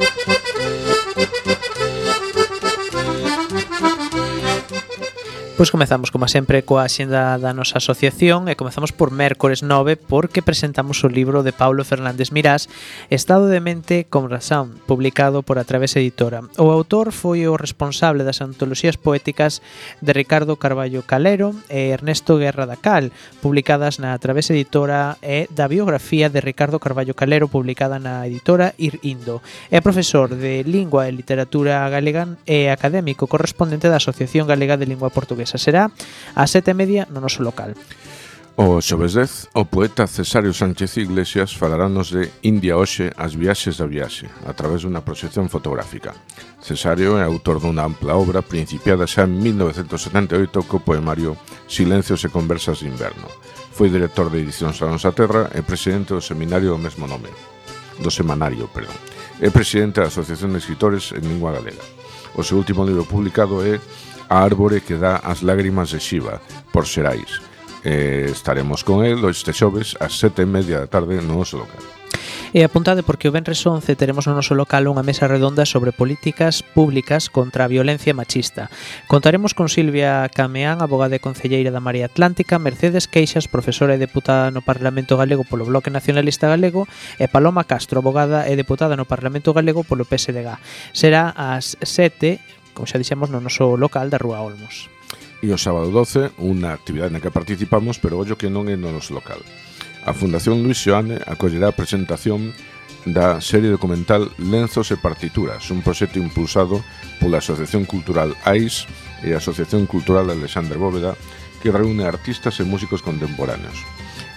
Thank 0.00 0.28
you. 0.28 0.29
Pois 5.60 5.70
comezamos, 5.70 6.08
como 6.08 6.24
sempre, 6.24 6.64
coa 6.64 6.88
xenda 6.88 7.36
da 7.36 7.52
nosa 7.52 7.84
asociación 7.84 8.48
e 8.48 8.56
comezamos 8.56 8.96
por 8.96 9.12
mércores 9.12 9.60
9 9.60 10.00
porque 10.00 10.40
presentamos 10.40 11.04
o 11.04 11.12
libro 11.12 11.44
de 11.44 11.52
Paulo 11.52 11.84
Fernández 11.84 12.32
Mirás 12.32 12.72
Estado 13.12 13.44
de 13.44 13.60
Mente 13.60 14.08
con 14.08 14.32
Razón, 14.32 14.80
publicado 14.88 15.44
por 15.44 15.60
a 15.60 15.68
través 15.68 15.92
editora. 16.00 16.48
O 16.56 16.72
autor 16.72 17.12
foi 17.12 17.44
o 17.44 17.60
responsable 17.60 18.24
das 18.24 18.40
antoloxías 18.40 18.96
poéticas 18.96 19.60
de 20.00 20.16
Ricardo 20.16 20.56
Carballo 20.56 21.04
Calero 21.04 21.52
e 21.68 21.92
Ernesto 21.92 22.40
Guerra 22.40 22.64
da 22.64 22.80
Cal, 22.80 23.12
publicadas 23.44 24.00
na 24.00 24.16
Través 24.16 24.48
Editora 24.48 25.20
e 25.20 25.44
da 25.52 25.68
biografía 25.68 26.32
de 26.32 26.40
Ricardo 26.40 26.80
Carballo 26.80 27.12
Calero 27.12 27.52
publicada 27.52 28.00
na 28.00 28.24
editora 28.24 28.72
Irindo. 28.80 29.44
É 29.68 29.84
profesor 29.84 30.32
de 30.32 30.64
Lingua 30.64 31.04
e 31.04 31.12
Literatura 31.12 31.84
Galega 31.92 32.40
e 32.48 32.72
académico 32.72 33.28
correspondente 33.28 33.92
da 33.92 34.00
Asociación 34.00 34.48
Galega 34.48 34.80
de 34.80 34.88
Lingua 34.88 35.12
Portuguesa 35.12 35.49
Esa 35.50 35.58
será 35.58 35.90
a 36.38 36.46
sete 36.46 36.70
e 36.70 36.78
media 36.78 37.10
no 37.10 37.18
noso 37.18 37.42
local. 37.42 37.74
O 38.54 38.78
xoves 38.78 39.18
10, 39.18 39.58
o 39.58 39.66
poeta 39.66 40.06
Cesario 40.06 40.54
Sánchez 40.54 40.94
Iglesias 41.02 41.50
falarános 41.58 42.14
de 42.14 42.30
India 42.46 42.78
hoxe 42.78 43.10
as 43.18 43.34
viaxes 43.34 43.82
da 43.82 43.90
viaxe, 43.90 44.30
a 44.46 44.54
través 44.54 44.86
dunha 44.86 45.02
proxección 45.02 45.50
fotográfica. 45.50 46.14
Cesario 46.62 47.18
é 47.18 47.26
autor 47.26 47.58
dunha 47.58 47.82
ampla 47.82 48.14
obra 48.14 48.46
principiada 48.46 49.10
xa 49.10 49.26
en 49.26 49.42
1978 49.42 50.62
co 50.70 50.78
poemario 50.86 51.34
Silencios 51.66 52.22
e 52.22 52.30
conversas 52.30 52.86
de 52.86 52.86
inverno. 52.86 53.26
Foi 53.74 53.90
director 53.90 54.30
de 54.30 54.38
edicións 54.38 54.78
a 54.86 54.86
nosa 54.86 55.10
terra 55.10 55.50
e 55.50 55.66
presidente 55.66 56.14
do 56.14 56.22
seminario 56.22 56.70
do 56.70 56.78
mesmo 56.78 57.10
nome, 57.10 57.34
do 57.98 58.10
semanario, 58.12 58.70
perdón. 58.70 58.94
É 59.42 59.50
presidente 59.50 59.98
da 59.98 60.14
Asociación 60.14 60.54
de 60.54 60.62
Escritores 60.62 61.10
en 61.10 61.26
Lingua 61.26 61.58
Galega. 61.58 61.82
O 62.38 62.46
seu 62.46 62.62
último 62.62 62.86
libro 62.86 63.02
publicado 63.02 63.58
é 63.66 63.82
a 64.30 64.46
árbore 64.46 64.80
que 64.80 64.94
dá 64.94 65.18
as 65.18 65.42
lágrimas 65.42 65.90
de 65.90 65.98
Xiva, 65.98 66.38
por 66.70 66.86
Xerais. 66.86 67.42
Eh, 67.82 68.30
estaremos 68.30 68.84
con 68.84 69.04
el 69.04 69.18
este 69.26 69.52
xoves 69.52 69.98
ás 69.98 70.14
sete 70.14 70.46
e 70.46 70.48
media 70.48 70.78
da 70.78 70.86
tarde 70.86 71.18
no 71.18 71.42
noso 71.42 71.58
local. 71.58 71.82
E 72.50 72.66
apuntade 72.66 73.06
porque 73.06 73.30
o 73.30 73.34
Benres 73.34 73.62
11 73.62 73.94
teremos 73.94 74.26
no 74.26 74.34
noso 74.34 74.58
local 74.58 74.90
unha 74.90 75.06
mesa 75.06 75.30
redonda 75.30 75.62
sobre 75.62 75.94
políticas 75.94 76.66
públicas 76.66 77.30
contra 77.30 77.66
a 77.66 77.70
violencia 77.70 78.10
machista. 78.10 78.66
Contaremos 79.06 79.54
con 79.54 79.70
Silvia 79.70 80.26
Cameán, 80.34 80.82
abogada 80.82 81.14
e 81.14 81.22
concelleira 81.22 81.70
da 81.70 81.78
María 81.78 82.10
Atlántica, 82.10 82.58
Mercedes 82.58 83.06
Queixas, 83.06 83.46
profesora 83.46 83.94
e 83.94 84.02
deputada 84.02 84.50
no 84.50 84.66
Parlamento 84.66 85.14
Galego 85.14 85.46
polo 85.46 85.62
Bloque 85.62 85.94
Nacionalista 85.94 86.50
Galego, 86.50 86.90
e 87.22 87.30
Paloma 87.30 87.64
Castro, 87.70 88.02
abogada 88.02 88.50
e 88.50 88.58
deputada 88.58 88.98
no 88.98 89.06
Parlamento 89.06 89.54
Galego 89.54 89.86
polo 89.86 90.02
PSDG. 90.02 90.58
Será 90.90 91.30
ás 91.38 91.78
7 91.78 92.59
como 92.80 92.88
xa 92.88 92.96
dixemos, 92.96 93.28
no 93.28 93.44
noso 93.44 93.76
local 93.76 94.08
da 94.08 94.16
Rúa 94.16 94.40
Olmos. 94.40 94.88
E 95.44 95.52
o 95.52 95.60
sábado 95.60 95.92
12, 95.92 96.32
unha 96.40 96.72
actividade 96.72 97.12
na 97.12 97.20
que 97.20 97.28
participamos, 97.28 98.00
pero 98.00 98.16
ollo 98.16 98.40
que 98.40 98.48
non 98.48 98.72
é 98.72 98.76
no 98.80 98.88
noso 98.88 99.12
local. 99.12 99.36
A 100.08 100.16
Fundación 100.16 100.64
Luis 100.64 100.80
Xoane 100.80 101.20
acollerá 101.28 101.68
a 101.68 101.76
presentación 101.76 102.56
da 103.04 103.36
serie 103.44 103.68
documental 103.68 104.32
Lenzos 104.40 104.88
e 104.88 104.96
Partituras, 104.96 105.68
un 105.68 105.84
proxecto 105.84 106.16
impulsado 106.16 106.80
pola 107.20 107.44
Asociación 107.44 107.84
Cultural 107.84 108.32
AIS 108.48 108.88
e 109.20 109.36
a 109.36 109.44
Asociación 109.44 109.84
Cultural 109.84 110.32
Alexander 110.32 110.80
Bóveda, 110.80 111.20
que 111.60 111.68
reúne 111.68 112.08
artistas 112.08 112.56
e 112.60 112.64
músicos 112.64 113.04
contemporáneos. 113.04 113.76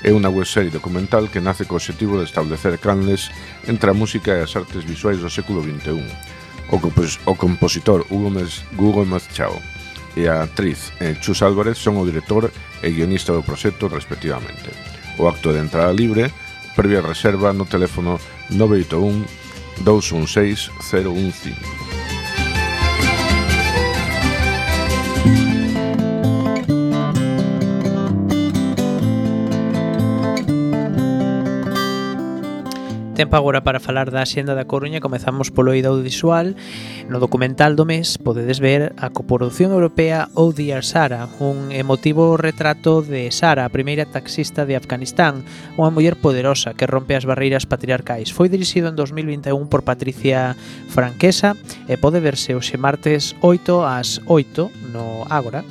É 0.04 0.12
unha 0.12 0.28
webserie 0.28 0.68
documental 0.68 1.32
que 1.32 1.40
nace 1.40 1.64
co 1.64 1.80
objetivo 1.80 2.20
de 2.20 2.28
establecer 2.28 2.76
canles 2.76 3.32
entre 3.72 3.88
a 3.88 3.96
música 3.96 4.36
e 4.36 4.44
as 4.44 4.52
artes 4.60 4.84
visuais 4.84 5.24
do 5.24 5.32
século 5.32 5.64
XXI, 5.64 6.43
o, 6.70 6.80
compos 6.80 7.20
o 7.26 7.36
compositor 7.36 8.06
Hugo, 8.10 8.30
Mes 8.30 8.64
Hugo 8.78 9.06
Machado 9.06 9.60
e 10.16 10.28
a 10.28 10.44
actriz 10.44 10.94
eh, 11.02 11.18
Chus 11.20 11.42
Álvarez 11.42 11.78
son 11.78 11.98
o 11.98 12.06
director 12.06 12.54
e 12.86 12.88
guionista 12.94 13.34
do 13.34 13.42
proxecto 13.42 13.90
respectivamente. 13.90 14.70
O 15.18 15.26
acto 15.26 15.54
de 15.54 15.62
entrada 15.62 15.94
libre, 15.94 16.30
previa 16.78 17.02
reserva 17.02 17.54
no 17.54 17.66
teléfono 17.66 18.22
981 18.54 19.26
216 19.82 20.70
015. 20.80 21.83
Tempo 33.16 33.36
agora 33.36 33.64
para 33.64 33.80
falar 33.80 34.10
da 34.10 34.26
Xenda 34.26 34.58
da 34.58 34.66
Coruña. 34.66 34.98
Comezamos 34.98 35.54
polo 35.54 35.70
eido 35.70 35.94
audiovisual. 35.94 36.58
No 37.14 37.22
documental 37.22 37.78
do 37.78 37.86
mes 37.86 38.18
podedes 38.18 38.58
ver 38.58 38.98
a 38.98 39.14
coproducción 39.14 39.70
europea 39.70 40.34
ou 40.34 40.50
Dear 40.50 40.82
Sara 40.82 41.30
Un 41.38 41.70
emotivo 41.70 42.42
retrato 42.42 43.06
de 43.06 43.30
Sara, 43.30 43.70
a 43.70 43.74
primeira 43.74 44.10
taxista 44.10 44.66
de 44.66 44.74
Afganistán 44.74 45.46
Unha 45.78 45.94
muller 45.94 46.18
poderosa 46.18 46.74
que 46.74 46.90
rompe 46.90 47.14
as 47.14 47.30
barreiras 47.30 47.70
patriarcais. 47.70 48.34
Foi 48.34 48.50
dirixido 48.50 48.90
en 48.90 48.98
2021 48.98 49.62
por 49.70 49.86
Patricia 49.86 50.58
Franquesa 50.90 51.54
E 51.86 52.02
pode 52.02 52.18
verse 52.18 52.58
hoxe 52.58 52.82
martes 52.82 53.38
8 53.46 53.86
ás 53.86 54.26
8 54.26 54.90
no 54.90 55.22
Ágora 55.30 55.62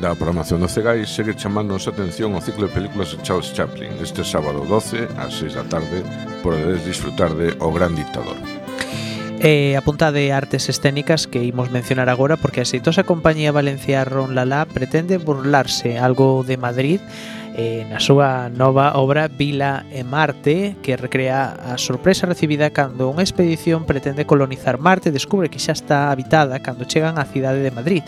da 0.00 0.14
programación 0.14 0.60
do 0.60 0.68
Cegai 0.68 1.06
segue 1.06 1.34
chamándonos 1.34 1.86
a 1.86 1.94
atención 1.94 2.34
o 2.34 2.40
ciclo 2.40 2.66
de 2.66 2.74
películas 2.74 3.12
de 3.12 3.22
Charles 3.22 3.52
Chaplin 3.54 3.94
este 4.02 4.24
sábado 4.24 4.64
12 4.66 5.08
ás 5.18 5.34
6 5.38 5.54
da 5.54 5.64
tarde 5.68 6.02
podedes 6.42 6.82
disfrutar 6.84 7.34
de 7.34 7.54
O 7.60 7.70
Gran 7.70 7.94
Dictador. 7.94 8.63
E 9.44 9.76
a 9.76 9.84
punta 9.84 10.08
de 10.08 10.32
artes 10.32 10.72
escénicas 10.72 11.28
que 11.28 11.44
imos 11.44 11.68
mencionar 11.68 12.08
agora 12.08 12.40
porque 12.40 12.60
a 12.60 12.66
exitosa 12.66 13.04
compañía 13.04 13.52
valencia 13.52 14.00
Ron 14.08 14.32
Lalá 14.32 14.64
pretende 14.64 15.20
burlarse 15.20 16.00
algo 16.00 16.48
de 16.48 16.56
Madrid 16.56 16.96
eh, 17.52 17.84
na 17.92 18.00
súa 18.00 18.48
nova 18.48 18.96
obra 18.96 19.28
Vila 19.28 19.84
e 19.92 20.00
Marte 20.00 20.80
que 20.80 20.96
recrea 20.96 21.60
a 21.60 21.76
sorpresa 21.76 22.24
recibida 22.24 22.72
cando 22.72 23.12
unha 23.12 23.20
expedición 23.20 23.84
pretende 23.84 24.24
colonizar 24.24 24.80
Marte 24.80 25.12
e 25.12 25.16
descubre 25.20 25.52
que 25.52 25.60
xa 25.60 25.76
está 25.76 26.08
habitada 26.08 26.64
cando 26.64 26.88
chegan 26.88 27.20
á 27.20 27.28
cidade 27.28 27.60
de 27.60 27.68
Madrid. 27.68 28.00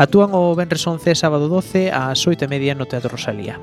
Actúan 0.00 0.32
o 0.32 0.56
Benres 0.56 0.88
11 0.88 1.12
sábado 1.12 1.52
12 1.52 1.92
ás 1.92 2.24
8:30 2.24 2.72
no 2.72 2.88
Teatro 2.88 3.12
Rosalía. 3.12 3.60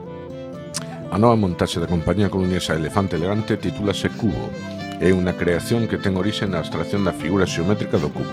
A 1.09 1.17
nova 1.17 1.34
montaxe 1.34 1.82
da 1.82 1.89
compañía 1.89 2.30
coruñesa 2.30 2.78
Elefante 2.78 3.17
Elegante 3.17 3.57
titúlase 3.57 4.13
Cubo 4.13 4.74
é 4.99 5.11
unha 5.11 5.35
creación 5.35 5.87
que 5.89 5.99
ten 5.99 6.15
orixe 6.15 6.47
na 6.47 6.63
abstracción 6.63 7.03
da 7.03 7.15
figura 7.15 7.49
xeométrica 7.49 7.99
do 7.99 8.11
cubo. 8.13 8.31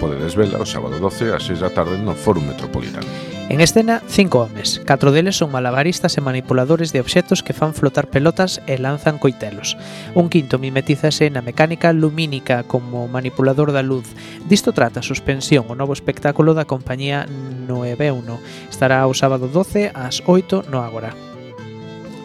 Podedes 0.00 0.32
vela 0.32 0.56
o 0.56 0.64
sábado 0.64 0.96
12 0.96 1.36
ás 1.36 1.44
6 1.44 1.60
da 1.60 1.68
tarde 1.68 2.00
no 2.00 2.16
Fórum 2.16 2.40
Metropolitano. 2.48 3.04
En 3.50 3.60
escena, 3.60 4.00
cinco 4.06 4.40
homes. 4.40 4.80
Catro 4.86 5.12
deles 5.12 5.36
son 5.36 5.52
malabaristas 5.52 6.16
e 6.16 6.24
manipuladores 6.24 6.94
de 6.94 7.04
obxectos 7.04 7.42
que 7.42 7.52
fan 7.52 7.74
flotar 7.74 8.06
pelotas 8.06 8.62
e 8.64 8.78
lanzan 8.78 9.18
coitelos. 9.18 9.76
Un 10.14 10.32
quinto 10.32 10.56
mimetízase 10.56 11.28
na 11.28 11.44
mecánica 11.44 11.92
lumínica 11.92 12.62
como 12.64 13.10
manipulador 13.10 13.74
da 13.74 13.82
luz. 13.82 14.06
Disto 14.48 14.72
trata 14.72 15.04
Suspensión, 15.04 15.68
o 15.68 15.74
novo 15.74 15.92
espectáculo 15.92 16.56
da 16.56 16.64
compañía 16.64 17.28
Noeveuno. 17.68 18.40
Estará 18.72 19.04
o 19.04 19.12
sábado 19.12 19.52
12 19.52 19.92
ás 19.92 20.24
8 20.24 20.70
no 20.72 20.80
Ágora. 20.80 21.12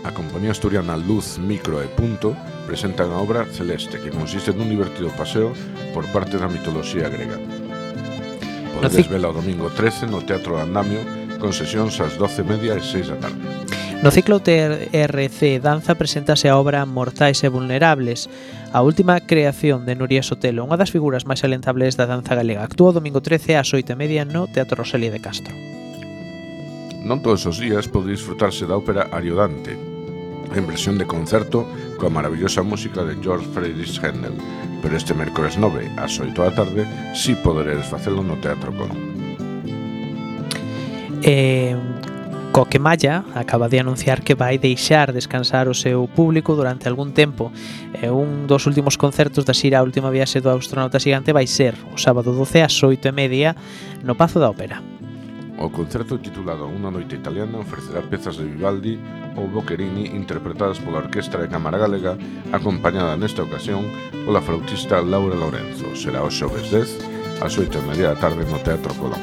A 0.05 0.13
compañía 0.13 0.53
asturiana 0.53 0.93
Luz 0.93 1.41
Micro 1.41 1.81
e 1.81 1.89
Punto 1.89 2.37
presentan 2.65 3.13
a 3.13 3.21
obra 3.21 3.45
Celeste, 3.45 4.01
que 4.01 4.11
consiste 4.11 4.51
nun 4.51 4.67
divertido 4.67 5.13
paseo 5.13 5.53
por 5.93 6.09
parte 6.09 6.41
da 6.41 6.49
mitoloxía 6.49 7.07
grega. 7.07 7.37
Podedes 8.75 9.07
vela 9.07 9.31
o 9.31 9.37
domingo 9.37 9.71
13 9.71 10.11
no 10.11 10.19
Teatro 10.25 10.59
Andamio, 10.59 10.99
con 11.39 11.53
sesións 11.53 12.01
ás 12.01 12.17
12:30 12.17 12.75
e 12.75 12.83
6 12.83 13.13
da 13.13 13.17
tarde. 13.21 13.39
No 14.03 14.11
ciclo 14.11 14.43
TRC 14.43 15.61
Danza 15.63 15.95
preséntase 15.95 16.49
a 16.51 16.59
obra 16.59 16.85
Mortais 16.85 17.41
e 17.45 17.49
Vulnerables, 17.49 18.27
a 18.75 18.83
última 18.83 19.23
creación 19.23 19.85
de 19.87 19.95
Nuria 19.95 20.21
Sotelo, 20.21 20.67
unha 20.67 20.75
das 20.75 20.91
figuras 20.91 21.23
máis 21.23 21.41
alentables 21.47 21.95
da 21.95 22.09
danza 22.09 22.35
galega. 22.35 22.65
Actúa 22.67 22.91
o 22.91 22.97
domingo 22.99 23.23
13 23.23 23.55
ás 23.55 23.71
8:30 23.71 24.27
no 24.27 24.51
Teatro 24.51 24.83
Rosalía 24.83 25.13
de 25.13 25.23
Castro. 25.23 25.55
Non 27.05 27.21
todos 27.21 27.45
os 27.47 27.61
días 27.61 27.87
pode 27.87 28.11
disfrutarse 28.11 28.67
da 28.67 28.75
ópera 28.75 29.07
Ariodante, 29.13 29.94
en 30.53 30.67
versión 30.67 30.97
de 30.97 31.07
concerto 31.07 31.65
coa 31.97 32.13
maravillosa 32.13 32.61
música 32.61 33.01
de 33.01 33.17
George 33.23 33.47
Friedrich 33.55 33.97
Händel, 33.97 34.37
pero 34.81 34.93
este 34.93 35.17
mércores 35.17 35.57
9 35.57 35.89
ás 35.97 36.19
8 36.19 36.35
da 36.35 36.51
tarde 36.53 36.85
si 37.17 37.33
poderedes 37.33 37.89
facelo 37.89 38.21
no 38.21 38.37
Teatro 38.37 38.69
Colón. 38.75 38.99
Eh, 41.25 41.73
Coque 42.55 42.79
Maya 42.79 43.25
acaba 43.35 43.67
de 43.67 43.81
anunciar 43.81 44.23
que 44.23 44.33
vai 44.33 44.57
deixar 44.57 45.11
descansar 45.11 45.67
o 45.67 45.75
seu 45.75 46.07
público 46.07 46.55
durante 46.55 46.87
algún 46.87 47.11
tempo. 47.11 47.51
E 47.99 48.07
un 48.07 48.47
dos 48.47 48.63
últimos 48.63 48.95
concertos 48.95 49.43
da 49.43 49.51
xira 49.51 49.83
a 49.83 49.83
Última 49.83 50.07
Viaxe 50.07 50.39
do 50.39 50.47
Astronauta 50.47 50.95
Xigante 51.03 51.35
vai 51.35 51.51
ser 51.51 51.75
o 51.91 51.99
sábado 51.99 52.31
12 52.31 52.63
ás 52.63 52.79
8 52.79 53.11
e 53.11 53.11
media 53.11 53.59
no 54.07 54.15
Pazo 54.15 54.39
da 54.39 54.47
Ópera. 54.47 54.94
O 55.57 55.71
concerto 55.71 56.19
titulado 56.19 56.67
Unha 56.67 56.91
noite 56.91 57.15
italiana 57.15 57.63
ofrecerá 57.63 58.03
pezas 58.03 58.35
de 58.35 58.43
Vivaldi 58.43 58.99
ou 59.39 59.47
Boccherini 59.47 60.11
interpretadas 60.11 60.83
pola 60.83 60.99
Orquestra 61.03 61.39
de 61.39 61.51
Cámara 61.51 61.79
Galega, 61.79 62.19
acompañada 62.51 63.15
nesta 63.15 63.43
ocasión 63.43 63.87
pola 64.27 64.43
flautista 64.43 64.99
Laura 64.99 65.35
Lorenzo. 65.35 65.95
Será 65.95 66.23
o 66.23 66.29
xoves 66.29 66.67
10 66.71 67.43
ás 67.43 67.55
8 67.55 67.71
e 67.71 67.83
media 67.87 68.11
da 68.11 68.19
tarde 68.19 68.43
no 68.47 68.59
Teatro 68.59 68.91
Colón. 68.99 69.19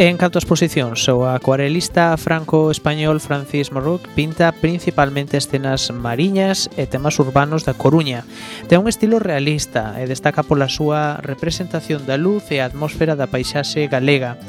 En 0.00 0.16
canto 0.16 0.40
a 0.40 0.48
posicións, 0.48 1.04
o 1.12 1.28
acuarelista 1.28 2.16
franco-español 2.16 3.20
Francis 3.20 3.68
Morroc 3.68 4.00
pinta 4.16 4.48
principalmente 4.48 5.36
escenas 5.36 5.92
mariñas 5.92 6.72
e 6.80 6.88
temas 6.88 7.20
urbanos 7.20 7.68
da 7.68 7.76
Coruña. 7.76 8.24
Ten 8.72 8.80
un 8.80 8.88
estilo 8.88 9.20
realista 9.20 10.00
e 10.00 10.08
destaca 10.08 10.40
pola 10.40 10.72
súa 10.72 11.20
representación 11.20 12.08
da 12.08 12.16
luz 12.16 12.48
e 12.48 12.64
a 12.64 12.68
atmosfera 12.70 13.12
da 13.12 13.28
paisaxe 13.28 13.92
galega. 13.92 14.40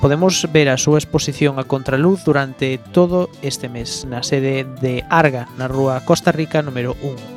Podemos 0.00 0.46
ver 0.52 0.68
a 0.68 0.76
súa 0.76 1.00
exposición 1.00 1.58
a 1.58 1.64
contraluz 1.64 2.22
durante 2.22 2.78
todo 2.92 3.32
este 3.42 3.66
mes 3.68 4.04
na 4.04 4.22
sede 4.22 4.68
de 4.78 5.02
Arga, 5.08 5.48
na 5.58 5.66
rúa 5.66 6.04
Costa 6.04 6.30
Rica 6.30 6.62
número 6.62 6.94
1. 7.02 7.36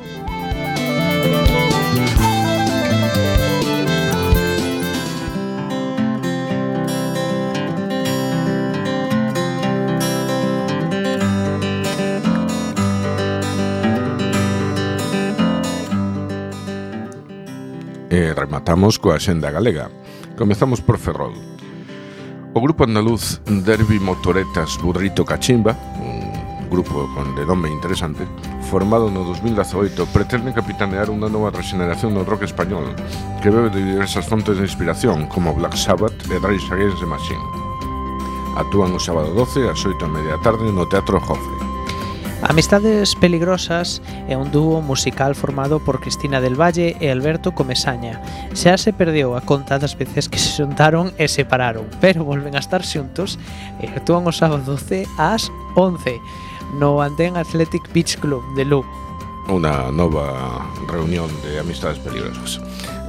E 18.10 18.34
rematamos 18.34 18.98
coa 18.98 19.18
xenda 19.18 19.50
galega. 19.50 19.88
Comezamos 20.36 20.82
por 20.84 20.98
Ferrol. 20.98 21.59
O 22.52 22.60
grupo 22.60 22.82
andaluz 22.82 23.40
Derby 23.46 24.00
Motoretas 24.00 24.76
Burrito 24.82 25.24
Cachimba, 25.24 25.78
un 26.02 26.68
grupo 26.68 27.06
con 27.14 27.36
de 27.36 27.46
nome 27.46 27.70
interesante, 27.70 28.26
formado 28.66 29.08
no 29.08 29.22
2018, 29.22 29.94
pretende 30.10 30.50
capitanear 30.50 31.14
unha 31.14 31.30
nova 31.30 31.54
regeneración 31.54 32.10
do 32.10 32.26
rock 32.26 32.50
español 32.50 32.90
que 33.38 33.54
bebe 33.54 33.70
de 33.70 33.94
diversas 33.94 34.26
fontes 34.26 34.58
de 34.58 34.66
inspiración 34.66 35.30
como 35.30 35.54
Black 35.54 35.78
Sabbath 35.78 36.26
e 36.26 36.42
Rage 36.42 36.66
Against 36.74 36.98
the 36.98 37.06
Machine. 37.06 37.46
Actúan 38.58 38.90
o 38.90 38.98
sábado 38.98 39.30
12 39.30 39.70
ás 39.70 39.86
8 39.86 40.02
e 40.02 40.10
media 40.10 40.34
tarde 40.42 40.74
no 40.74 40.90
Teatro 40.90 41.22
Jofre. 41.22 41.69
Amistades 42.42 43.14
Peligrosas 43.20 44.00
é 44.24 44.32
un 44.32 44.48
dúo 44.48 44.80
musical 44.80 45.36
formado 45.36 45.76
por 45.76 46.00
Cristina 46.00 46.40
del 46.40 46.56
Valle 46.56 46.96
e 46.96 47.12
Alberto 47.12 47.52
Comesaña. 47.52 48.16
Xa 48.56 48.80
se 48.80 48.96
perdeu 48.96 49.36
a 49.36 49.44
conta 49.44 49.76
das 49.76 49.92
veces 49.92 50.24
que 50.24 50.40
se 50.40 50.56
xuntaron 50.56 51.12
e 51.20 51.28
separaron, 51.28 51.84
pero 52.00 52.24
volven 52.24 52.56
a 52.56 52.64
estar 52.64 52.80
xuntos 52.80 53.36
e 53.84 53.92
actúan 53.92 54.24
o 54.24 54.32
sábado 54.32 54.64
12 54.64 55.04
ás 55.20 55.52
11 55.76 56.16
no 56.80 57.04
Andén 57.04 57.36
Athletic 57.36 57.84
Beach 57.92 58.16
Club 58.16 58.40
de 58.56 58.64
Lugo. 58.64 58.88
Unha 59.52 59.92
nova 59.92 60.64
reunión 60.88 61.28
de 61.44 61.60
Amistades 61.60 62.00
Peligrosas. 62.00 62.56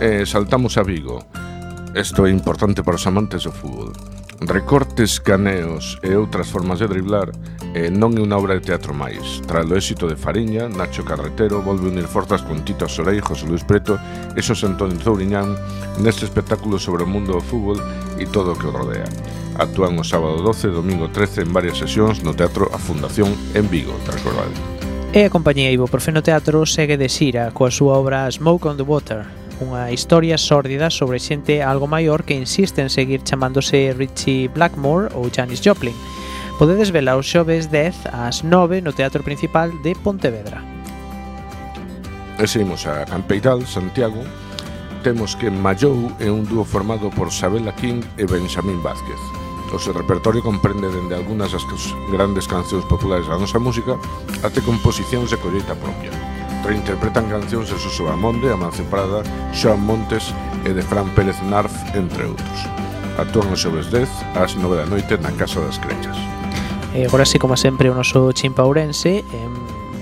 Eh, 0.03 0.27
saltamos 0.27 0.75
a 0.75 0.83
Vigo. 0.83 1.23
Isto 1.95 2.27
é 2.27 2.35
importante 2.35 2.83
para 2.83 2.99
os 2.99 3.07
amantes 3.07 3.47
do 3.47 3.55
fútbol. 3.55 3.95
Recortes, 4.43 5.23
caneos 5.23 6.01
e 6.03 6.19
outras 6.19 6.51
formas 6.51 6.83
de 6.83 6.89
driblar 6.89 7.31
eh, 7.73 7.89
non 7.89 8.15
é 8.15 8.21
unha 8.21 8.35
obra 8.35 8.59
de 8.59 8.65
teatro 8.67 8.91
máis. 8.91 9.39
Tras 9.47 9.63
o 9.67 9.75
éxito 9.75 10.07
de 10.07 10.19
Fariña, 10.19 10.67
Nacho 10.67 11.07
Carretero 11.07 11.63
volve 11.63 11.87
unir 11.87 12.07
forzas 12.07 12.43
con 12.43 12.63
Tito 12.67 12.87
Sorei, 12.91 13.23
José 13.23 13.47
Luis 13.47 13.63
Preto 13.63 13.95
e 14.35 14.43
Xosé 14.43 14.67
Antonio 14.67 14.99
Zouriñán 14.99 15.55
neste 16.03 16.27
espectáculo 16.27 16.75
sobre 16.75 17.07
o 17.07 17.11
mundo 17.11 17.39
do 17.39 17.43
fútbol 17.43 17.79
e 18.19 18.27
todo 18.27 18.53
o 18.53 18.57
que 18.59 18.67
o 18.67 18.75
rodea. 18.75 19.07
Actúan 19.55 19.99
o 19.99 20.03
sábado 20.03 20.43
12 20.43 20.67
e 20.67 20.75
domingo 20.75 21.11
13 21.11 21.47
en 21.47 21.51
varias 21.55 21.79
sesións 21.79 22.23
no 22.23 22.35
Teatro 22.35 22.67
A 22.71 22.79
Fundación 22.79 23.31
en 23.55 23.67
Vigo, 23.67 23.95
tras 24.03 24.19
recordade. 24.19 24.55
E 25.11 25.27
a 25.27 25.33
compañía 25.33 25.71
Ibuprofeno 25.71 26.23
Teatro 26.23 26.63
segue 26.63 26.95
de 26.95 27.11
xira 27.11 27.51
coa 27.51 27.67
súa 27.67 27.99
obra 27.99 28.31
Smoke 28.31 28.67
on 28.67 28.79
the 28.79 28.87
Water, 28.87 29.27
unha 29.59 29.91
historia 29.91 30.39
sórdida 30.39 30.87
sobre 30.87 31.19
xente 31.19 31.59
algo 31.59 31.85
maior 31.85 32.23
que 32.23 32.33
insiste 32.35 32.79
en 32.79 32.87
seguir 32.87 33.21
chamándose 33.21 33.91
Richie 33.91 34.47
Blackmore 34.47 35.11
ou 35.13 35.27
Janis 35.27 35.59
Joplin, 35.59 35.93
Podedes 36.61 36.91
vela 36.91 37.17
os 37.17 37.25
xoves 37.25 37.73
10 37.73 38.13
ás 38.13 38.45
9 38.45 38.85
no 38.85 38.93
Teatro 38.93 39.25
Principal 39.25 39.73
de 39.81 39.97
Pontevedra. 39.97 40.61
E 42.37 42.45
seguimos 42.45 42.85
a 42.85 43.01
Campeiral, 43.09 43.65
Santiago. 43.65 44.21
Temos 45.01 45.33
que 45.33 45.49
Mallou 45.49 46.13
é 46.21 46.29
un 46.29 46.45
dúo 46.45 46.61
formado 46.61 47.09
por 47.17 47.33
Sabela 47.33 47.73
King 47.73 48.05
e 48.21 48.29
Benjamín 48.29 48.77
Vázquez. 48.85 49.17
O 49.73 49.81
seu 49.81 49.89
repertorio 49.97 50.45
comprende 50.45 50.85
dende 50.93 51.17
algunhas 51.17 51.49
das 51.49 51.65
grandes 52.13 52.45
cancións 52.45 52.85
populares 52.85 53.25
da 53.25 53.41
nosa 53.41 53.57
música 53.57 53.97
até 54.45 54.61
composicións 54.61 55.33
de 55.33 55.41
colleita 55.41 55.73
propia. 55.73 56.13
Reinterpretan 56.61 57.25
cancións 57.25 57.73
de 57.73 57.77
Suso 57.81 58.05
Amonde, 58.05 58.53
Amancio 58.53 58.85
Prada, 58.85 59.25
Xoan 59.49 59.81
Montes 59.81 60.29
e 60.61 60.77
de 60.77 60.85
Fran 60.85 61.09
Pérez 61.17 61.41
Narf, 61.41 61.73
entre 61.97 62.29
outros. 62.29 62.59
Actúan 63.17 63.49
os 63.49 63.65
xoves 63.65 63.89
10 63.89 64.37
ás 64.37 64.53
9 64.53 64.77
da 64.77 64.85
noite 64.85 65.17
na 65.17 65.33
Casa 65.33 65.57
das 65.57 65.81
Crechas. 65.81 66.30
E 66.93 67.07
agora 67.07 67.23
sí, 67.23 67.39
como 67.39 67.55
sempre, 67.55 67.87
o 67.87 67.95
noso 67.95 68.35
chimpaurense 68.35 69.23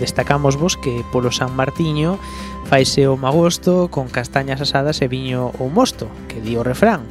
destacamos 0.02 0.58
vos 0.58 0.74
que 0.74 1.06
polo 1.12 1.30
San 1.30 1.54
Martiño 1.54 2.18
faise 2.66 3.06
o 3.06 3.14
magosto 3.14 3.94
con 3.94 4.10
castañas 4.10 4.58
asadas 4.62 5.02
e 5.06 5.12
viño 5.12 5.54
ou 5.62 5.70
mosto, 5.70 6.10
que 6.26 6.42
di 6.42 6.58
o 6.58 6.66
refrán. 6.66 7.06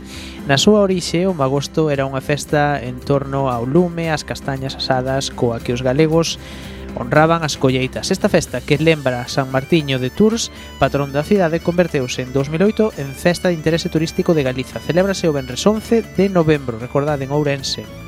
Na 0.51 0.59
súa 0.59 0.83
orixe, 0.83 1.31
o 1.31 1.37
magosto 1.37 1.95
era 1.95 2.09
unha 2.11 2.19
festa 2.19 2.83
en 2.83 2.99
torno 2.99 3.55
ao 3.55 3.63
lume, 3.69 4.11
ás 4.11 4.27
castañas 4.27 4.75
asadas, 4.75 5.31
coa 5.31 5.63
que 5.63 5.71
os 5.71 5.87
galegos 5.87 6.43
honraban 6.99 7.47
as 7.47 7.55
colleitas. 7.55 8.11
Esta 8.11 8.27
festa, 8.27 8.59
que 8.59 8.83
lembra 8.83 9.31
San 9.31 9.55
Martiño 9.55 10.03
de 10.03 10.11
Tours, 10.11 10.51
patrón 10.83 11.15
da 11.15 11.23
cidade, 11.23 11.63
converteuse 11.63 12.27
en 12.27 12.35
2008 12.35 12.99
en 12.99 13.15
Festa 13.15 13.53
de 13.53 13.55
Interese 13.55 13.93
Turístico 13.93 14.35
de 14.35 14.43
Galiza. 14.43 14.83
Celébrase 14.83 15.31
o 15.31 15.37
Benres 15.37 15.63
11 15.63 16.03
de 16.19 16.27
novembro, 16.27 16.83
recordade 16.83 17.29
en 17.29 17.31
Ourense. 17.31 18.08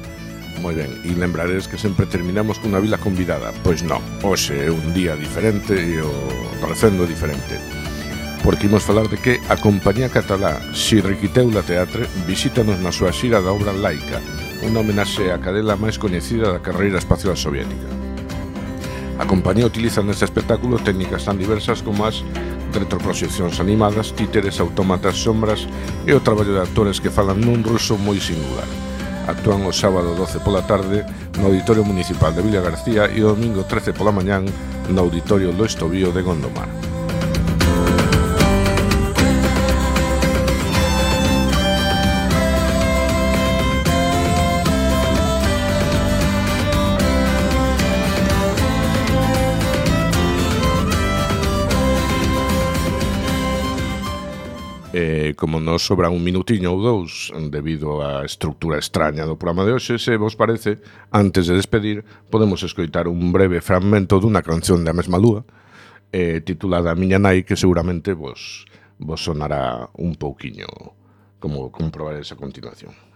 Moi 0.60 0.76
ben, 0.76 0.92
e 1.08 1.16
lembraredes 1.16 1.66
que 1.66 1.80
sempre 1.80 2.04
terminamos 2.04 2.60
cunha 2.60 2.84
vila 2.84 3.00
convidada. 3.00 3.50
Pois 3.64 3.80
non, 3.80 4.04
hoxe 4.20 4.52
é 4.56 4.68
un 4.68 4.92
día 4.92 5.16
diferente 5.16 5.72
e 5.72 5.98
o 6.04 6.12
recendo 6.68 7.08
diferente. 7.08 7.56
Porque 8.44 8.68
imos 8.68 8.84
falar 8.84 9.08
de 9.08 9.16
que 9.16 9.40
a 9.48 9.56
compañía 9.56 10.12
catalá 10.12 10.60
Xirriquiteula 10.76 11.64
Teatre 11.64 12.04
visítanos 12.28 12.76
na 12.80 12.92
súa 12.92 13.12
xira 13.12 13.40
da 13.40 13.52
obra 13.52 13.72
laica 13.72 14.20
Unha 14.60 14.84
homenaxe 14.84 15.32
á 15.32 15.40
cadela 15.40 15.72
máis 15.72 15.96
coñecida 15.96 16.52
da 16.52 16.60
carreira 16.60 17.00
espacial 17.00 17.32
soviética. 17.32 17.88
A 19.16 19.24
compañía 19.24 19.64
utiliza 19.64 20.04
neste 20.04 20.28
espectáculo 20.28 20.76
técnicas 20.76 21.24
tan 21.24 21.40
diversas 21.40 21.80
como 21.80 22.04
as 22.04 22.20
retroproxeccións 22.76 23.56
animadas, 23.56 24.12
títeres, 24.12 24.60
autómatas, 24.60 25.16
sombras 25.16 25.64
e 26.04 26.12
o 26.12 26.20
traballo 26.20 26.52
de 26.52 26.60
actores 26.60 27.00
que 27.00 27.08
falan 27.08 27.40
nun 27.40 27.64
ruso 27.64 27.96
moi 27.96 28.20
singular 28.20 28.68
actúan 29.30 29.64
o 29.64 29.72
sábado 29.72 30.14
12 30.14 30.42
pola 30.44 30.66
tarde 30.66 31.06
no 31.38 31.48
Auditorio 31.48 31.86
Municipal 31.86 32.34
de 32.34 32.42
Villa 32.42 32.60
García 32.60 33.08
e 33.08 33.22
o 33.22 33.32
domingo 33.32 33.64
13 33.64 33.96
pola 33.96 34.12
mañán 34.12 34.44
no 34.90 35.00
Auditorio 35.00 35.54
do 35.54 35.64
Estobío 35.64 36.12
de 36.12 36.22
Gondomar. 36.22 36.99
como 55.40 55.58
nos 55.58 55.88
sobra 55.88 56.12
un 56.12 56.20
minutiño 56.20 56.76
ou 56.76 56.84
dous 56.84 57.32
debido 57.48 58.04
á 58.04 58.28
estructura 58.28 58.76
extraña 58.76 59.24
do 59.24 59.40
programa 59.40 59.64
de 59.64 59.72
hoxe, 59.72 59.96
se 59.96 60.20
vos 60.20 60.36
parece, 60.36 60.84
antes 61.08 61.48
de 61.48 61.56
despedir, 61.56 62.04
podemos 62.28 62.60
escoitar 62.60 63.08
un 63.08 63.32
breve 63.32 63.64
fragmento 63.64 64.20
dunha 64.20 64.44
canción 64.44 64.84
da 64.84 64.92
mesma 64.92 65.16
lúa 65.16 65.48
eh, 66.12 66.44
titulada 66.44 66.92
Miña 66.92 67.16
nai 67.16 67.40
que 67.40 67.56
seguramente 67.56 68.12
vos, 68.12 68.68
vos 69.00 69.24
sonará 69.24 69.88
un 69.96 70.12
pouquiño 70.20 70.68
como 71.40 71.72
comprobar 71.72 72.20
esa 72.20 72.36
continuación. 72.36 73.09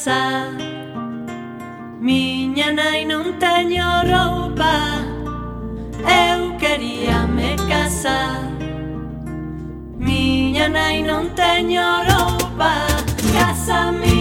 casa. 0.00 0.48
Miña 2.00 2.72
nai 2.72 3.04
non 3.04 3.36
teño 3.38 3.84
roupa 4.08 5.04
Eu 6.08 6.56
queríame 6.56 7.56
casar 7.68 8.48
Miña 9.98 10.68
nai 10.68 11.02
non 11.02 11.28
teño 11.36 11.84
roupa 12.08 12.72
Casa 13.34 13.92
miña 13.92 14.19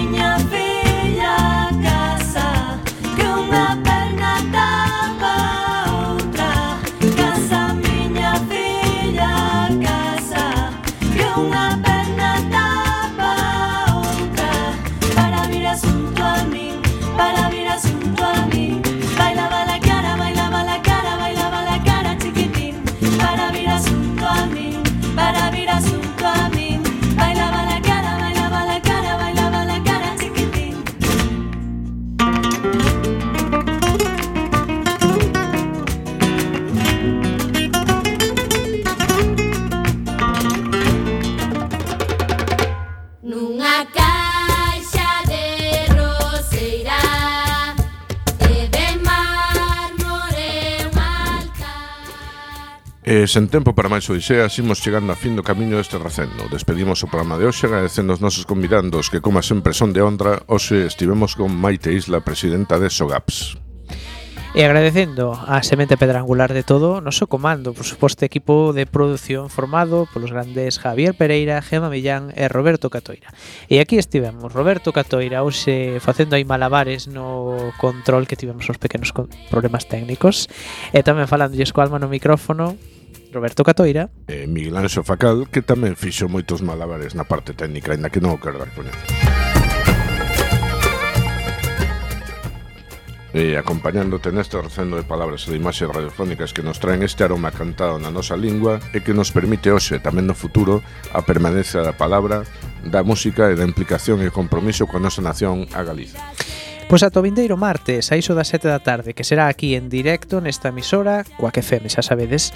sen 53.30 53.46
tempo 53.46 53.78
para 53.78 53.94
máis 53.94 54.10
odiseas, 54.10 54.58
imos 54.58 54.82
chegando 54.82 55.14
a 55.14 55.20
fin 55.20 55.38
do 55.38 55.46
camiño 55.46 55.78
deste 55.78 56.02
recendo. 56.02 56.50
Despedimos 56.50 57.06
o 57.06 57.12
programa 57.14 57.38
de 57.38 57.46
hoxe 57.46 57.70
agradecendo 57.70 58.18
os 58.18 58.20
nosos 58.26 58.50
convidandos 58.50 59.14
que, 59.14 59.22
como 59.22 59.38
sempre, 59.46 59.78
son 59.78 59.94
de 59.94 60.02
honra. 60.02 60.42
Hoxe 60.50 60.90
estivemos 60.90 61.38
con 61.38 61.54
Maite 61.54 61.94
Isla, 61.94 62.26
presidenta 62.26 62.82
de 62.82 62.90
SOGAPS. 62.90 63.70
E 64.58 64.66
agradecendo 64.66 65.38
a 65.38 65.62
semente 65.62 65.94
pedrangular 65.94 66.58
de 66.58 66.66
todo, 66.66 67.06
noso 67.06 67.30
comando, 67.30 67.78
por 67.78 67.86
suposto 67.86 68.26
equipo 68.26 68.74
de 68.74 68.90
produción 68.90 69.54
formado 69.54 70.10
polos 70.10 70.34
grandes 70.34 70.82
Javier 70.82 71.14
Pereira, 71.14 71.62
Gema 71.62 71.94
Millán 71.94 72.34
e 72.34 72.50
Roberto 72.50 72.90
Catoira. 72.90 73.30
E 73.70 73.78
aquí 73.78 74.02
estivemos, 74.02 74.50
Roberto 74.50 74.90
Catoira, 74.90 75.46
hoxe 75.46 76.02
facendo 76.02 76.34
aí 76.34 76.50
malabares 76.50 77.06
no 77.06 77.54
control 77.78 78.26
que 78.26 78.34
tivemos 78.34 78.66
os 78.66 78.82
pequenos 78.82 79.14
problemas 79.54 79.86
técnicos, 79.86 80.50
e 80.98 81.06
tamén 81.06 81.30
falando 81.30 81.54
co 81.54 81.86
alma 81.86 82.02
no 82.02 82.10
micrófono, 82.10 82.74
Roberto 83.32 83.64
Catoira 83.64 84.10
e 84.28 84.48
Miguel 84.48 84.78
Anxo 84.78 85.06
Facal, 85.06 85.46
que 85.46 85.62
tamén 85.62 85.94
fixo 85.94 86.26
moitos 86.26 86.66
malabares 86.66 87.14
na 87.14 87.30
parte 87.30 87.54
técnica, 87.54 87.94
aínda 87.94 88.10
que 88.10 88.18
non 88.18 88.34
o 88.34 88.42
quero 88.42 88.58
dar 88.58 88.74
coñecer. 88.74 89.06
E 93.30 93.54
acompañándote 93.54 94.34
neste 94.34 94.58
recendo 94.58 94.98
de 94.98 95.06
palabras 95.06 95.46
e 95.46 95.54
de 95.54 95.62
imaxes 95.62 95.86
radiofónicas 95.86 96.50
que 96.50 96.66
nos 96.66 96.82
traen 96.82 97.06
este 97.06 97.22
aroma 97.22 97.54
cantado 97.54 98.02
na 98.02 98.10
nosa 98.10 98.34
lingua 98.34 98.82
e 98.90 99.06
que 99.06 99.14
nos 99.14 99.30
permite 99.30 99.70
hoxe 99.70 100.02
e 100.02 100.04
tamén 100.04 100.26
no 100.26 100.34
futuro 100.34 100.82
a 101.14 101.22
permanencia 101.22 101.86
da 101.86 101.94
palabra, 101.94 102.50
da 102.82 103.06
música 103.06 103.54
e 103.54 103.56
da 103.56 103.62
implicación 103.70 104.26
e 104.26 104.34
compromiso 104.34 104.90
coa 104.90 104.98
nosa 104.98 105.22
nación 105.22 105.70
a 105.78 105.86
Galiza. 105.86 106.18
Pois 106.90 107.06
ata 107.06 107.22
o 107.22 107.26
vindeiro 107.26 107.54
martes, 107.54 108.10
a 108.10 108.18
iso 108.18 108.34
das 108.34 108.50
7 108.50 108.66
da 108.66 108.82
tarde, 108.82 109.14
que 109.14 109.22
será 109.22 109.46
aquí 109.46 109.78
en 109.78 109.94
directo 109.94 110.42
nesta 110.42 110.74
emisora, 110.74 111.22
coa 111.38 111.54
que 111.54 111.62
feme, 111.62 111.86
xa 111.86 112.02
sabedes, 112.02 112.50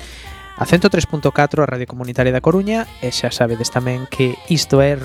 A 0.64 0.66
103.4 0.66 1.60
a 1.60 1.66
Radio 1.66 1.86
Comunitaria 1.86 2.32
da 2.32 2.40
Coruña 2.40 2.88
e 3.04 3.12
xa 3.12 3.36
sabedes 3.36 3.68
tamén 3.68 4.08
que 4.08 4.40
isto 4.48 4.80
é 4.80 4.96